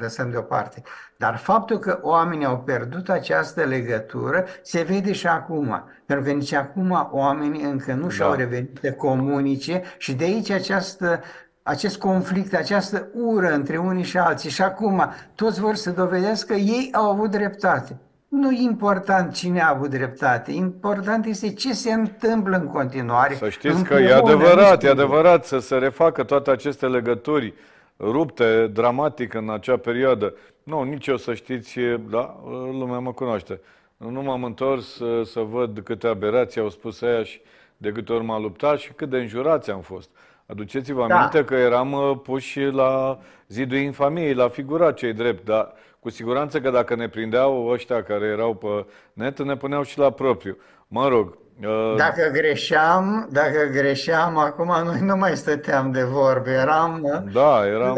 lăsăm 0.00 0.30
deoparte. 0.30 0.82
Dar 1.16 1.36
faptul 1.36 1.78
că 1.78 1.98
oamenii 2.02 2.46
au 2.46 2.58
pierdut 2.58 3.08
această 3.08 3.62
legătură 3.62 4.44
se 4.62 4.82
vede 4.82 5.12
și 5.12 5.26
acum. 5.26 5.84
Pentru 6.06 6.24
că 6.24 6.32
nici 6.32 6.52
acum 6.52 7.08
oamenii 7.12 7.62
încă 7.62 7.92
nu 7.92 8.08
și-au 8.08 8.30
da. 8.30 8.36
revenit 8.36 8.78
de 8.80 8.92
comunice 8.92 9.82
și 9.96 10.14
de 10.14 10.24
aici 10.24 10.50
această 10.50 11.20
acest 11.62 11.98
conflict, 11.98 12.54
această 12.54 13.08
ură 13.14 13.52
între 13.52 13.76
unii 13.76 14.04
și 14.04 14.18
alții. 14.18 14.50
Și 14.50 14.62
acum 14.62 15.12
toți 15.34 15.60
vor 15.60 15.74
să 15.74 15.90
dovedească 15.90 16.52
că 16.52 16.58
ei 16.58 16.90
au 16.92 17.10
avut 17.10 17.30
dreptate. 17.30 17.96
Nu 18.28 18.50
e 18.50 18.62
important 18.62 19.34
cine 19.34 19.60
a 19.60 19.68
avut 19.68 19.90
dreptate, 19.90 20.52
important 20.52 21.24
este 21.24 21.52
ce 21.52 21.72
se 21.72 21.92
întâmplă 21.92 22.56
în 22.56 22.66
continuare. 22.66 23.34
Să 23.34 23.48
știți 23.48 23.84
că 23.84 23.94
e 23.94 24.14
adevărat, 24.14 24.82
e 24.82 24.88
adevărat 24.88 25.44
să 25.44 25.58
se 25.58 25.76
refacă 25.76 26.22
toate 26.22 26.50
aceste 26.50 26.86
legături 26.86 27.54
rupte 27.98 28.66
dramatic 28.66 29.34
în 29.34 29.50
acea 29.50 29.76
perioadă. 29.76 30.34
Nu, 30.62 30.82
nici 30.82 31.06
eu 31.06 31.16
să 31.16 31.34
știți, 31.34 31.78
da, 32.10 32.40
lumea 32.70 32.98
mă 32.98 33.12
cunoaște. 33.12 33.60
Nu 33.96 34.22
m-am 34.22 34.44
întors 34.44 34.94
să, 34.94 35.22
să 35.24 35.40
văd 35.40 35.78
câte 35.84 36.06
aberații 36.06 36.60
au 36.60 36.70
spus 36.70 37.02
aia 37.02 37.22
și 37.22 37.40
de 37.76 37.92
câte 37.92 38.12
ori 38.12 38.24
m-a 38.24 38.38
luptat 38.38 38.78
și 38.78 38.92
cât 38.92 39.10
de 39.10 39.16
înjurați 39.16 39.70
am 39.70 39.80
fost. 39.80 40.10
Aduceți-vă 40.46 41.06
da. 41.08 41.18
aminte 41.18 41.44
că 41.44 41.54
eram 41.54 41.92
uh, 41.92 42.18
puși 42.22 42.60
la 42.60 43.18
zidul 43.48 43.76
infamiei, 43.78 44.34
la 44.34 44.48
figura 44.48 44.92
cei 44.92 45.12
drept, 45.12 45.44
dar 45.44 45.72
cu 46.08 46.14
siguranță 46.14 46.60
că 46.60 46.70
dacă 46.70 46.94
ne 46.94 47.08
prindeau 47.08 47.66
ăștia 47.66 48.02
care 48.02 48.26
erau 48.26 48.54
pe 48.54 48.86
net, 49.12 49.42
ne 49.42 49.56
puneau 49.56 49.82
și 49.82 49.98
la 49.98 50.10
propriu. 50.10 50.56
Mă 50.88 51.08
rog, 51.08 51.38
uh, 51.62 51.94
dacă 51.96 52.30
greșeam, 52.32 53.28
dacă 53.32 53.70
greșeam, 53.72 54.36
acum 54.36 54.72
noi 54.84 55.00
nu 55.00 55.16
mai 55.16 55.36
stăteam 55.36 55.92
de 55.92 56.02
vorbe, 56.02 56.50
eram... 56.50 57.22
Da, 57.32 57.66
eram, 57.66 57.96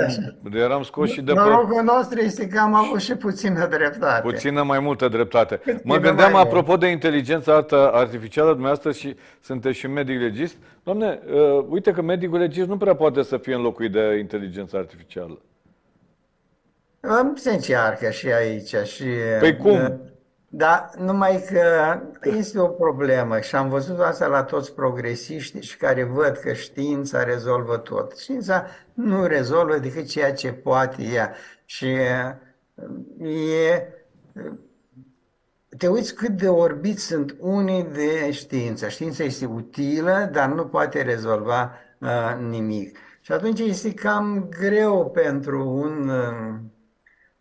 eram 0.53 0.83
scos 0.83 1.11
și 1.11 1.23
de... 1.23 1.33
Norocul 1.33 1.83
nostru 1.83 2.19
este 2.21 2.47
că 2.47 2.59
am 2.59 2.75
avut 2.75 3.01
și 3.01 3.15
puțină 3.15 3.67
dreptate. 3.67 4.21
Puțină 4.23 4.63
mai 4.63 4.79
multă 4.79 5.09
dreptate. 5.09 5.57
Cât 5.57 5.85
mă 5.85 5.97
gândeam, 5.97 6.35
apropo 6.35 6.77
de 6.77 6.87
inteligența 6.87 7.67
artificială, 7.93 8.49
dumneavoastră 8.49 8.93
și 8.93 9.17
sunteți 9.41 9.79
și 9.79 9.87
medic 9.87 10.21
legist. 10.21 10.57
Doamne, 10.83 11.21
uh, 11.33 11.65
uite 11.69 11.93
că 11.93 12.03
medicul 12.03 12.39
legist 12.39 12.69
nu 12.69 12.77
prea 12.77 12.95
poate 12.95 13.23
să 13.23 13.37
fie 13.37 13.55
înlocuit 13.55 13.93
de 13.93 14.17
inteligența 14.19 14.79
artificială. 14.79 15.39
Se 17.35 17.51
încearcă 17.51 18.11
și 18.11 18.33
aici. 18.33 18.75
Și, 18.77 19.07
păi 19.41 19.57
cum? 19.57 20.01
Da, 20.53 20.91
numai 20.99 21.45
că 21.51 22.01
este 22.23 22.59
o 22.59 22.67
problemă 22.67 23.41
și 23.41 23.57
am 23.57 23.69
văzut 23.69 23.99
asta 23.99 24.27
la 24.27 24.43
toți 24.43 24.75
progresiștii 24.75 25.63
și 25.63 25.77
care 25.77 26.05
văd 26.05 26.37
că 26.37 26.53
știința 26.53 27.23
rezolvă 27.23 27.77
tot. 27.77 28.19
Știința 28.19 28.67
nu 28.95 29.27
rezolvă 29.27 29.79
decât 29.79 30.07
ceea 30.07 30.33
ce 30.33 30.53
poate 30.53 31.03
ea. 31.03 31.35
Și 31.65 31.87
e, 33.19 33.89
te 35.77 35.89
uiți 35.89 36.15
cât 36.15 36.31
de 36.31 36.49
orbiți 36.49 37.07
sunt 37.07 37.37
unii 37.39 37.83
de 37.93 38.31
știință. 38.31 38.89
Știința 38.89 39.25
este 39.25 39.47
utilă, 39.47 40.29
dar 40.33 40.49
nu 40.49 40.67
poate 40.67 41.03
rezolva 41.03 41.73
uh, 41.99 42.37
nimic. 42.49 42.99
Și 43.21 43.33
atunci 43.33 43.61
este 43.61 43.95
cam 43.95 44.49
greu 44.61 45.11
pentru 45.11 45.69
un 45.69 46.09
uh, 46.09 46.59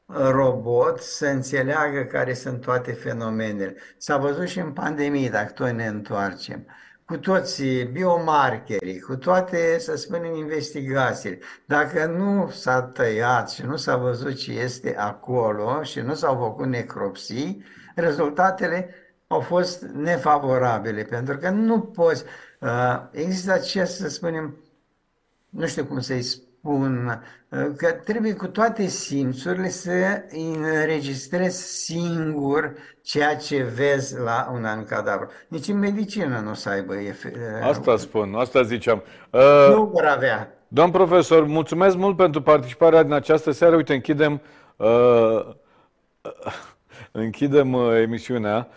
robot 0.09 0.99
să 1.01 1.25
înțeleagă 1.25 2.03
care 2.03 2.33
sunt 2.33 2.61
toate 2.61 2.91
fenomenele. 2.91 3.75
S-a 3.97 4.17
văzut 4.17 4.47
și 4.47 4.59
în 4.59 4.71
pandemie, 4.71 5.29
dacă 5.29 5.51
tot 5.51 5.69
ne 5.69 5.85
întoarcem, 5.85 6.65
cu 7.05 7.17
toți 7.17 7.63
biomarkerii, 7.91 8.99
cu 8.99 9.15
toate, 9.15 9.79
să 9.79 9.95
spunem, 9.95 10.35
investigațiile. 10.35 11.39
Dacă 11.65 12.05
nu 12.05 12.49
s-a 12.49 12.81
tăiat 12.81 13.49
și 13.49 13.65
nu 13.65 13.75
s-a 13.75 13.97
văzut 13.97 14.35
ce 14.35 14.51
este 14.51 14.95
acolo 14.97 15.83
și 15.83 15.99
nu 15.99 16.13
s-au 16.13 16.35
făcut 16.35 16.65
necropsii, 16.65 17.63
rezultatele 17.95 18.93
au 19.27 19.39
fost 19.39 19.81
nefavorabile, 19.81 21.03
pentru 21.03 21.37
că 21.37 21.49
nu 21.49 21.81
poți, 21.81 22.23
uh, 22.59 23.07
există 23.11 23.51
acest, 23.51 23.95
să 23.95 24.09
spunem, 24.09 24.57
nu 25.49 25.67
știu 25.67 25.85
cum 25.85 25.99
să-i 25.99 26.21
spun, 26.21 26.48
spun 26.59 27.21
uh, 27.49 27.65
că 27.77 27.91
trebuie 27.91 28.33
cu 28.33 28.47
toate 28.47 28.85
simțurile 28.85 29.69
să 29.69 30.21
înregistrezi 30.55 31.83
singur 31.85 32.73
ceea 33.01 33.35
ce 33.35 33.63
vezi 33.63 34.19
la 34.19 34.49
un 34.53 34.65
an 34.65 34.85
cadavru. 34.85 35.29
Nici 35.47 35.67
în 35.67 35.79
medicină 35.79 36.39
nu 36.39 36.49
o 36.49 36.53
să 36.53 36.69
aibă 36.69 36.95
efect. 36.95 37.35
Uh, 37.35 37.67
asta 37.67 37.97
spun, 37.97 38.33
asta 38.35 38.61
ziceam. 38.61 39.03
Uh, 39.29 39.75
nu 39.75 39.85
vor 39.85 40.05
avea. 40.05 40.53
Domn 40.67 40.91
profesor, 40.91 41.45
mulțumesc 41.45 41.95
mult 41.95 42.15
pentru 42.15 42.41
participarea 42.41 43.03
din 43.03 43.13
această 43.13 43.51
seară. 43.51 43.75
Uite, 43.75 43.93
închidem, 43.93 44.41
uh, 44.75 45.45
închidem 47.11 47.73
uh, 47.73 47.95
emisiunea 48.01 48.67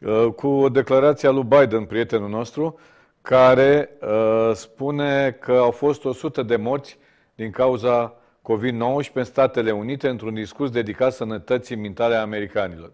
uh, 0.00 0.26
cu 0.36 0.48
o 0.48 0.68
declarație 0.68 1.28
a 1.28 1.30
lui 1.30 1.44
Biden, 1.48 1.84
prietenul 1.84 2.28
nostru, 2.28 2.78
care 3.22 3.90
uh, 4.00 4.50
spune 4.54 5.30
că 5.40 5.52
au 5.52 5.70
fost 5.70 6.04
100 6.04 6.42
de 6.42 6.56
morți 6.56 6.98
din 7.40 7.50
cauza 7.50 8.14
COVID-19 8.42 9.12
în 9.12 9.24
Statele 9.24 9.70
Unite 9.70 10.08
într-un 10.08 10.34
discurs 10.34 10.70
dedicat 10.70 11.12
sănătății 11.12 11.76
mentale 11.76 12.14
a 12.14 12.20
americanilor. 12.20 12.92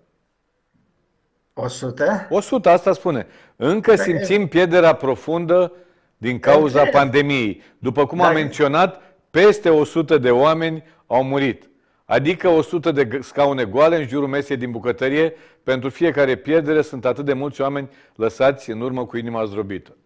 100? 1.54 2.26
100, 2.30 2.68
asta 2.68 2.92
spune. 2.92 3.26
Încă 3.56 3.94
da, 3.94 4.02
simțim 4.02 4.46
pierderea 4.46 4.92
profundă 4.92 5.72
din 6.16 6.38
cauza 6.38 6.82
de 6.82 6.90
pandemiei. 6.92 7.62
După 7.78 8.06
cum 8.06 8.20
am 8.20 8.32
da. 8.32 8.38
menționat, 8.38 9.02
peste 9.30 9.68
100 9.68 10.18
de 10.18 10.30
oameni 10.30 10.84
au 11.06 11.24
murit. 11.24 11.70
Adică 12.04 12.48
100 12.48 12.92
de 12.92 13.18
scaune 13.22 13.64
goale 13.64 13.96
în 13.96 14.06
jurul 14.06 14.28
mesei 14.28 14.56
din 14.56 14.70
bucătărie. 14.70 15.34
Pentru 15.62 15.88
fiecare 15.88 16.36
pierdere 16.36 16.82
sunt 16.82 17.04
atât 17.04 17.24
de 17.24 17.32
mulți 17.32 17.60
oameni 17.60 17.88
lăsați 18.14 18.70
în 18.70 18.80
urmă 18.80 19.06
cu 19.06 19.16
inima 19.16 19.44
zdrobită. 19.44 19.96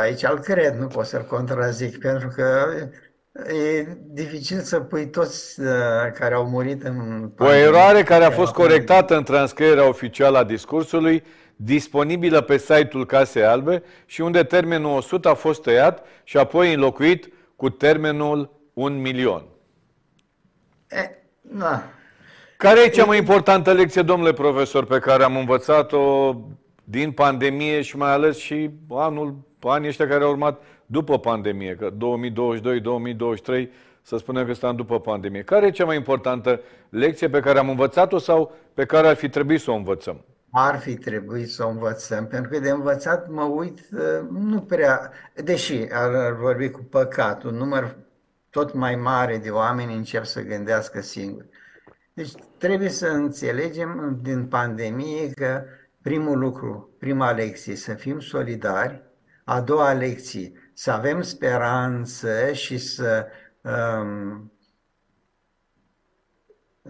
Aici 0.00 0.22
îl 0.22 0.38
cred, 0.38 0.74
nu 0.74 0.86
pot 0.86 1.06
să-l 1.06 1.24
contrazic, 1.24 1.98
pentru 1.98 2.28
că 2.28 2.66
e 3.52 3.96
dificil 4.06 4.60
să 4.60 4.80
pui 4.80 5.10
toți 5.10 5.60
uh, 5.60 5.66
care 6.14 6.34
au 6.34 6.48
murit 6.48 6.82
în 6.82 7.30
O 7.38 7.52
eroare 7.52 8.02
care 8.02 8.24
a 8.24 8.30
fost 8.30 8.52
corectată 8.52 9.16
în 9.16 9.22
transcrierea 9.22 9.88
oficială 9.88 10.38
a 10.38 10.44
discursului, 10.44 11.24
disponibilă 11.56 12.40
pe 12.40 12.58
site-ul 12.58 13.06
Casei 13.06 13.44
Albe 13.44 13.82
și 14.06 14.20
unde 14.20 14.42
termenul 14.42 14.96
100 14.96 15.28
a 15.28 15.34
fost 15.34 15.62
tăiat 15.62 16.06
și 16.24 16.36
apoi 16.36 16.74
înlocuit 16.74 17.32
cu 17.56 17.68
termenul 17.68 18.60
1 18.72 18.96
milion. 18.96 19.46
E, 20.88 21.10
na. 21.40 21.82
Care 22.56 22.80
e 22.80 22.88
cea 22.88 23.04
mai 23.04 23.18
importantă 23.18 23.72
lecție, 23.72 24.02
domnule 24.02 24.32
profesor, 24.32 24.86
pe 24.86 24.98
care 24.98 25.22
am 25.22 25.36
învățat-o 25.36 26.34
din 26.84 27.12
pandemie 27.12 27.80
și 27.80 27.96
mai 27.96 28.12
ales 28.12 28.36
și 28.36 28.70
anul, 28.88 29.47
anii 29.60 29.88
ăștia 29.88 30.08
care 30.08 30.24
au 30.24 30.30
urmat 30.30 30.62
după 30.86 31.18
pandemie, 31.18 31.76
că 31.76 31.90
2022-2023 31.90 33.68
să 34.02 34.16
spunem 34.16 34.46
că 34.46 34.52
stăm 34.52 34.76
după 34.76 35.00
pandemie. 35.00 35.42
Care 35.42 35.66
e 35.66 35.70
cea 35.70 35.84
mai 35.84 35.96
importantă 35.96 36.60
lecție 36.88 37.28
pe 37.28 37.40
care 37.40 37.58
am 37.58 37.68
învățat-o 37.68 38.18
sau 38.18 38.52
pe 38.74 38.84
care 38.84 39.08
ar 39.08 39.16
fi 39.16 39.28
trebuit 39.28 39.60
să 39.60 39.70
o 39.70 39.74
învățăm? 39.74 40.24
Ar 40.50 40.78
fi 40.78 40.94
trebuit 40.94 41.50
să 41.50 41.64
o 41.64 41.68
învățăm, 41.68 42.26
pentru 42.26 42.50
că 42.50 42.58
de 42.58 42.70
învățat 42.70 43.30
mă 43.30 43.42
uit 43.42 43.78
uh, 43.92 44.28
nu 44.30 44.60
prea, 44.60 45.12
deși 45.34 45.86
ar 45.92 46.32
vorbi 46.32 46.70
cu 46.70 46.82
păcat, 46.82 47.42
un 47.42 47.54
număr 47.54 47.96
tot 48.50 48.74
mai 48.74 48.94
mare 48.94 49.36
de 49.36 49.50
oameni 49.50 49.94
încep 49.94 50.24
să 50.24 50.42
gândească 50.42 51.00
singuri. 51.00 51.48
Deci 52.12 52.30
trebuie 52.58 52.88
să 52.88 53.06
înțelegem 53.06 54.18
din 54.22 54.46
pandemie 54.46 55.30
că 55.30 55.64
primul 56.02 56.38
lucru, 56.38 56.90
prima 56.98 57.30
lecție, 57.30 57.76
să 57.76 57.94
fim 57.94 58.20
solidari, 58.20 59.02
a 59.48 59.60
doua 59.60 59.92
lecție, 59.92 60.52
să 60.74 60.90
avem 60.90 61.22
speranță 61.22 62.52
și 62.52 62.78
să 62.78 63.26
um, 63.62 64.52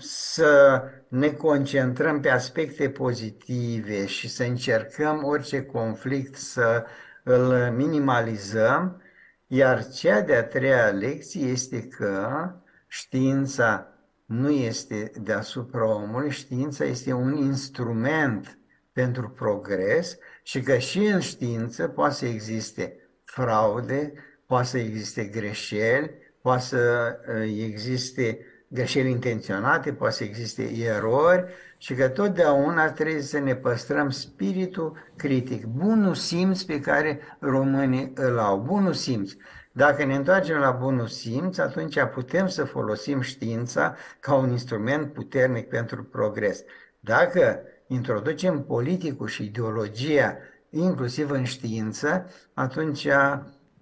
să 0.01 0.83
ne 1.09 1.29
concentrăm 1.29 2.21
pe 2.21 2.29
aspecte 2.31 2.91
pozitive 2.91 4.07
și 4.07 4.29
să 4.29 4.45
încercăm 4.45 5.25
orice 5.25 5.63
conflict 5.65 6.35
să 6.35 6.85
îl 7.23 7.71
minimalizăm, 7.71 9.03
iar 9.47 9.89
cea 9.89 10.21
de-a 10.21 10.45
treia 10.45 10.89
lecție 10.89 11.47
este 11.47 11.89
că 11.89 12.51
știința 12.87 13.87
nu 14.25 14.51
este 14.51 15.13
deasupra 15.21 15.95
omului, 15.95 16.31
știința 16.31 16.85
este 16.85 17.13
un 17.13 17.37
instrument 17.37 18.59
pentru 18.93 19.29
progres 19.31 20.19
și 20.49 20.61
că 20.61 20.79
și 20.79 20.99
în 20.99 21.21
știință 21.21 21.89
poate 21.89 22.15
să 22.15 22.27
existe 22.27 22.97
fraude, 23.25 24.13
poate 24.47 24.67
să 24.67 24.79
existe 24.79 25.25
greșeli, 25.25 26.11
poate 26.43 26.63
să 26.63 27.17
uh, 27.29 27.65
existe 27.65 28.39
greșeli 28.69 29.11
intenționate, 29.11 29.93
poate 29.93 30.15
să 30.15 30.25
existe 30.25 30.63
erori 30.63 31.45
și 31.79 31.95
că 31.95 32.09
totdeauna 32.09 32.91
trebuie 32.91 33.23
să 33.23 33.39
ne 33.39 33.55
păstrăm 33.55 34.11
spiritul 34.11 35.13
critic, 35.17 35.65
bunul 35.65 36.15
simț 36.15 36.63
pe 36.63 36.81
care 36.81 37.21
românii 37.39 38.13
îl 38.15 38.39
au, 38.39 38.59
bunul 38.59 38.93
simț. 38.93 39.33
Dacă 39.73 40.05
ne 40.05 40.15
întoarcem 40.15 40.59
la 40.59 40.71
bunul 40.71 41.07
simț, 41.07 41.59
atunci 41.59 42.01
putem 42.15 42.47
să 42.47 42.65
folosim 42.65 43.21
știința 43.21 43.97
ca 44.21 44.35
un 44.35 44.51
instrument 44.51 45.13
puternic 45.13 45.69
pentru 45.69 46.05
progres. 46.05 46.65
Dacă 47.01 47.63
introducem 47.89 48.63
politicul 48.63 49.27
și 49.27 49.45
ideologia 49.45 50.37
inclusiv 50.71 51.31
în 51.31 51.45
știință, 51.45 52.31
atunci 52.55 53.09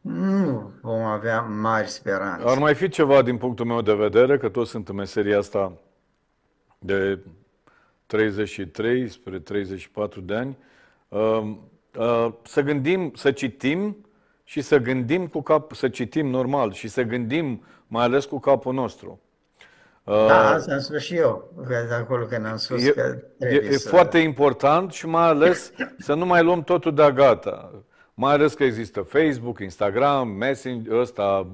nu 0.01 0.73
vom 0.83 1.03
avea 1.03 1.41
mari 1.41 1.89
speranțe. 1.89 2.49
Ar 2.49 2.59
mai 2.59 2.75
fi 2.75 2.89
ceva 2.89 3.23
din 3.23 3.37
punctul 3.37 3.67
meu 3.67 3.83
de 3.83 3.95
vedere, 3.95 4.39
că 4.39 4.49
toți 4.49 4.71
sunt 4.71 4.89
în 4.89 4.95
meseria 4.95 5.39
asta 5.39 5.73
de 6.79 7.19
33 8.07 9.09
spre 9.09 9.39
34 9.39 10.21
de 10.21 10.35
ani, 10.35 10.59
uh, 11.09 11.57
uh, 11.99 12.33
să 12.43 12.61
gândim, 12.63 13.13
să 13.15 13.31
citim 13.31 13.97
și 14.45 14.61
să 14.61 14.79
gândim 14.79 15.27
cu 15.27 15.43
cap, 15.43 15.73
să 15.73 15.89
citim 15.89 16.27
normal 16.27 16.73
și 16.73 16.89
să 16.89 17.03
gândim 17.03 17.63
mai 17.87 18.05
ales 18.05 18.25
cu 18.25 18.39
capul 18.39 18.75
nostru. 18.75 19.21
Da, 20.07 20.51
asta 20.51 20.73
am 20.73 20.81
spus 20.81 21.03
și 21.03 21.15
eu, 21.15 21.53
de 21.69 21.95
acolo 21.95 22.25
când 22.25 22.47
am 22.47 22.57
spus 22.57 22.85
e, 22.87 22.91
că 22.91 23.03
trebuie 23.39 23.69
e, 23.69 23.77
să... 23.77 23.89
E 23.89 23.91
foarte 23.91 24.19
important 24.19 24.93
și 24.93 25.07
mai 25.07 25.27
ales 25.27 25.73
să 25.99 26.15
nu 26.15 26.27
mai 26.27 26.43
luăm 26.43 26.63
totul 26.63 26.95
de 26.95 27.13
gata. 27.15 27.83
Mai 28.15 28.33
ales 28.33 28.55
că 28.55 28.65
există 28.65 29.01
Facebook, 29.01 29.59
Instagram, 29.61 30.29
Messenger, 30.29 30.93
ăsta, 30.93 31.51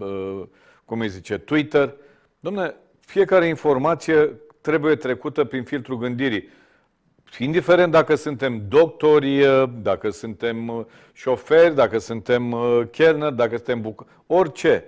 cum 0.85 1.01
îi 1.01 1.09
zice, 1.09 1.39
Twitter. 1.39 1.95
Domne, 2.41 2.75
fiecare 3.01 3.47
informație 3.47 4.41
trebuie 4.61 4.95
trecută 4.95 5.45
prin 5.45 5.65
filtrul 5.65 5.99
gândirii. 5.99 6.49
Indiferent 7.39 7.93
dacă 7.93 8.15
suntem 8.15 8.63
doctori, 8.69 9.47
dacă 9.83 10.11
suntem 10.11 10.87
șoferi, 11.13 11.75
dacă 11.75 11.99
suntem 11.99 12.55
chelner, 12.91 13.31
dacă 13.31 13.57
suntem 13.57 13.81
buc... 13.81 14.05
orice 14.27 14.85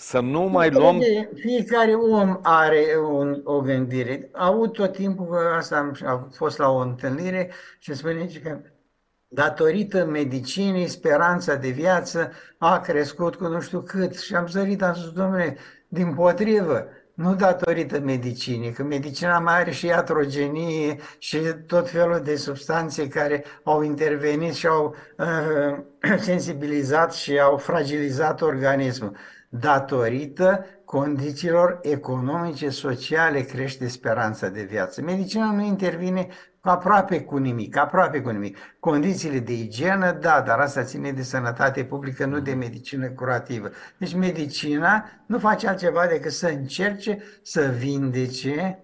să 0.00 0.20
nu 0.20 0.42
mai 0.42 0.70
luăm... 0.70 1.00
Fiecare 1.34 1.94
om 1.94 2.38
are 2.42 2.84
un, 3.10 3.40
o 3.44 3.60
gândire. 3.60 4.28
Aud 4.32 4.72
tot 4.72 4.92
timpul 4.92 5.26
că 5.26 5.54
asta 5.56 5.76
am, 5.76 5.96
am 6.06 6.30
fost 6.36 6.58
la 6.58 6.68
o 6.68 6.78
întâlnire 6.78 7.50
și 7.78 7.94
spune 7.94 8.30
că 8.42 8.60
datorită 9.28 10.04
medicinii, 10.04 10.86
speranța 10.86 11.54
de 11.54 11.68
viață 11.68 12.32
a 12.58 12.80
crescut 12.80 13.34
cu 13.34 13.46
nu 13.46 13.60
știu 13.60 13.80
cât. 13.80 14.18
Și 14.18 14.34
am 14.34 14.46
zărit, 14.46 14.82
am 14.82 14.94
spus, 14.94 15.12
domnule, 15.12 15.56
din 15.88 16.14
potrivă, 16.14 16.86
nu 17.14 17.34
datorită 17.34 17.98
medicinii, 17.98 18.72
că 18.72 18.82
medicina 18.82 19.38
mai 19.38 19.60
are 19.60 19.70
și 19.70 19.90
atrogenie 19.90 20.96
și 21.18 21.38
tot 21.66 21.90
felul 21.90 22.20
de 22.24 22.36
substanțe 22.36 23.08
care 23.08 23.44
au 23.62 23.82
intervenit 23.82 24.54
și 24.54 24.66
au 24.66 24.94
uh, 25.18 26.18
sensibilizat 26.28 27.12
și 27.12 27.38
au 27.38 27.56
fragilizat 27.56 28.40
organismul 28.40 29.16
datorită 29.52 30.66
condițiilor 30.84 31.78
economice, 31.82 32.68
sociale, 32.68 33.40
crește 33.40 33.88
speranța 33.88 34.48
de 34.48 34.62
viață. 34.62 35.02
Medicina 35.02 35.52
nu 35.52 35.62
intervine 35.62 36.28
aproape 36.60 37.22
cu 37.22 37.36
nimic, 37.36 37.76
aproape 37.76 38.20
cu 38.20 38.30
nimic. 38.30 38.58
Condițiile 38.80 39.38
de 39.38 39.52
igienă, 39.52 40.12
da, 40.12 40.40
dar 40.40 40.58
asta 40.58 40.82
ține 40.82 41.12
de 41.12 41.22
sănătate 41.22 41.84
publică, 41.84 42.26
nu 42.26 42.40
de 42.40 42.52
medicină 42.52 43.08
curativă. 43.08 43.70
Deci 43.98 44.14
medicina 44.14 45.04
nu 45.26 45.38
face 45.38 45.68
altceva 45.68 46.06
decât 46.06 46.32
să 46.32 46.46
încerce 46.46 47.22
să 47.42 47.74
vindece 47.78 48.78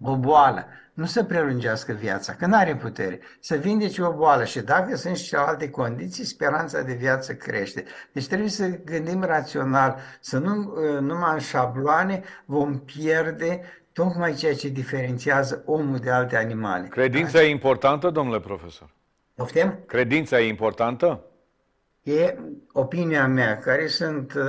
o 0.00 0.16
boală 0.16 0.66
nu 0.94 1.04
să 1.04 1.24
prelungească 1.24 1.92
viața, 1.92 2.32
că 2.32 2.46
nu 2.46 2.56
are 2.56 2.76
putere, 2.76 3.20
să 3.40 3.56
vindece 3.56 4.02
o 4.02 4.12
boală 4.12 4.44
și 4.44 4.60
dacă 4.60 4.96
sunt 4.96 5.16
și 5.16 5.34
alte 5.34 5.70
condiții, 5.70 6.24
speranța 6.24 6.82
de 6.82 6.92
viață 6.92 7.34
crește. 7.34 7.84
Deci 8.12 8.26
trebuie 8.26 8.48
să 8.48 8.68
gândim 8.84 9.22
rațional, 9.22 9.98
să 10.20 10.38
nu 10.38 10.74
ă, 10.76 10.98
numai 11.00 11.32
în 11.32 11.38
șabloane 11.38 12.22
vom 12.44 12.78
pierde 12.78 13.60
tocmai 13.92 14.34
ceea 14.34 14.54
ce 14.54 14.68
diferențiază 14.68 15.62
omul 15.66 15.98
de 15.98 16.10
alte 16.10 16.36
animale. 16.36 16.86
Credința 16.86 17.42
e 17.42 17.50
importantă, 17.50 18.10
domnule 18.10 18.40
profesor? 18.40 18.90
Poftim? 19.34 19.78
Credința 19.86 20.40
e 20.40 20.48
importantă? 20.48 21.24
E 22.02 22.38
opinia 22.72 23.26
mea, 23.26 23.58
care 23.58 23.86
sunt 23.86 24.34
uh, 24.34 24.42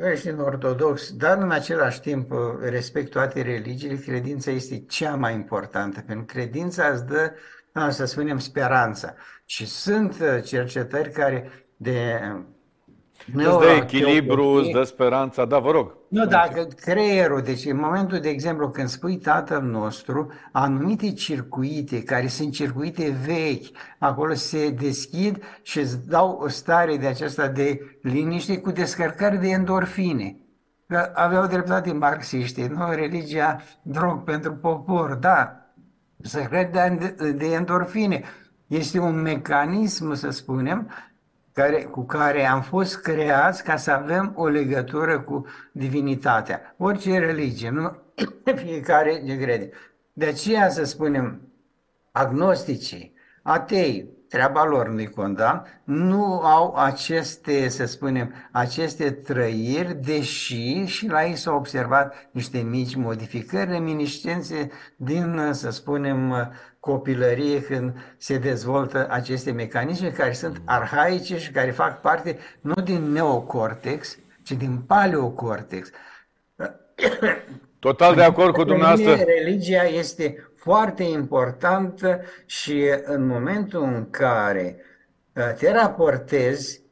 creștin 0.00 0.38
ortodox, 0.38 1.12
dar 1.12 1.38
în 1.38 1.50
același 1.50 2.00
timp 2.00 2.30
uh, 2.30 2.38
respect 2.60 3.10
toate 3.10 3.42
religiile, 3.42 3.96
credința 3.96 4.50
este 4.50 4.84
cea 4.88 5.14
mai 5.14 5.34
importantă, 5.34 6.02
pentru 6.06 6.24
că 6.24 6.32
credința 6.32 6.86
îți 6.86 7.06
dă, 7.06 7.32
să 7.90 8.04
spunem, 8.04 8.38
speranța. 8.38 9.14
Și 9.44 9.66
sunt 9.66 10.12
uh, 10.20 10.42
cercetări 10.42 11.10
care 11.10 11.66
de 11.76 12.20
Îți 13.34 13.58
dă 13.58 13.78
echilibru, 13.82 14.44
îți 14.46 14.70
dă 14.70 14.82
speranța, 14.82 15.44
da, 15.44 15.58
vă 15.58 15.70
rog. 15.70 15.96
Nu, 16.08 16.26
dacă 16.26 16.68
creierul, 16.80 17.40
deci 17.40 17.64
în 17.64 17.76
momentul, 17.76 18.18
de 18.18 18.28
exemplu, 18.28 18.70
când 18.70 18.88
spui 18.88 19.16
tatăl 19.16 19.62
nostru, 19.62 20.32
anumite 20.52 21.12
circuite, 21.12 22.02
care 22.02 22.26
sunt 22.26 22.52
circuite 22.52 23.16
vechi, 23.26 23.76
acolo 23.98 24.34
se 24.34 24.70
deschid 24.70 25.42
și 25.62 25.78
îți 25.78 26.08
dau 26.08 26.38
o 26.42 26.48
stare 26.48 26.96
de 26.96 27.06
aceasta 27.06 27.48
de 27.48 27.98
liniște 28.02 28.58
cu 28.58 28.70
descărcări 28.70 29.40
de 29.40 29.48
endorfine. 29.48 30.36
Că 30.86 31.10
aveau 31.14 31.46
dreptate 31.46 31.92
marxiștii, 31.92 32.66
nu? 32.66 32.90
Religia 32.90 33.60
drog 33.82 34.24
pentru 34.24 34.52
popor, 34.52 35.14
da, 35.14 35.56
să 36.22 36.40
cred 36.40 36.70
de 37.36 37.46
endorfine. 37.46 38.22
Este 38.66 38.98
un 38.98 39.20
mecanism, 39.20 40.14
să 40.14 40.30
spunem, 40.30 40.90
care, 41.54 41.82
cu 41.82 42.04
care 42.04 42.46
am 42.46 42.62
fost 42.62 43.00
creați 43.00 43.64
ca 43.64 43.76
să 43.76 43.90
avem 43.90 44.32
o 44.36 44.46
legătură 44.46 45.20
cu 45.20 45.46
divinitatea. 45.72 46.74
Orice 46.76 47.18
religie, 47.18 47.70
nu 47.70 47.96
fiecare 48.64 49.20
ne 49.24 49.36
crede. 49.36 49.70
De 50.12 50.26
aceea 50.26 50.68
să 50.68 50.84
spunem, 50.84 51.40
agnosticii, 52.12 53.14
atei, 53.42 54.08
treaba 54.28 54.64
lor 54.64 54.88
nu-i 54.88 55.10
condamn, 55.10 55.82
nu 55.84 56.40
au 56.40 56.74
aceste, 56.74 57.68
să 57.68 57.84
spunem, 57.86 58.34
aceste 58.52 59.10
trăiri, 59.10 59.94
deși 59.94 60.84
și 60.84 61.06
la 61.06 61.24
ei 61.24 61.36
s-au 61.36 61.56
observat 61.56 62.28
niște 62.30 62.58
mici 62.58 62.94
modificări, 62.94 63.70
reminiscențe 63.70 64.70
din, 64.96 65.48
să 65.52 65.70
spunem, 65.70 66.34
copilărie 66.84 67.62
când 67.62 67.92
se 68.16 68.38
dezvoltă 68.38 69.06
aceste 69.10 69.50
mecanisme 69.50 70.08
care 70.08 70.32
sunt 70.32 70.60
arhaice 70.64 71.38
și 71.38 71.50
care 71.50 71.70
fac 71.70 72.00
parte 72.00 72.38
nu 72.60 72.74
din 72.74 73.12
neocortex, 73.12 74.18
ci 74.42 74.52
din 74.52 74.76
paleocortex. 74.86 75.90
Total 77.78 78.14
de 78.14 78.22
acord 78.22 78.54
cu 78.54 78.64
dumneavoastră. 78.64 79.24
Religia 79.24 79.82
este 79.82 80.50
foarte 80.56 81.02
importantă 81.02 82.20
și 82.46 82.90
în 83.04 83.26
momentul 83.26 83.82
în 83.82 84.10
care 84.10 84.76
uh, 85.32 85.54
te 85.58 85.72
raportezi 85.72 86.83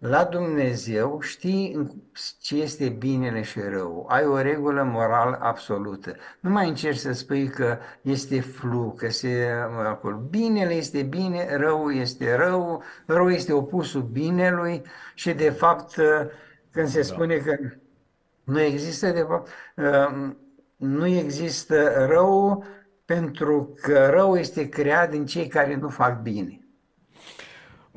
la 0.00 0.24
Dumnezeu, 0.24 1.20
știi 1.20 1.92
ce 2.40 2.56
este 2.56 2.88
binele 2.88 3.42
și 3.42 3.60
rău. 3.60 4.06
Ai 4.08 4.24
o 4.24 4.40
regulă 4.40 4.82
morală 4.82 5.38
absolută. 5.40 6.16
Nu 6.40 6.50
mai 6.50 6.68
încerci 6.68 6.98
să 6.98 7.12
spui 7.12 7.48
că 7.48 7.78
este 8.02 8.40
flu, 8.40 8.94
că 8.96 9.08
se 9.08 9.48
acolo. 9.86 10.16
Binele 10.16 10.72
este 10.72 11.02
bine, 11.02 11.56
rău 11.56 11.90
este 11.90 12.34
rău, 12.34 12.82
rău 13.06 13.30
este 13.30 13.52
opusul 13.52 14.02
binelui 14.02 14.82
și 15.14 15.32
de 15.32 15.50
fapt 15.50 15.96
uh, 15.96 16.04
când 16.70 16.86
se 16.86 17.00
da. 17.00 17.06
spune 17.06 17.36
că 17.36 17.56
nu 18.44 18.60
există, 18.60 19.10
de 19.10 19.26
fapt, 19.28 19.48
uh, 19.76 20.30
nu 20.76 21.06
există 21.06 22.06
rău 22.08 22.64
pentru 23.04 23.74
că 23.82 24.06
rău 24.06 24.36
este 24.36 24.68
creat 24.68 25.10
din 25.10 25.26
cei 25.26 25.46
care 25.46 25.76
nu 25.76 25.88
fac 25.88 26.22
bine. 26.22 26.59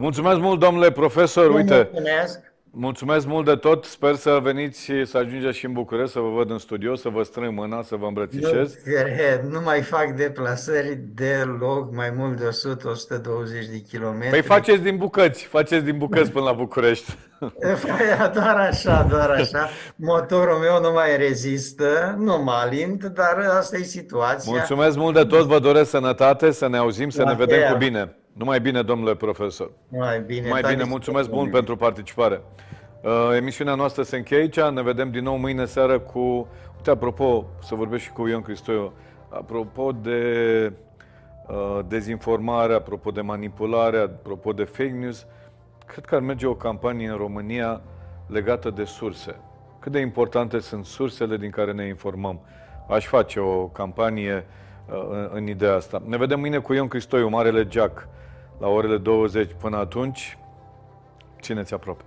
Mulțumesc 0.04 0.40
mult, 0.40 0.60
domnule 0.60 0.92
profesor. 0.92 1.50
Uite, 1.50 1.90
mulțumesc. 1.92 2.40
Mulțumesc 2.72 3.26
mult 3.26 3.46
de 3.46 3.56
tot. 3.56 3.86
Sper 3.86 4.16
să 4.16 4.40
veniți, 4.42 4.92
să 5.04 5.18
ajungeți 5.18 5.58
și 5.58 5.66
în 5.66 5.74
București, 5.74 6.12
să 6.12 6.20
vă 6.20 6.30
văd 6.30 6.50
în 6.50 6.58
studio, 6.58 6.96
să 6.96 7.10
vă 7.10 7.24
strâng 7.24 7.58
mâna, 7.58 7.82
să 7.82 7.96
vă 7.96 8.06
îmbrățișez. 8.06 8.76
Nu 8.86 8.92
cred, 8.92 9.42
nu 9.50 9.62
mai 9.62 9.82
fac 9.82 10.16
deplasări 10.16 11.00
deloc 11.14 11.96
mai 11.96 12.14
mult 12.18 12.38
de 12.38 12.50
100-120 12.50 13.72
de 13.72 13.80
kilometri. 13.90 14.30
Păi 14.30 14.42
faceți 14.42 14.82
din 14.82 14.98
bucăți, 14.98 15.46
faceți 15.46 15.84
din 15.84 15.98
bucăți 15.98 16.32
până 16.32 16.46
la 16.46 16.52
București. 16.54 17.18
doar 18.34 18.56
așa, 18.70 19.08
doar 19.10 19.30
așa. 19.30 19.70
Motorul 19.96 20.58
meu 20.58 20.82
nu 20.82 20.92
mai 20.92 21.18
rezistă, 21.18 22.16
nu 22.20 22.42
mă 22.44 22.52
alint, 22.52 23.04
dar 23.04 23.38
asta 23.58 23.78
e 23.78 23.84
situația. 23.84 24.52
Mulțumesc 24.52 24.98
mult 24.98 25.16
de 25.16 25.24
tot, 25.24 25.46
vă 25.46 25.60
doresc 25.60 25.90
sănătate, 25.90 26.52
să 26.52 26.68
ne 26.68 26.78
auzim, 26.78 27.10
să 27.10 27.22
la 27.22 27.30
ne 27.30 27.36
vedem 27.36 27.72
cu 27.72 27.78
bine. 27.78 28.18
Numai 28.34 28.62
bine, 28.62 28.82
domnule 28.82 29.16
profesor. 29.16 29.72
Mai 29.88 30.22
bine. 30.22 30.50
Mai 30.50 30.62
bine, 30.68 30.84
mulțumesc 30.84 31.32
mult 31.32 31.52
pentru 31.52 31.76
participare. 31.76 32.42
Uh, 33.02 33.36
emisiunea 33.36 33.76
noastră 33.76 34.04
se 34.04 34.18
încheie 34.18 34.42
aici, 34.42 34.60
ne 34.60 34.82
vedem 34.82 35.12
din 35.12 35.24
nou 35.24 35.36
mâine 35.36 35.66
seară 35.66 36.00
cu... 36.00 36.48
Uite, 36.76 36.90
apropo, 36.90 37.46
să 37.62 37.76
vorbesc 37.76 38.04
și 38.04 38.12
cu 38.12 38.28
Ion 38.28 38.42
Cristoiu, 38.42 38.94
apropo 39.30 39.92
de 39.92 40.72
uh, 41.48 41.80
dezinformare, 41.88 42.74
apropo 42.74 43.12
de 43.12 43.22
manipulare, 43.22 43.98
apropo 43.98 44.52
de 44.52 44.64
fake 44.64 44.90
news, 44.90 45.26
cred 45.86 46.06
că 46.06 46.16
ar 46.16 46.22
merge 46.22 46.46
o 46.46 46.56
campanie 46.56 47.10
în 47.10 47.18
România 47.18 47.82
legată 48.28 48.70
de 48.70 48.84
surse. 48.84 49.36
Cât 49.80 49.92
de 49.92 50.00
importante 50.00 50.60
sunt 50.60 50.86
sursele 50.86 51.38
din 51.38 51.50
care 51.50 51.72
ne 51.72 51.88
informăm. 51.88 52.40
Aș 52.90 53.06
face 53.06 53.40
o 53.40 53.68
campanie 53.68 54.46
uh, 54.90 55.08
în, 55.10 55.30
în 55.34 55.48
ideea 55.48 55.74
asta. 55.74 56.02
Ne 56.06 56.18
vedem 56.18 56.40
mâine 56.40 56.58
cu 56.58 56.74
Ion 56.74 56.88
Cristoiu, 56.88 57.30
Marele 57.30 57.68
Jack 57.70 58.08
la 58.60 58.68
orele 58.68 58.98
20. 58.98 59.52
Până 59.60 59.78
atunci, 59.78 60.38
țineți 61.42 61.74
aproape. 61.74 62.04